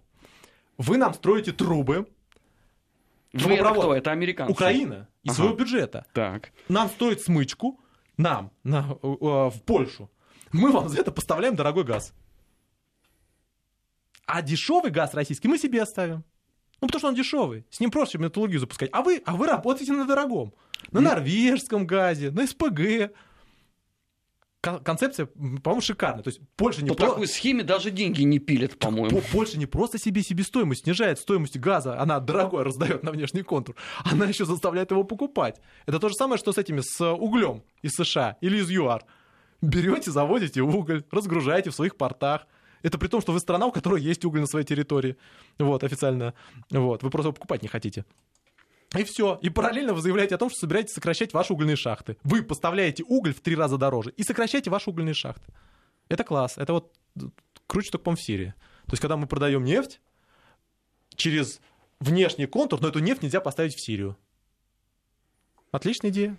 Вы 0.79 0.97
нам 0.97 1.13
строите 1.15 1.53
трубы, 1.53 2.07
Вы 3.33 3.55
это 3.55 3.71
кто? 3.71 3.95
Это 3.95 4.11
американцы. 4.11 4.53
Украина, 4.53 5.09
из 5.23 5.31
Ага. 5.31 5.37
своего 5.37 5.55
бюджета. 5.55 6.05
Так. 6.15 6.53
Нам 6.69 6.89
стоит 6.89 7.21
смычку, 7.21 7.81
нам, 8.17 8.51
на, 8.65 8.97
э, 9.03 9.07
в 9.07 9.63
Польшу. 9.65 10.11
Мы 10.53 10.73
вам 10.73 10.89
за 10.89 11.01
это 11.01 11.13
поставляем 11.13 11.55
дорогой 11.55 11.85
газ. 11.85 12.13
А 14.27 14.43
дешевый 14.43 14.91
газ 14.91 15.15
российский 15.15 15.49
мы 15.49 15.59
себе 15.59 15.83
оставим. 15.83 16.25
Ну, 16.81 16.87
потому 16.89 16.99
что 16.99 17.09
он 17.09 17.15
дешевый. 17.15 17.67
С 17.71 17.79
ним 17.81 17.91
проще 17.91 18.19
металлургию 18.19 18.59
запускать. 18.59 18.89
А 18.93 19.03
вы, 19.03 19.23
а 19.27 19.37
вы 19.37 19.47
работаете 19.47 19.93
на 19.93 20.07
дорогом. 20.07 20.55
На 20.93 21.01
норвежском 21.01 21.87
газе, 21.87 22.31
на 22.31 22.47
СПГ. 22.47 23.13
Кон- 24.63 24.83
Концепция, 24.85 25.27
по-моему, 25.27 25.81
шикарная. 25.81 26.23
То 26.23 26.29
есть 26.29 26.41
Польша 26.57 26.83
не 26.83 26.89
По 26.91 26.95
про- 26.95 27.09
такой 27.09 27.27
схеме 27.29 27.63
даже 27.65 27.91
деньги 27.91 28.23
не 28.23 28.39
пилят, 28.39 28.79
по-моему. 28.79 29.21
По- 29.21 29.27
Польша 29.33 29.59
не 29.59 29.67
просто 29.67 29.99
себе 29.99 30.23
себестоимость 30.23 30.85
снижает 30.85 31.19
стоимость 31.19 31.57
газа, 31.59 31.99
она 31.99 32.21
дорогой 32.21 32.63
раздает 32.63 33.03
на 33.03 33.11
внешний 33.11 33.43
контур, 33.43 33.75
она 34.05 34.27
еще 34.27 34.45
заставляет 34.45 34.91
его 34.91 35.03
покупать. 35.05 35.61
Это 35.87 35.99
то 35.99 36.09
же 36.09 36.15
самое, 36.15 36.39
что 36.39 36.53
с 36.53 36.59
этими, 36.59 36.81
с 36.83 37.01
углем 37.13 37.63
из 37.83 37.93
США 37.93 38.37
или 38.43 38.59
из 38.59 38.71
ЮАР. 38.71 39.05
Берете, 39.63 40.11
заводите 40.11 40.61
уголь, 40.63 41.05
разгружаете 41.11 41.71
в 41.71 41.75
своих 41.75 41.97
портах. 41.97 42.47
Это 42.83 42.97
при 42.97 43.09
том, 43.09 43.21
что 43.21 43.33
вы 43.33 43.41
страна, 43.41 43.67
у 43.67 43.73
которой 43.73 44.01
есть 44.01 44.25
уголь 44.25 44.41
на 44.41 44.47
своей 44.47 44.65
территории. 44.65 45.17
Вот, 45.59 45.85
официально. 45.85 46.33
Вот, 46.71 47.03
вы 47.03 47.11
просто 47.11 47.27
его 47.29 47.35
покупать 47.35 47.61
не 47.63 47.69
хотите. 47.69 48.07
И 48.97 49.05
все. 49.05 49.39
И 49.41 49.51
параллельно 49.51 49.95
вы 49.95 50.01
заявляете 50.01 50.35
о 50.35 50.39
том, 50.39 50.51
что 50.51 50.61
собираетесь 50.61 50.95
сокращать 50.95 51.33
ваши 51.33 51.53
угольные 51.53 51.77
шахты. 51.77 52.17
Вы 52.25 52.43
поставляете 52.43 53.05
уголь 53.07 53.33
в 53.33 53.41
три 53.41 53.55
раза 53.55 53.79
дороже 53.79 54.13
и 54.17 54.25
сокращаете 54.25 54.71
ваши 54.71 54.91
угольные 54.91 55.15
шахты. 55.15 55.53
Это 56.09 56.25
класс. 56.25 56.59
Это 56.59 56.73
вот 56.73 56.93
круче 57.67 57.91
только, 57.91 58.05
по 58.05 58.17
в 58.17 58.21
Сирии. 58.21 58.55
То 58.87 58.93
есть, 58.93 59.01
когда 59.01 59.17
мы 59.17 59.29
продаем 59.29 59.63
нефть 59.63 60.01
через 61.15 61.61
внешний 62.01 62.47
контур, 62.47 62.81
но 62.81 62.89
эту 62.89 62.99
нефть 62.99 63.23
нельзя 63.23 63.41
поставить 63.41 63.75
в 63.75 63.81
Сирию. 63.81 64.17
Отличная 65.71 66.11
идея. 66.11 66.37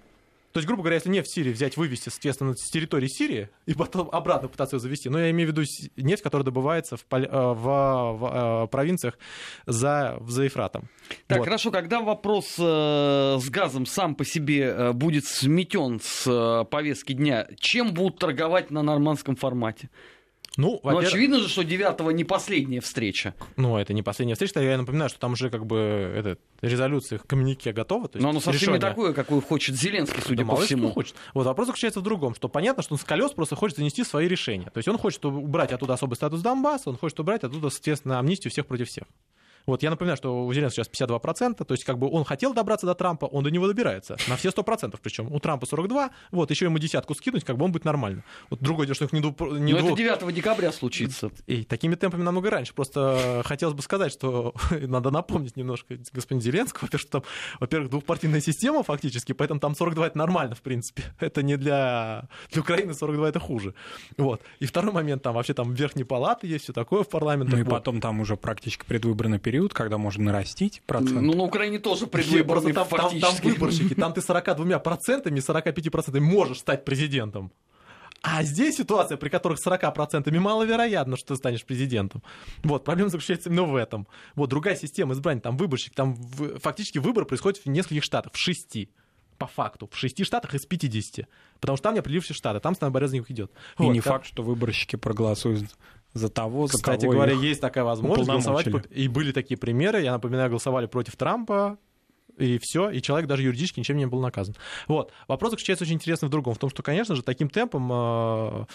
То 0.51 0.57
есть, 0.59 0.67
грубо 0.67 0.83
говоря, 0.83 0.95
если 0.95 1.09
нефть 1.09 1.29
в 1.29 1.33
Сирии 1.33 1.51
взять, 1.51 1.77
вывести, 1.77 2.09
соответственно, 2.09 2.53
с 2.55 2.69
территории 2.69 3.07
Сирии 3.07 3.49
и 3.65 3.73
потом 3.73 4.09
обратно 4.11 4.47
пытаться 4.49 4.75
ее 4.75 4.79
завести, 4.81 5.09
но 5.09 5.19
я 5.19 5.29
имею 5.31 5.49
в 5.49 5.51
виду 5.51 5.63
нефть, 5.97 6.21
которая 6.21 6.43
добывается 6.45 6.97
в, 6.97 7.05
поля- 7.07 7.29
э, 7.31 7.53
в- 7.53 8.17
в, 8.17 8.63
э, 8.65 8.67
провинциях 8.67 9.17
за, 9.65 10.17
за 10.27 10.43
Ефратом. 10.43 10.89
Так, 11.27 11.39
Вот. 11.39 11.45
хорошо, 11.45 11.71
когда 11.71 12.01
вопрос 12.01 12.55
э, 12.59 13.37
с 13.39 13.49
газом 13.49 13.85
сам 13.85 14.15
по 14.15 14.25
себе 14.25 14.63
э, 14.65 14.91
будет 14.93 15.25
сметен 15.25 15.99
с 16.01 16.25
э, 16.27 16.65
повестки 16.65 17.13
дня, 17.13 17.47
чем 17.59 17.93
будут 17.93 18.19
торговать 18.19 18.71
на 18.71 18.81
нормандском 18.81 19.35
формате? 19.35 19.89
Ну, 20.57 20.81
Ну, 20.83 20.97
очевидно 20.97 21.39
же, 21.39 21.47
что 21.47 21.63
9 21.63 22.13
не 22.13 22.25
последняя 22.25 22.81
встреча. 22.81 23.33
Ну, 23.55 23.77
это 23.77 23.93
не 23.93 24.03
последняя 24.03 24.33
встреча, 24.33 24.59
я 24.59 24.77
напоминаю, 24.77 25.09
что 25.09 25.17
там 25.19 25.33
уже 25.33 25.49
как 25.49 25.65
бы 25.65 25.77
это, 25.77 26.37
резолюция 26.61 27.19
в 27.19 27.23
коммюнике 27.23 27.71
готова. 27.71 28.09
То 28.09 28.17
есть 28.17 28.23
Но 28.23 28.29
оно 28.31 28.39
совсем 28.41 28.53
решение. 28.73 28.75
не 28.75 28.79
такое, 28.81 29.13
какое 29.13 29.39
хочет 29.39 29.75
Зеленский, 29.75 30.21
судя 30.21 30.43
Да 30.43 30.49
по 30.49 30.57
всему. 30.57 30.91
хочет. 30.91 31.15
Вот 31.33 31.45
вопрос 31.45 31.67
заключается 31.67 32.01
в 32.01 32.03
другом, 32.03 32.35
что 32.35 32.49
понятно, 32.49 32.83
что 32.83 32.95
он 32.95 32.99
с 32.99 33.03
колес 33.03 33.31
просто 33.31 33.55
хочет 33.55 33.77
занести 33.77 34.03
свои 34.03 34.27
решения. 34.27 34.69
То 34.71 34.77
есть 34.79 34.89
он 34.89 34.97
хочет 34.97 35.23
убрать 35.23 35.71
оттуда 35.71 35.93
особый 35.93 36.15
статус 36.15 36.41
Донбасса, 36.41 36.89
он 36.89 36.97
хочет 36.97 37.19
убрать 37.21 37.43
оттуда, 37.43 37.69
соответственно, 37.69 38.19
амнистию 38.19 38.51
всех 38.51 38.65
против 38.67 38.89
всех. 38.89 39.05
Вот 39.65 39.83
я 39.83 39.89
напоминаю, 39.89 40.17
что 40.17 40.45
у 40.45 40.53
Зеленского 40.53 40.85
сейчас 40.85 41.09
52%, 41.09 41.63
то 41.63 41.73
есть 41.73 41.83
как 41.83 41.97
бы 41.97 42.09
он 42.09 42.23
хотел 42.23 42.53
добраться 42.53 42.85
до 42.85 42.95
Трампа, 42.95 43.25
он 43.25 43.43
до 43.43 43.51
него 43.51 43.67
добирается. 43.67 44.17
На 44.27 44.35
все 44.35 44.49
100% 44.49 44.97
причем. 45.01 45.31
У 45.31 45.39
Трампа 45.39 45.65
42, 45.65 46.11
вот 46.31 46.51
еще 46.51 46.65
ему 46.65 46.77
десятку 46.79 47.13
скинуть, 47.15 47.43
как 47.43 47.57
бы 47.57 47.65
он 47.65 47.71
будет 47.71 47.85
нормально. 47.85 48.23
Вот 48.49 48.61
другое 48.61 48.87
дело, 48.87 48.95
что 48.95 49.05
их 49.05 49.13
не, 49.13 49.21
дву, 49.21 49.33
не 49.55 49.73
Но 49.73 49.79
двух... 49.79 49.99
это 49.99 50.19
9 50.19 50.35
декабря 50.35 50.71
случится. 50.71 51.31
И 51.47 51.63
такими 51.63 51.95
темпами 51.95 52.23
намного 52.23 52.49
раньше. 52.49 52.73
Просто 52.73 53.41
хотелось 53.45 53.75
бы 53.75 53.81
сказать, 53.81 54.11
что 54.11 54.53
надо 54.71 55.11
напомнить 55.11 55.57
немножко 55.57 55.97
господин 56.13 56.41
Зеленского, 56.41 56.81
во-первых, 56.83 57.01
что 57.01 57.11
там, 57.11 57.23
во-первых, 57.59 57.89
двухпартийная 57.89 58.41
система 58.41 58.83
фактически, 58.83 59.33
поэтому 59.33 59.59
там 59.59 59.75
42 59.75 60.07
это 60.07 60.17
нормально, 60.17 60.55
в 60.55 60.61
принципе. 60.61 61.03
Это 61.19 61.43
не 61.43 61.55
для, 61.57 62.27
для 62.51 62.61
Украины 62.61 62.93
42 62.93 63.29
это 63.29 63.39
хуже. 63.39 63.73
Вот. 64.17 64.41
И 64.59 64.65
второй 64.65 64.91
момент, 64.91 65.23
там 65.23 65.35
вообще 65.35 65.53
там 65.53 65.73
верхние 65.73 66.05
палаты 66.05 66.47
есть, 66.47 66.65
все 66.65 66.73
такое 66.73 67.03
в 67.03 67.09
парламенте. 67.09 67.55
Ну 67.55 67.61
и 67.61 67.63
Вот. 67.63 67.71
потом 67.71 68.01
там 68.01 68.19
уже 68.19 68.35
практически 68.35 68.85
предвыборный 68.85 69.39
период, 69.51 69.73
когда 69.73 69.97
можно 69.97 70.23
нарастить 70.23 70.81
процент. 70.85 71.21
Ну, 71.21 71.33
на 71.35 71.43
Украине 71.43 71.79
тоже 71.79 72.07
Просто 72.07 72.31
предвыборный 72.31 72.73
там, 72.73 72.87
там, 72.87 73.19
там 73.19 73.35
выборщики, 73.43 73.93
там 73.95 74.13
ты 74.13 74.21
42 74.21 74.79
процентами, 74.79 75.39
45 75.41 75.91
процентами 75.91 76.23
можешь 76.23 76.59
стать 76.59 76.85
президентом. 76.85 77.51
А 78.23 78.43
здесь 78.43 78.77
ситуация, 78.77 79.17
при 79.17 79.29
которых 79.29 79.57
40% 79.65 80.29
маловероятно, 80.39 81.17
что 81.17 81.29
ты 81.29 81.35
станешь 81.37 81.65
президентом. 81.65 82.21
Вот, 82.63 82.83
проблема 82.85 83.09
заключается 83.09 83.49
именно 83.49 83.63
в 83.63 83.75
этом. 83.75 84.07
Вот, 84.35 84.49
другая 84.49 84.75
система 84.75 85.13
избрания, 85.15 85.41
там 85.41 85.57
выборщик, 85.57 85.93
там 85.95 86.13
в- 86.13 86.59
фактически 86.59 86.99
выбор 86.99 87.25
происходит 87.25 87.59
в 87.65 87.69
нескольких 87.69 88.03
штатах, 88.03 88.31
в 88.33 88.37
шести. 88.37 88.89
По 89.39 89.47
факту, 89.47 89.89
в 89.91 89.97
шести 89.97 90.23
штатах 90.23 90.53
из 90.53 90.67
50. 90.67 91.25
Потому 91.59 91.75
что 91.77 91.85
там 91.85 91.93
не 91.95 91.99
определившие 91.99 92.35
штаты, 92.35 92.59
там 92.59 92.73
основная 92.73 92.93
борьба 92.93 93.07
за 93.07 93.15
них 93.15 93.31
идет. 93.31 93.49
И 93.79 93.83
Вот, 93.83 93.91
не 93.93 93.99
как- 94.01 94.13
факт, 94.13 94.25
что 94.27 94.43
выборщики 94.43 94.97
проголосуют 94.97 95.63
за 96.13 96.29
того, 96.29 96.67
за 96.67 96.73
Кстати 96.73 97.01
кого 97.01 97.13
говоря, 97.13 97.33
есть 97.33 97.61
такая 97.61 97.83
возможность 97.83 98.29
голосовать. 98.29 98.67
И 98.89 99.07
были 99.07 99.31
такие 99.31 99.57
примеры, 99.57 100.01
я 100.01 100.11
напоминаю, 100.11 100.49
голосовали 100.49 100.85
против 100.85 101.15
Трампа, 101.15 101.77
и 102.37 102.59
все, 102.59 102.89
и 102.89 103.01
человек 103.01 103.27
даже 103.27 103.43
юридически 103.43 103.79
ничем 103.79 103.97
не 103.97 104.07
был 104.07 104.19
наказан. 104.19 104.55
Вот. 104.87 105.11
Вопрос 105.27 105.51
заключается 105.51 105.83
очень 105.83 105.95
интересно 105.95 106.27
в 106.27 106.31
другом, 106.31 106.53
в 106.53 106.59
том, 106.59 106.69
что, 106.69 106.81
конечно 106.83 107.15
же, 107.15 107.23
таким 107.23 107.49
темпом 107.49 107.91
э, 107.91 108.65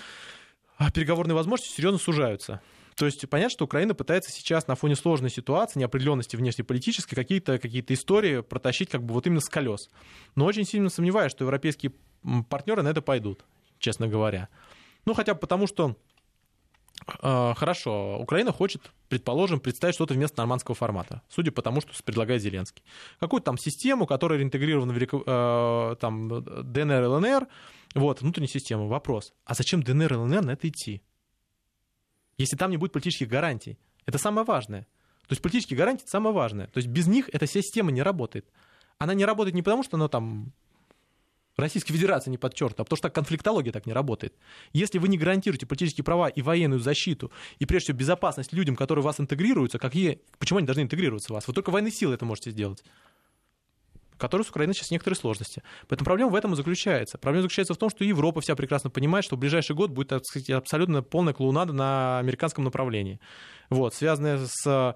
переговорные 0.95 1.34
возможности 1.34 1.74
серьезно 1.74 1.99
сужаются. 1.99 2.61
То 2.95 3.05
есть 3.05 3.28
понятно, 3.28 3.51
что 3.51 3.64
Украина 3.66 3.95
пытается 3.95 4.30
сейчас 4.32 4.68
на 4.68 4.74
фоне 4.74 4.97
сложной 4.97 5.30
ситуации, 5.30 5.78
неопределенности 5.78 6.37
внешнеполитической, 6.37 7.14
какие-то 7.14 7.59
какие 7.59 7.84
истории 7.89 8.41
протащить 8.41 8.89
как 8.89 9.03
бы 9.03 9.12
вот 9.12 9.26
именно 9.26 9.41
с 9.41 9.49
колес. 9.49 9.91
Но 10.34 10.47
очень 10.47 10.64
сильно 10.64 10.89
сомневаюсь, 10.89 11.32
что 11.32 11.45
европейские 11.45 11.93
партнеры 12.49 12.82
на 12.82 12.89
это 12.89 13.03
пойдут, 13.03 13.45
честно 13.78 14.09
говоря. 14.09 14.49
Ну, 15.05 15.12
хотя 15.12 15.34
бы 15.34 15.41
потому, 15.41 15.66
что 15.66 15.97
хорошо, 17.05 18.18
Украина 18.18 18.53
хочет, 18.53 18.90
предположим, 19.09 19.61
представить 19.61 19.94
что-то 19.94 20.14
вместо 20.14 20.38
нормандского 20.38 20.74
формата, 20.74 21.22
судя 21.28 21.53
по 21.53 21.62
тому, 21.62 21.80
что 21.80 21.92
предлагает 22.03 22.42
Зеленский. 22.42 22.82
Какую-то 23.20 23.44
там 23.44 23.59
систему, 23.59 24.07
которая 24.07 24.42
интегрирована 24.42 24.92
в 24.92 24.99
э, 24.99 25.97
там, 26.01 26.42
ДНР, 26.42 27.05
ЛНР, 27.05 27.49
вот, 27.94 28.20
внутренняя 28.20 28.49
система. 28.49 28.86
Вопрос, 28.86 29.34
а 29.44 29.55
зачем 29.55 29.82
ДНР 29.82 30.14
и 30.14 30.16
ЛНР 30.16 30.44
на 30.44 30.51
это 30.53 30.68
идти? 30.68 31.03
Если 32.38 32.57
там 32.57 32.70
не 32.70 32.76
будет 32.76 32.92
политических 32.92 33.28
гарантий. 33.28 33.78
Это 34.05 34.18
самое 34.18 34.44
важное. 34.44 34.82
То 35.26 35.32
есть 35.32 35.42
политические 35.42 35.76
гарантии— 35.76 36.03
это 36.05 36.11
самое 36.11 36.34
важное. 36.34 36.66
То 36.68 36.78
есть 36.78 36.88
без 36.88 37.07
них 37.07 37.28
эта 37.32 37.47
система 37.47 37.90
не 37.90 38.03
работает. 38.03 38.47
Она 38.99 39.14
не 39.14 39.24
работает 39.24 39.55
не 39.55 39.62
потому, 39.62 39.82
что 39.82 39.97
она 39.97 40.09
там 40.09 40.53
Российской 41.57 41.94
Федерации 41.94 42.30
не 42.30 42.36
подчеркнута, 42.36 42.82
а 42.82 42.84
потому 42.84 42.98
что 42.98 43.11
конфликтология 43.11 43.72
так 43.72 43.86
не 43.86 43.92
работает. 43.92 44.34
Если 44.72 44.98
вы 44.98 45.09
не 45.09 45.16
гарантируете 45.16 45.66
политические 45.66 46.04
права 46.04 46.28
и 46.28 46.42
военную 46.42 46.80
защиту, 46.80 47.32
и 47.59 47.64
прежде 47.64 47.86
всего 47.86 47.98
безопасность 47.98 48.52
людям, 48.52 48.76
которые 48.76 49.02
вас 49.02 49.20
интегрируются, 49.20 49.78
какие, 49.78 50.20
почему 50.38 50.59
они 50.59 50.66
должны 50.66 50.82
интегрироваться 50.82 51.28
в 51.28 51.34
вас? 51.34 51.48
Вы 51.48 51.54
только 51.54 51.70
военной 51.70 51.92
силой 51.92 52.16
это 52.16 52.24
можете 52.24 52.50
сделать 52.50 52.82
которые 54.18 54.44
с 54.44 54.50
Украиной 54.50 54.74
сейчас 54.74 54.90
некоторые 54.90 55.16
сложности. 55.16 55.62
Поэтому 55.88 56.04
проблема 56.04 56.30
в 56.30 56.34
этом 56.34 56.52
и 56.52 56.56
заключается. 56.56 57.18
Проблема 57.18 57.42
заключается 57.42 57.74
в 57.74 57.78
том, 57.78 57.90
что 57.90 58.04
Европа 58.04 58.40
вся 58.40 58.54
прекрасно 58.56 58.90
понимает, 58.90 59.24
что 59.24 59.36
в 59.36 59.38
ближайший 59.38 59.74
год 59.74 59.90
будет 59.90 60.08
так 60.08 60.24
сказать, 60.24 60.50
абсолютно 60.50 61.02
полная 61.02 61.34
клоунада 61.34 61.72
на 61.72 62.18
американском 62.18 62.64
направлении. 62.64 63.20
Вот, 63.70 63.94
связанная 63.94 64.38
с 64.46 64.94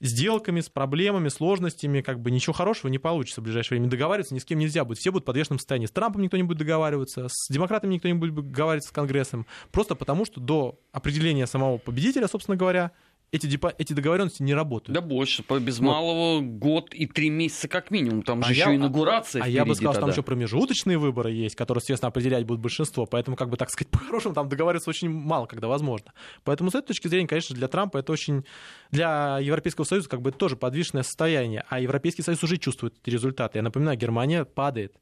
сделками, 0.00 0.60
с 0.60 0.68
проблемами, 0.68 1.28
сложностями, 1.28 2.00
как 2.00 2.20
бы 2.20 2.30
ничего 2.30 2.52
хорошего 2.52 2.90
не 2.90 2.98
получится 2.98 3.40
в 3.40 3.44
ближайшее 3.44 3.78
время. 3.78 3.90
Договариваться 3.90 4.34
ни 4.34 4.38
с 4.38 4.44
кем 4.44 4.58
нельзя 4.58 4.84
будет. 4.84 4.98
Все 4.98 5.10
будут 5.10 5.24
в 5.24 5.26
подвешенном 5.26 5.58
состоянии. 5.58 5.86
С 5.86 5.90
Трампом 5.90 6.22
никто 6.22 6.36
не 6.36 6.42
будет 6.42 6.58
договариваться, 6.58 7.26
с 7.28 7.52
демократами 7.52 7.94
никто 7.94 8.08
не 8.08 8.14
будет 8.14 8.34
договариваться 8.34 8.90
с 8.90 8.92
Конгрессом. 8.92 9.46
Просто 9.72 9.94
потому, 9.94 10.24
что 10.24 10.40
до 10.40 10.78
определения 10.92 11.46
самого 11.46 11.78
победителя, 11.78 12.28
собственно 12.28 12.56
говоря, 12.56 12.92
эти, 13.32 13.46
депо- 13.46 13.74
эти 13.78 13.92
договоренности 13.92 14.42
не 14.42 14.54
работают. 14.54 14.94
Да 14.94 15.00
больше, 15.00 15.42
по 15.42 15.58
без 15.58 15.78
Вот. 15.80 15.86
малого 15.86 16.40
год 16.40 16.94
и 16.94 17.06
три 17.06 17.30
месяца 17.30 17.66
как 17.66 17.90
минимум. 17.90 18.22
Там 18.22 18.42
же 18.42 18.48
А 18.48 18.52
еще 18.52 18.60
я- 18.70 18.74
инаугурация 18.76 19.42
А 19.42 19.48
я 19.48 19.64
бы 19.64 19.74
сказал, 19.74 19.92
что 19.94 20.00
там 20.02 20.10
еще 20.10 20.22
промежуточные 20.22 20.98
выборы 20.98 21.32
есть, 21.32 21.56
которые, 21.56 21.80
естественно, 21.80 22.08
определять 22.08 22.44
будут 22.44 22.60
большинство. 22.62 23.06
Поэтому, 23.06 23.36
как 23.36 23.48
бы 23.50 23.56
так 23.56 23.70
сказать, 23.70 23.88
по-хорошему 23.90 24.34
там 24.34 24.48
договариваться 24.48 24.88
очень 24.90 25.08
мало, 25.08 25.46
когда 25.46 25.66
возможно. 25.66 26.12
Поэтому 26.44 26.70
с 26.70 26.74
этой 26.76 26.86
точки 26.88 27.08
зрения, 27.08 27.26
конечно, 27.26 27.56
для 27.56 27.66
Трампа 27.68 27.98
это 27.98 28.12
очень... 28.12 28.44
Для 28.90 29.38
Европейского 29.40 29.84
Союза 29.84 30.08
как 30.08 30.22
бы 30.22 30.30
это 30.30 30.38
тоже 30.38 30.56
подвижное 30.56 31.02
состояние. 31.02 31.64
А 31.68 31.80
Европейский 31.80 32.22
Союз 32.22 32.42
уже 32.44 32.56
чувствует 32.58 32.94
эти 33.02 33.10
результаты. 33.10 33.58
Я 33.58 33.62
напоминаю, 33.62 33.98
Германия 33.98 34.44
падает. 34.44 34.94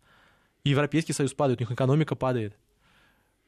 Европейский 0.64 1.12
Союз 1.12 1.34
падает, 1.34 1.60
у 1.60 1.62
них 1.64 1.70
экономика 1.72 2.14
падает. 2.14 2.56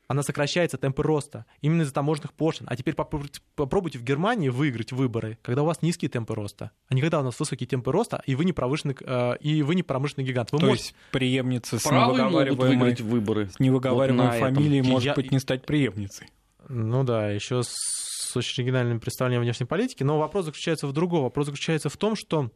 Она 0.07 0.22
сокращается, 0.22 0.76
темпы 0.76 1.02
роста, 1.02 1.46
именно 1.62 1.82
из-за 1.82 1.94
таможенных 1.94 2.34
пошлин. 2.34 2.66
А 2.70 2.76
теперь 2.76 2.94
попробуйте, 2.94 3.98
в 3.98 4.02
Германии 4.02 4.50
выиграть 4.50 4.92
выборы, 4.92 5.38
когда 5.42 5.62
у 5.62 5.64
вас 5.64 5.80
низкие 5.80 6.11
темпы 6.11 6.34
роста, 6.34 6.72
а 6.88 6.94
не 6.94 7.00
когда 7.00 7.20
у 7.20 7.22
нас 7.22 7.38
высокие 7.40 7.66
темпы 7.66 7.90
роста, 7.90 8.22
и 8.26 8.34
вы 8.34 8.44
не, 8.44 8.52
промышленный, 8.52 8.96
э, 9.00 9.36
и 9.40 9.62
вы 9.62 9.74
не 9.74 9.82
промышленный 9.82 10.26
гигант. 10.28 10.52
Вы 10.52 10.59
То 10.59 10.66
можете- 10.66 10.88
есть 10.88 10.96
преемница 11.11 11.78
с 11.78 11.84
невыговариваемой, 11.86 12.94
выборы. 13.02 13.48
с 13.48 13.59
невыговариваемой 13.59 14.26
Вот 14.26 14.32
на 14.32 14.36
этом. 14.36 14.55
фамилией, 14.57 14.82
Я- 14.84 14.90
может 14.90 15.16
быть, 15.16 15.30
не 15.32 15.38
стать 15.38 15.64
преемницей. 15.64 16.28
Ну 16.68 17.02
да, 17.05 17.30
еще 17.30 17.62
с 17.62 18.36
очень 18.36 18.62
оригинальным 18.64 19.00
представлением 19.00 19.42
внешней 19.42 19.66
политики. 19.66 20.02
Но 20.02 20.18
вопрос 20.18 20.46
заключается 20.46 20.86
в 20.86 20.92
другом. 20.92 21.22
Вопрос 21.22 21.46
заключается 21.46 21.88
в 21.88 21.96
том, 21.96 22.14
что 22.16 22.50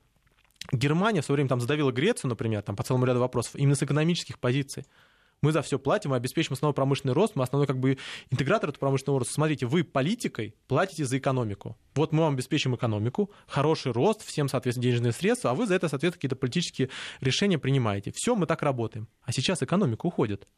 Германия 0.73 1.23
в 1.23 1.25
свое 1.25 1.37
время 1.37 1.49
там 1.49 1.61
задавила 1.61 1.93
Грецию, 1.93 2.29
например, 2.31 2.63
там, 2.63 2.77
по 2.77 2.83
целому 2.83 3.07
ряду 3.07 3.21
вопросов, 3.21 3.55
именно 3.55 3.75
с 3.75 3.83
экономических 3.83 4.39
позиций. 4.39 4.85
Мы 5.41 5.53
за 5.53 5.63
все 5.63 5.79
платим, 5.79 6.11
мы 6.11 6.17
обеспечим 6.17 6.55
основной 6.55 6.75
промышленный 6.75 7.15
рост, 7.15 7.37
мы 7.37 7.45
основной 7.45 7.67
как 7.67 7.79
бы 7.79 7.97
интегратор 8.31 8.71
этого 8.71 8.81
промышленного 8.81 9.21
роста. 9.21 9.35
Смотрите, 9.35 9.67
вы 9.67 9.85
политикой 9.85 10.55
платите 10.67 11.05
за 11.05 11.19
экономику. 11.19 11.77
Вот 11.95 12.13
мы 12.13 12.23
вам 12.23 12.35
обеспечим 12.35 12.75
экономику, 12.75 13.31
хороший 13.47 13.93
рост, 13.93 14.25
всем, 14.25 14.49
соответственно, 14.49 14.83
денежные 14.85 15.13
средства, 15.13 15.53
а 15.53 15.55
вы 15.55 15.67
за 15.67 15.75
это, 15.75 15.89
соответственно, 15.89 16.19
какие-то 16.19 16.37
политические 16.37 16.91
решения 17.21 17.59
принимаете. 17.59 18.11
Все, 18.13 18.35
мы 18.35 18.47
так 18.47 18.63
работаем. 18.63 19.09
А 19.23 19.33
сейчас 19.33 19.63
экономика 19.63 20.07
уходит. 20.07 20.49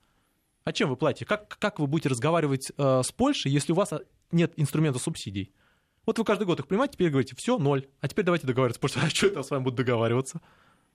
А 0.64 0.72
чем 0.72 0.89
вы 0.89 0.97
платите? 0.97 1.24
Как, 1.26 1.59
как 1.59 1.78
вы 1.78 1.87
будете 1.87 2.09
разговаривать 2.09 2.72
э, 2.76 3.03
с 3.05 3.12
Польшей, 3.12 3.51
если 3.51 3.72
у 3.72 3.76
вас 3.76 3.93
а, 3.93 4.01
нет 4.31 4.53
инструмента 4.57 4.99
субсидий? 4.99 5.53
Вот 6.07 6.18
вы 6.18 6.24
каждый 6.24 6.45
год 6.45 6.59
их 6.61 6.66
принимаете, 6.66 6.95
теперь 6.95 7.11
говорите, 7.11 7.35
все, 7.37 7.59
ноль. 7.59 7.87
А 8.01 8.09
теперь 8.09 8.24
давайте 8.24 8.47
договариваться. 8.47 8.81
Потому 8.81 9.07
что 9.07 9.07
а 9.07 9.11
что 9.11 9.26
это 9.26 9.43
с 9.43 9.51
вами 9.51 9.62
будут 9.62 9.76
договариваться? 9.76 10.41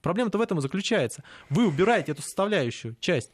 Проблема-то 0.02 0.38
в 0.38 0.42
этом 0.42 0.60
и 0.60 0.62
заключается. 0.62 1.24
Вы 1.50 1.68
убираете 1.68 2.12
эту 2.12 2.22
составляющую 2.22 2.96
часть. 3.00 3.32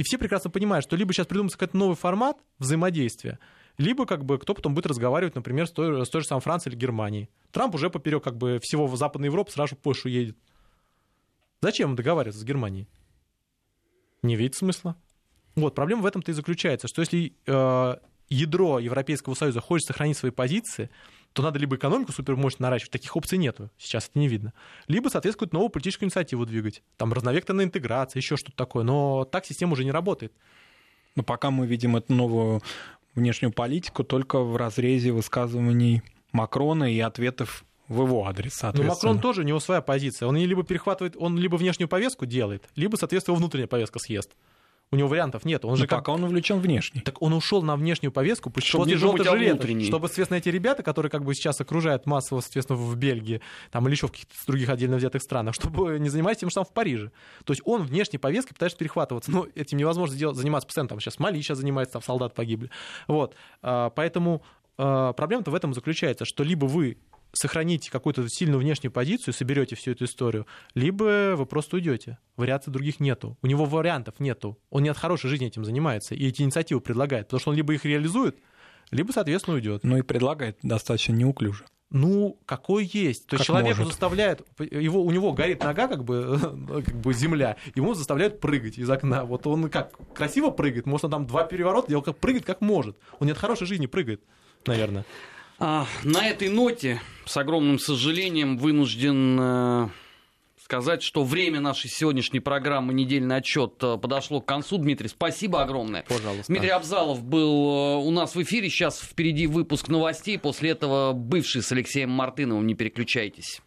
И 0.00 0.02
все 0.02 0.16
прекрасно 0.16 0.48
понимают, 0.48 0.82
что 0.82 0.96
либо 0.96 1.12
сейчас 1.12 1.26
придумается 1.26 1.58
какой-то 1.58 1.76
новый 1.76 1.94
формат 1.94 2.38
взаимодействия, 2.58 3.38
либо 3.76 4.06
как 4.06 4.24
бы 4.24 4.38
кто 4.38 4.54
потом 4.54 4.74
будет 4.74 4.86
разговаривать, 4.86 5.34
например, 5.34 5.66
с 5.66 5.72
той, 5.72 6.06
с 6.06 6.08
той 6.08 6.22
же 6.22 6.26
самой 6.26 6.40
Францией 6.40 6.72
или 6.72 6.80
Германией. 6.80 7.28
Трамп 7.50 7.74
уже 7.74 7.90
поперек 7.90 8.24
как 8.24 8.38
бы 8.38 8.60
всего 8.62 8.86
в 8.86 8.96
Западной 8.96 9.26
Европы 9.26 9.50
сразу 9.50 9.76
в 9.76 9.78
Польшу 9.78 10.08
едет. 10.08 10.38
Зачем 11.60 11.96
договариваться 11.96 12.40
с 12.40 12.44
Германией? 12.44 12.88
Не 14.22 14.36
видит 14.36 14.54
смысла. 14.54 14.96
Вот, 15.54 15.74
проблема 15.74 16.00
в 16.00 16.06
этом-то 16.06 16.30
и 16.30 16.34
заключается, 16.34 16.88
что 16.88 17.02
если 17.02 17.34
э, 17.44 17.96
ядро 18.30 18.78
Европейского 18.78 19.34
Союза 19.34 19.60
хочет 19.60 19.86
сохранить 19.86 20.16
свои 20.16 20.30
позиции, 20.30 20.88
то 21.32 21.42
надо 21.42 21.58
либо 21.58 21.76
экономику 21.76 22.12
супермощно 22.12 22.64
наращивать, 22.64 22.92
таких 22.92 23.16
опций 23.16 23.38
нету, 23.38 23.70
сейчас 23.78 24.08
это 24.08 24.18
не 24.18 24.28
видно, 24.28 24.52
либо, 24.88 25.08
соответственно, 25.08 25.50
новую 25.52 25.70
политическую 25.70 26.06
инициативу 26.06 26.46
двигать, 26.46 26.82
там 26.96 27.12
разновекторная 27.12 27.64
интеграция, 27.64 28.20
еще 28.20 28.36
что-то 28.36 28.56
такое, 28.56 28.84
но 28.84 29.24
так 29.24 29.46
система 29.46 29.72
уже 29.72 29.84
не 29.84 29.92
работает. 29.92 30.32
Но 31.16 31.22
пока 31.22 31.50
мы 31.50 31.66
видим 31.66 31.96
эту 31.96 32.14
новую 32.14 32.62
внешнюю 33.14 33.52
политику 33.52 34.04
только 34.04 34.40
в 34.40 34.56
разрезе 34.56 35.12
высказываний 35.12 36.02
Макрона 36.32 36.92
и 36.92 37.00
ответов 37.00 37.64
в 37.88 38.02
его 38.02 38.26
адрес, 38.26 38.52
Но 38.52 38.58
соответственно. 38.60 38.94
Макрон 38.94 39.20
тоже, 39.20 39.40
у 39.42 39.44
него 39.44 39.58
своя 39.58 39.80
позиция, 39.80 40.28
он 40.28 40.36
либо 40.36 40.62
перехватывает, 40.62 41.16
он 41.18 41.36
либо 41.36 41.56
внешнюю 41.56 41.88
повестку 41.88 42.24
делает, 42.24 42.68
либо, 42.76 42.94
соответственно, 42.94 43.34
его 43.34 43.40
внутренняя 43.40 43.66
повестка 43.66 43.98
съест. 43.98 44.30
У 44.92 44.96
него 44.96 45.08
вариантов 45.08 45.44
нет, 45.44 45.64
он 45.64 45.70
Но 45.72 45.76
же 45.76 45.86
как... 45.86 46.00
пока 46.00 46.12
он 46.12 46.24
увлечен 46.24 46.58
внешней. 46.58 47.00
Так 47.02 47.22
он 47.22 47.32
ушел 47.32 47.62
на 47.62 47.76
внешнюю 47.76 48.10
повестку 48.10 48.50
пусть 48.50 48.66
Чтобы 48.66 48.84
после 48.84 48.96
не 48.96 49.00
думать 49.00 49.18
желтой 49.18 49.32
о 49.32 49.38
жилеты, 49.38 49.54
внутренней. 49.54 49.84
чтобы, 49.86 50.08
соответственно, 50.08 50.38
эти 50.38 50.48
ребята, 50.48 50.82
которые 50.82 51.10
как 51.10 51.24
бы 51.24 51.32
сейчас 51.34 51.60
окружают 51.60 52.06
массово, 52.06 52.40
соответственно, 52.40 52.76
в 52.78 52.96
Бельгии, 52.96 53.40
там, 53.70 53.86
или 53.86 53.94
еще 53.94 54.08
в 54.08 54.10
каких-то 54.10 54.34
других 54.48 54.68
отдельно 54.68 54.96
взятых 54.96 55.22
странах, 55.22 55.54
чтобы 55.60 56.00
не 56.00 56.08
занимались 56.08 56.38
тем 56.38 56.48
же 56.48 56.54
самым 56.54 56.66
в 56.66 56.72
Париже. 56.72 57.12
То 57.44 57.52
есть 57.52 57.62
он 57.64 57.84
внешней 57.84 58.18
повесткой 58.18 58.54
пытается 58.54 58.78
перехватываться. 58.78 59.30
Но 59.30 59.46
этим 59.54 59.78
невозможно 59.78 60.16
сделать, 60.16 60.36
заниматься 60.36 60.66
постоянно. 60.66 60.88
Там 60.88 60.98
сейчас 61.00 61.20
Мали 61.20 61.40
сейчас 61.40 61.58
занимается, 61.58 61.92
там 61.92 62.02
солдат 62.02 62.34
погибли. 62.34 62.70
Вот. 63.06 63.36
А, 63.62 63.90
Поэтому 63.90 64.42
а, 64.76 65.12
проблема-то 65.12 65.50
в 65.50 65.54
этом 65.54 65.74
заключается, 65.74 66.24
что 66.24 66.42
либо 66.42 66.64
вы 66.64 66.96
сохраните 67.32 67.90
какую-то 67.90 68.28
сильную 68.28 68.60
внешнюю 68.60 68.92
позицию, 68.92 69.34
соберете 69.34 69.76
всю 69.76 69.92
эту 69.92 70.04
историю, 70.04 70.46
либо 70.74 71.34
вы 71.36 71.46
просто 71.46 71.76
уйдете. 71.76 72.18
Вариаций 72.36 72.72
других 72.72 73.00
нету. 73.00 73.38
У 73.42 73.46
него 73.46 73.64
вариантов 73.64 74.14
нету. 74.18 74.58
Он 74.70 74.82
не 74.82 74.88
от 74.88 74.98
хорошей 74.98 75.28
жизни 75.30 75.46
этим 75.46 75.64
занимается 75.64 76.14
и 76.14 76.26
эти 76.26 76.42
инициативы 76.42 76.80
предлагает, 76.80 77.26
потому 77.26 77.40
что 77.40 77.50
он 77.50 77.56
либо 77.56 77.72
их 77.74 77.84
реализует, 77.84 78.38
либо, 78.90 79.12
соответственно, 79.12 79.56
уйдет. 79.56 79.84
Ну 79.84 79.96
и 79.96 80.02
предлагает 80.02 80.58
достаточно 80.62 81.12
неуклюже. 81.12 81.64
Ну, 81.90 82.38
какой 82.46 82.84
есть. 82.84 83.26
То 83.26 83.34
есть 83.34 83.38
Как 83.38 83.46
человеку 83.46 83.78
может. 83.78 83.88
заставляют, 83.88 84.46
его, 84.60 85.02
у 85.02 85.10
него 85.10 85.32
горит 85.32 85.62
нога, 85.62 85.88
как 85.88 86.04
бы, 86.04 86.38
как 86.86 86.94
бы 86.94 87.12
земля, 87.12 87.56
ему 87.74 87.94
заставляют 87.94 88.40
прыгать 88.40 88.78
из 88.78 88.88
окна. 88.88 89.24
Вот 89.24 89.46
он 89.48 89.68
как 89.68 89.92
красиво 90.14 90.50
прыгает, 90.50 90.86
может, 90.86 91.06
он 91.06 91.10
там 91.10 91.26
два 91.26 91.44
переворота 91.44 91.88
делал, 91.88 92.02
как 92.02 92.16
прыгает 92.18 92.44
как 92.44 92.60
может. 92.60 92.96
Он 93.18 93.26
не 93.26 93.32
от 93.32 93.38
хорошей 93.38 93.66
жизни 93.66 93.86
прыгает, 93.86 94.22
наверное. 94.66 95.04
А, 95.60 95.86
на 96.04 96.26
этой 96.26 96.48
ноте, 96.48 97.02
с 97.26 97.36
огромным 97.36 97.78
сожалением, 97.78 98.56
вынужден 98.56 99.38
э, 99.38 99.88
сказать, 100.64 101.02
что 101.02 101.22
время 101.22 101.60
нашей 101.60 101.90
сегодняшней 101.90 102.40
программы 102.40 102.94
«Недельный 102.94 103.36
отчет» 103.36 103.74
э, 103.82 103.98
подошло 103.98 104.40
к 104.40 104.46
концу. 104.46 104.78
Дмитрий, 104.78 105.08
спасибо 105.08 105.62
огромное. 105.62 106.02
Пожалуйста. 106.08 106.44
Дмитрий 106.46 106.70
Абзалов 106.70 107.22
был 107.22 107.52
э, 107.52 107.96
у 107.98 108.10
нас 108.10 108.34
в 108.34 108.42
эфире. 108.42 108.70
Сейчас 108.70 109.00
впереди 109.00 109.46
выпуск 109.46 109.88
новостей. 109.88 110.38
После 110.38 110.70
этого 110.70 111.12
бывший 111.12 111.62
с 111.62 111.70
Алексеем 111.72 112.08
Мартыновым. 112.08 112.66
Не 112.66 112.74
переключайтесь. 112.74 113.60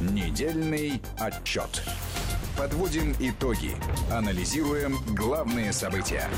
Недельный 0.00 1.00
отчет. 1.20 1.84
Подводим 2.58 3.14
итоги. 3.20 3.76
Анализируем 4.10 4.96
главные 5.14 5.72
события. 5.72 6.28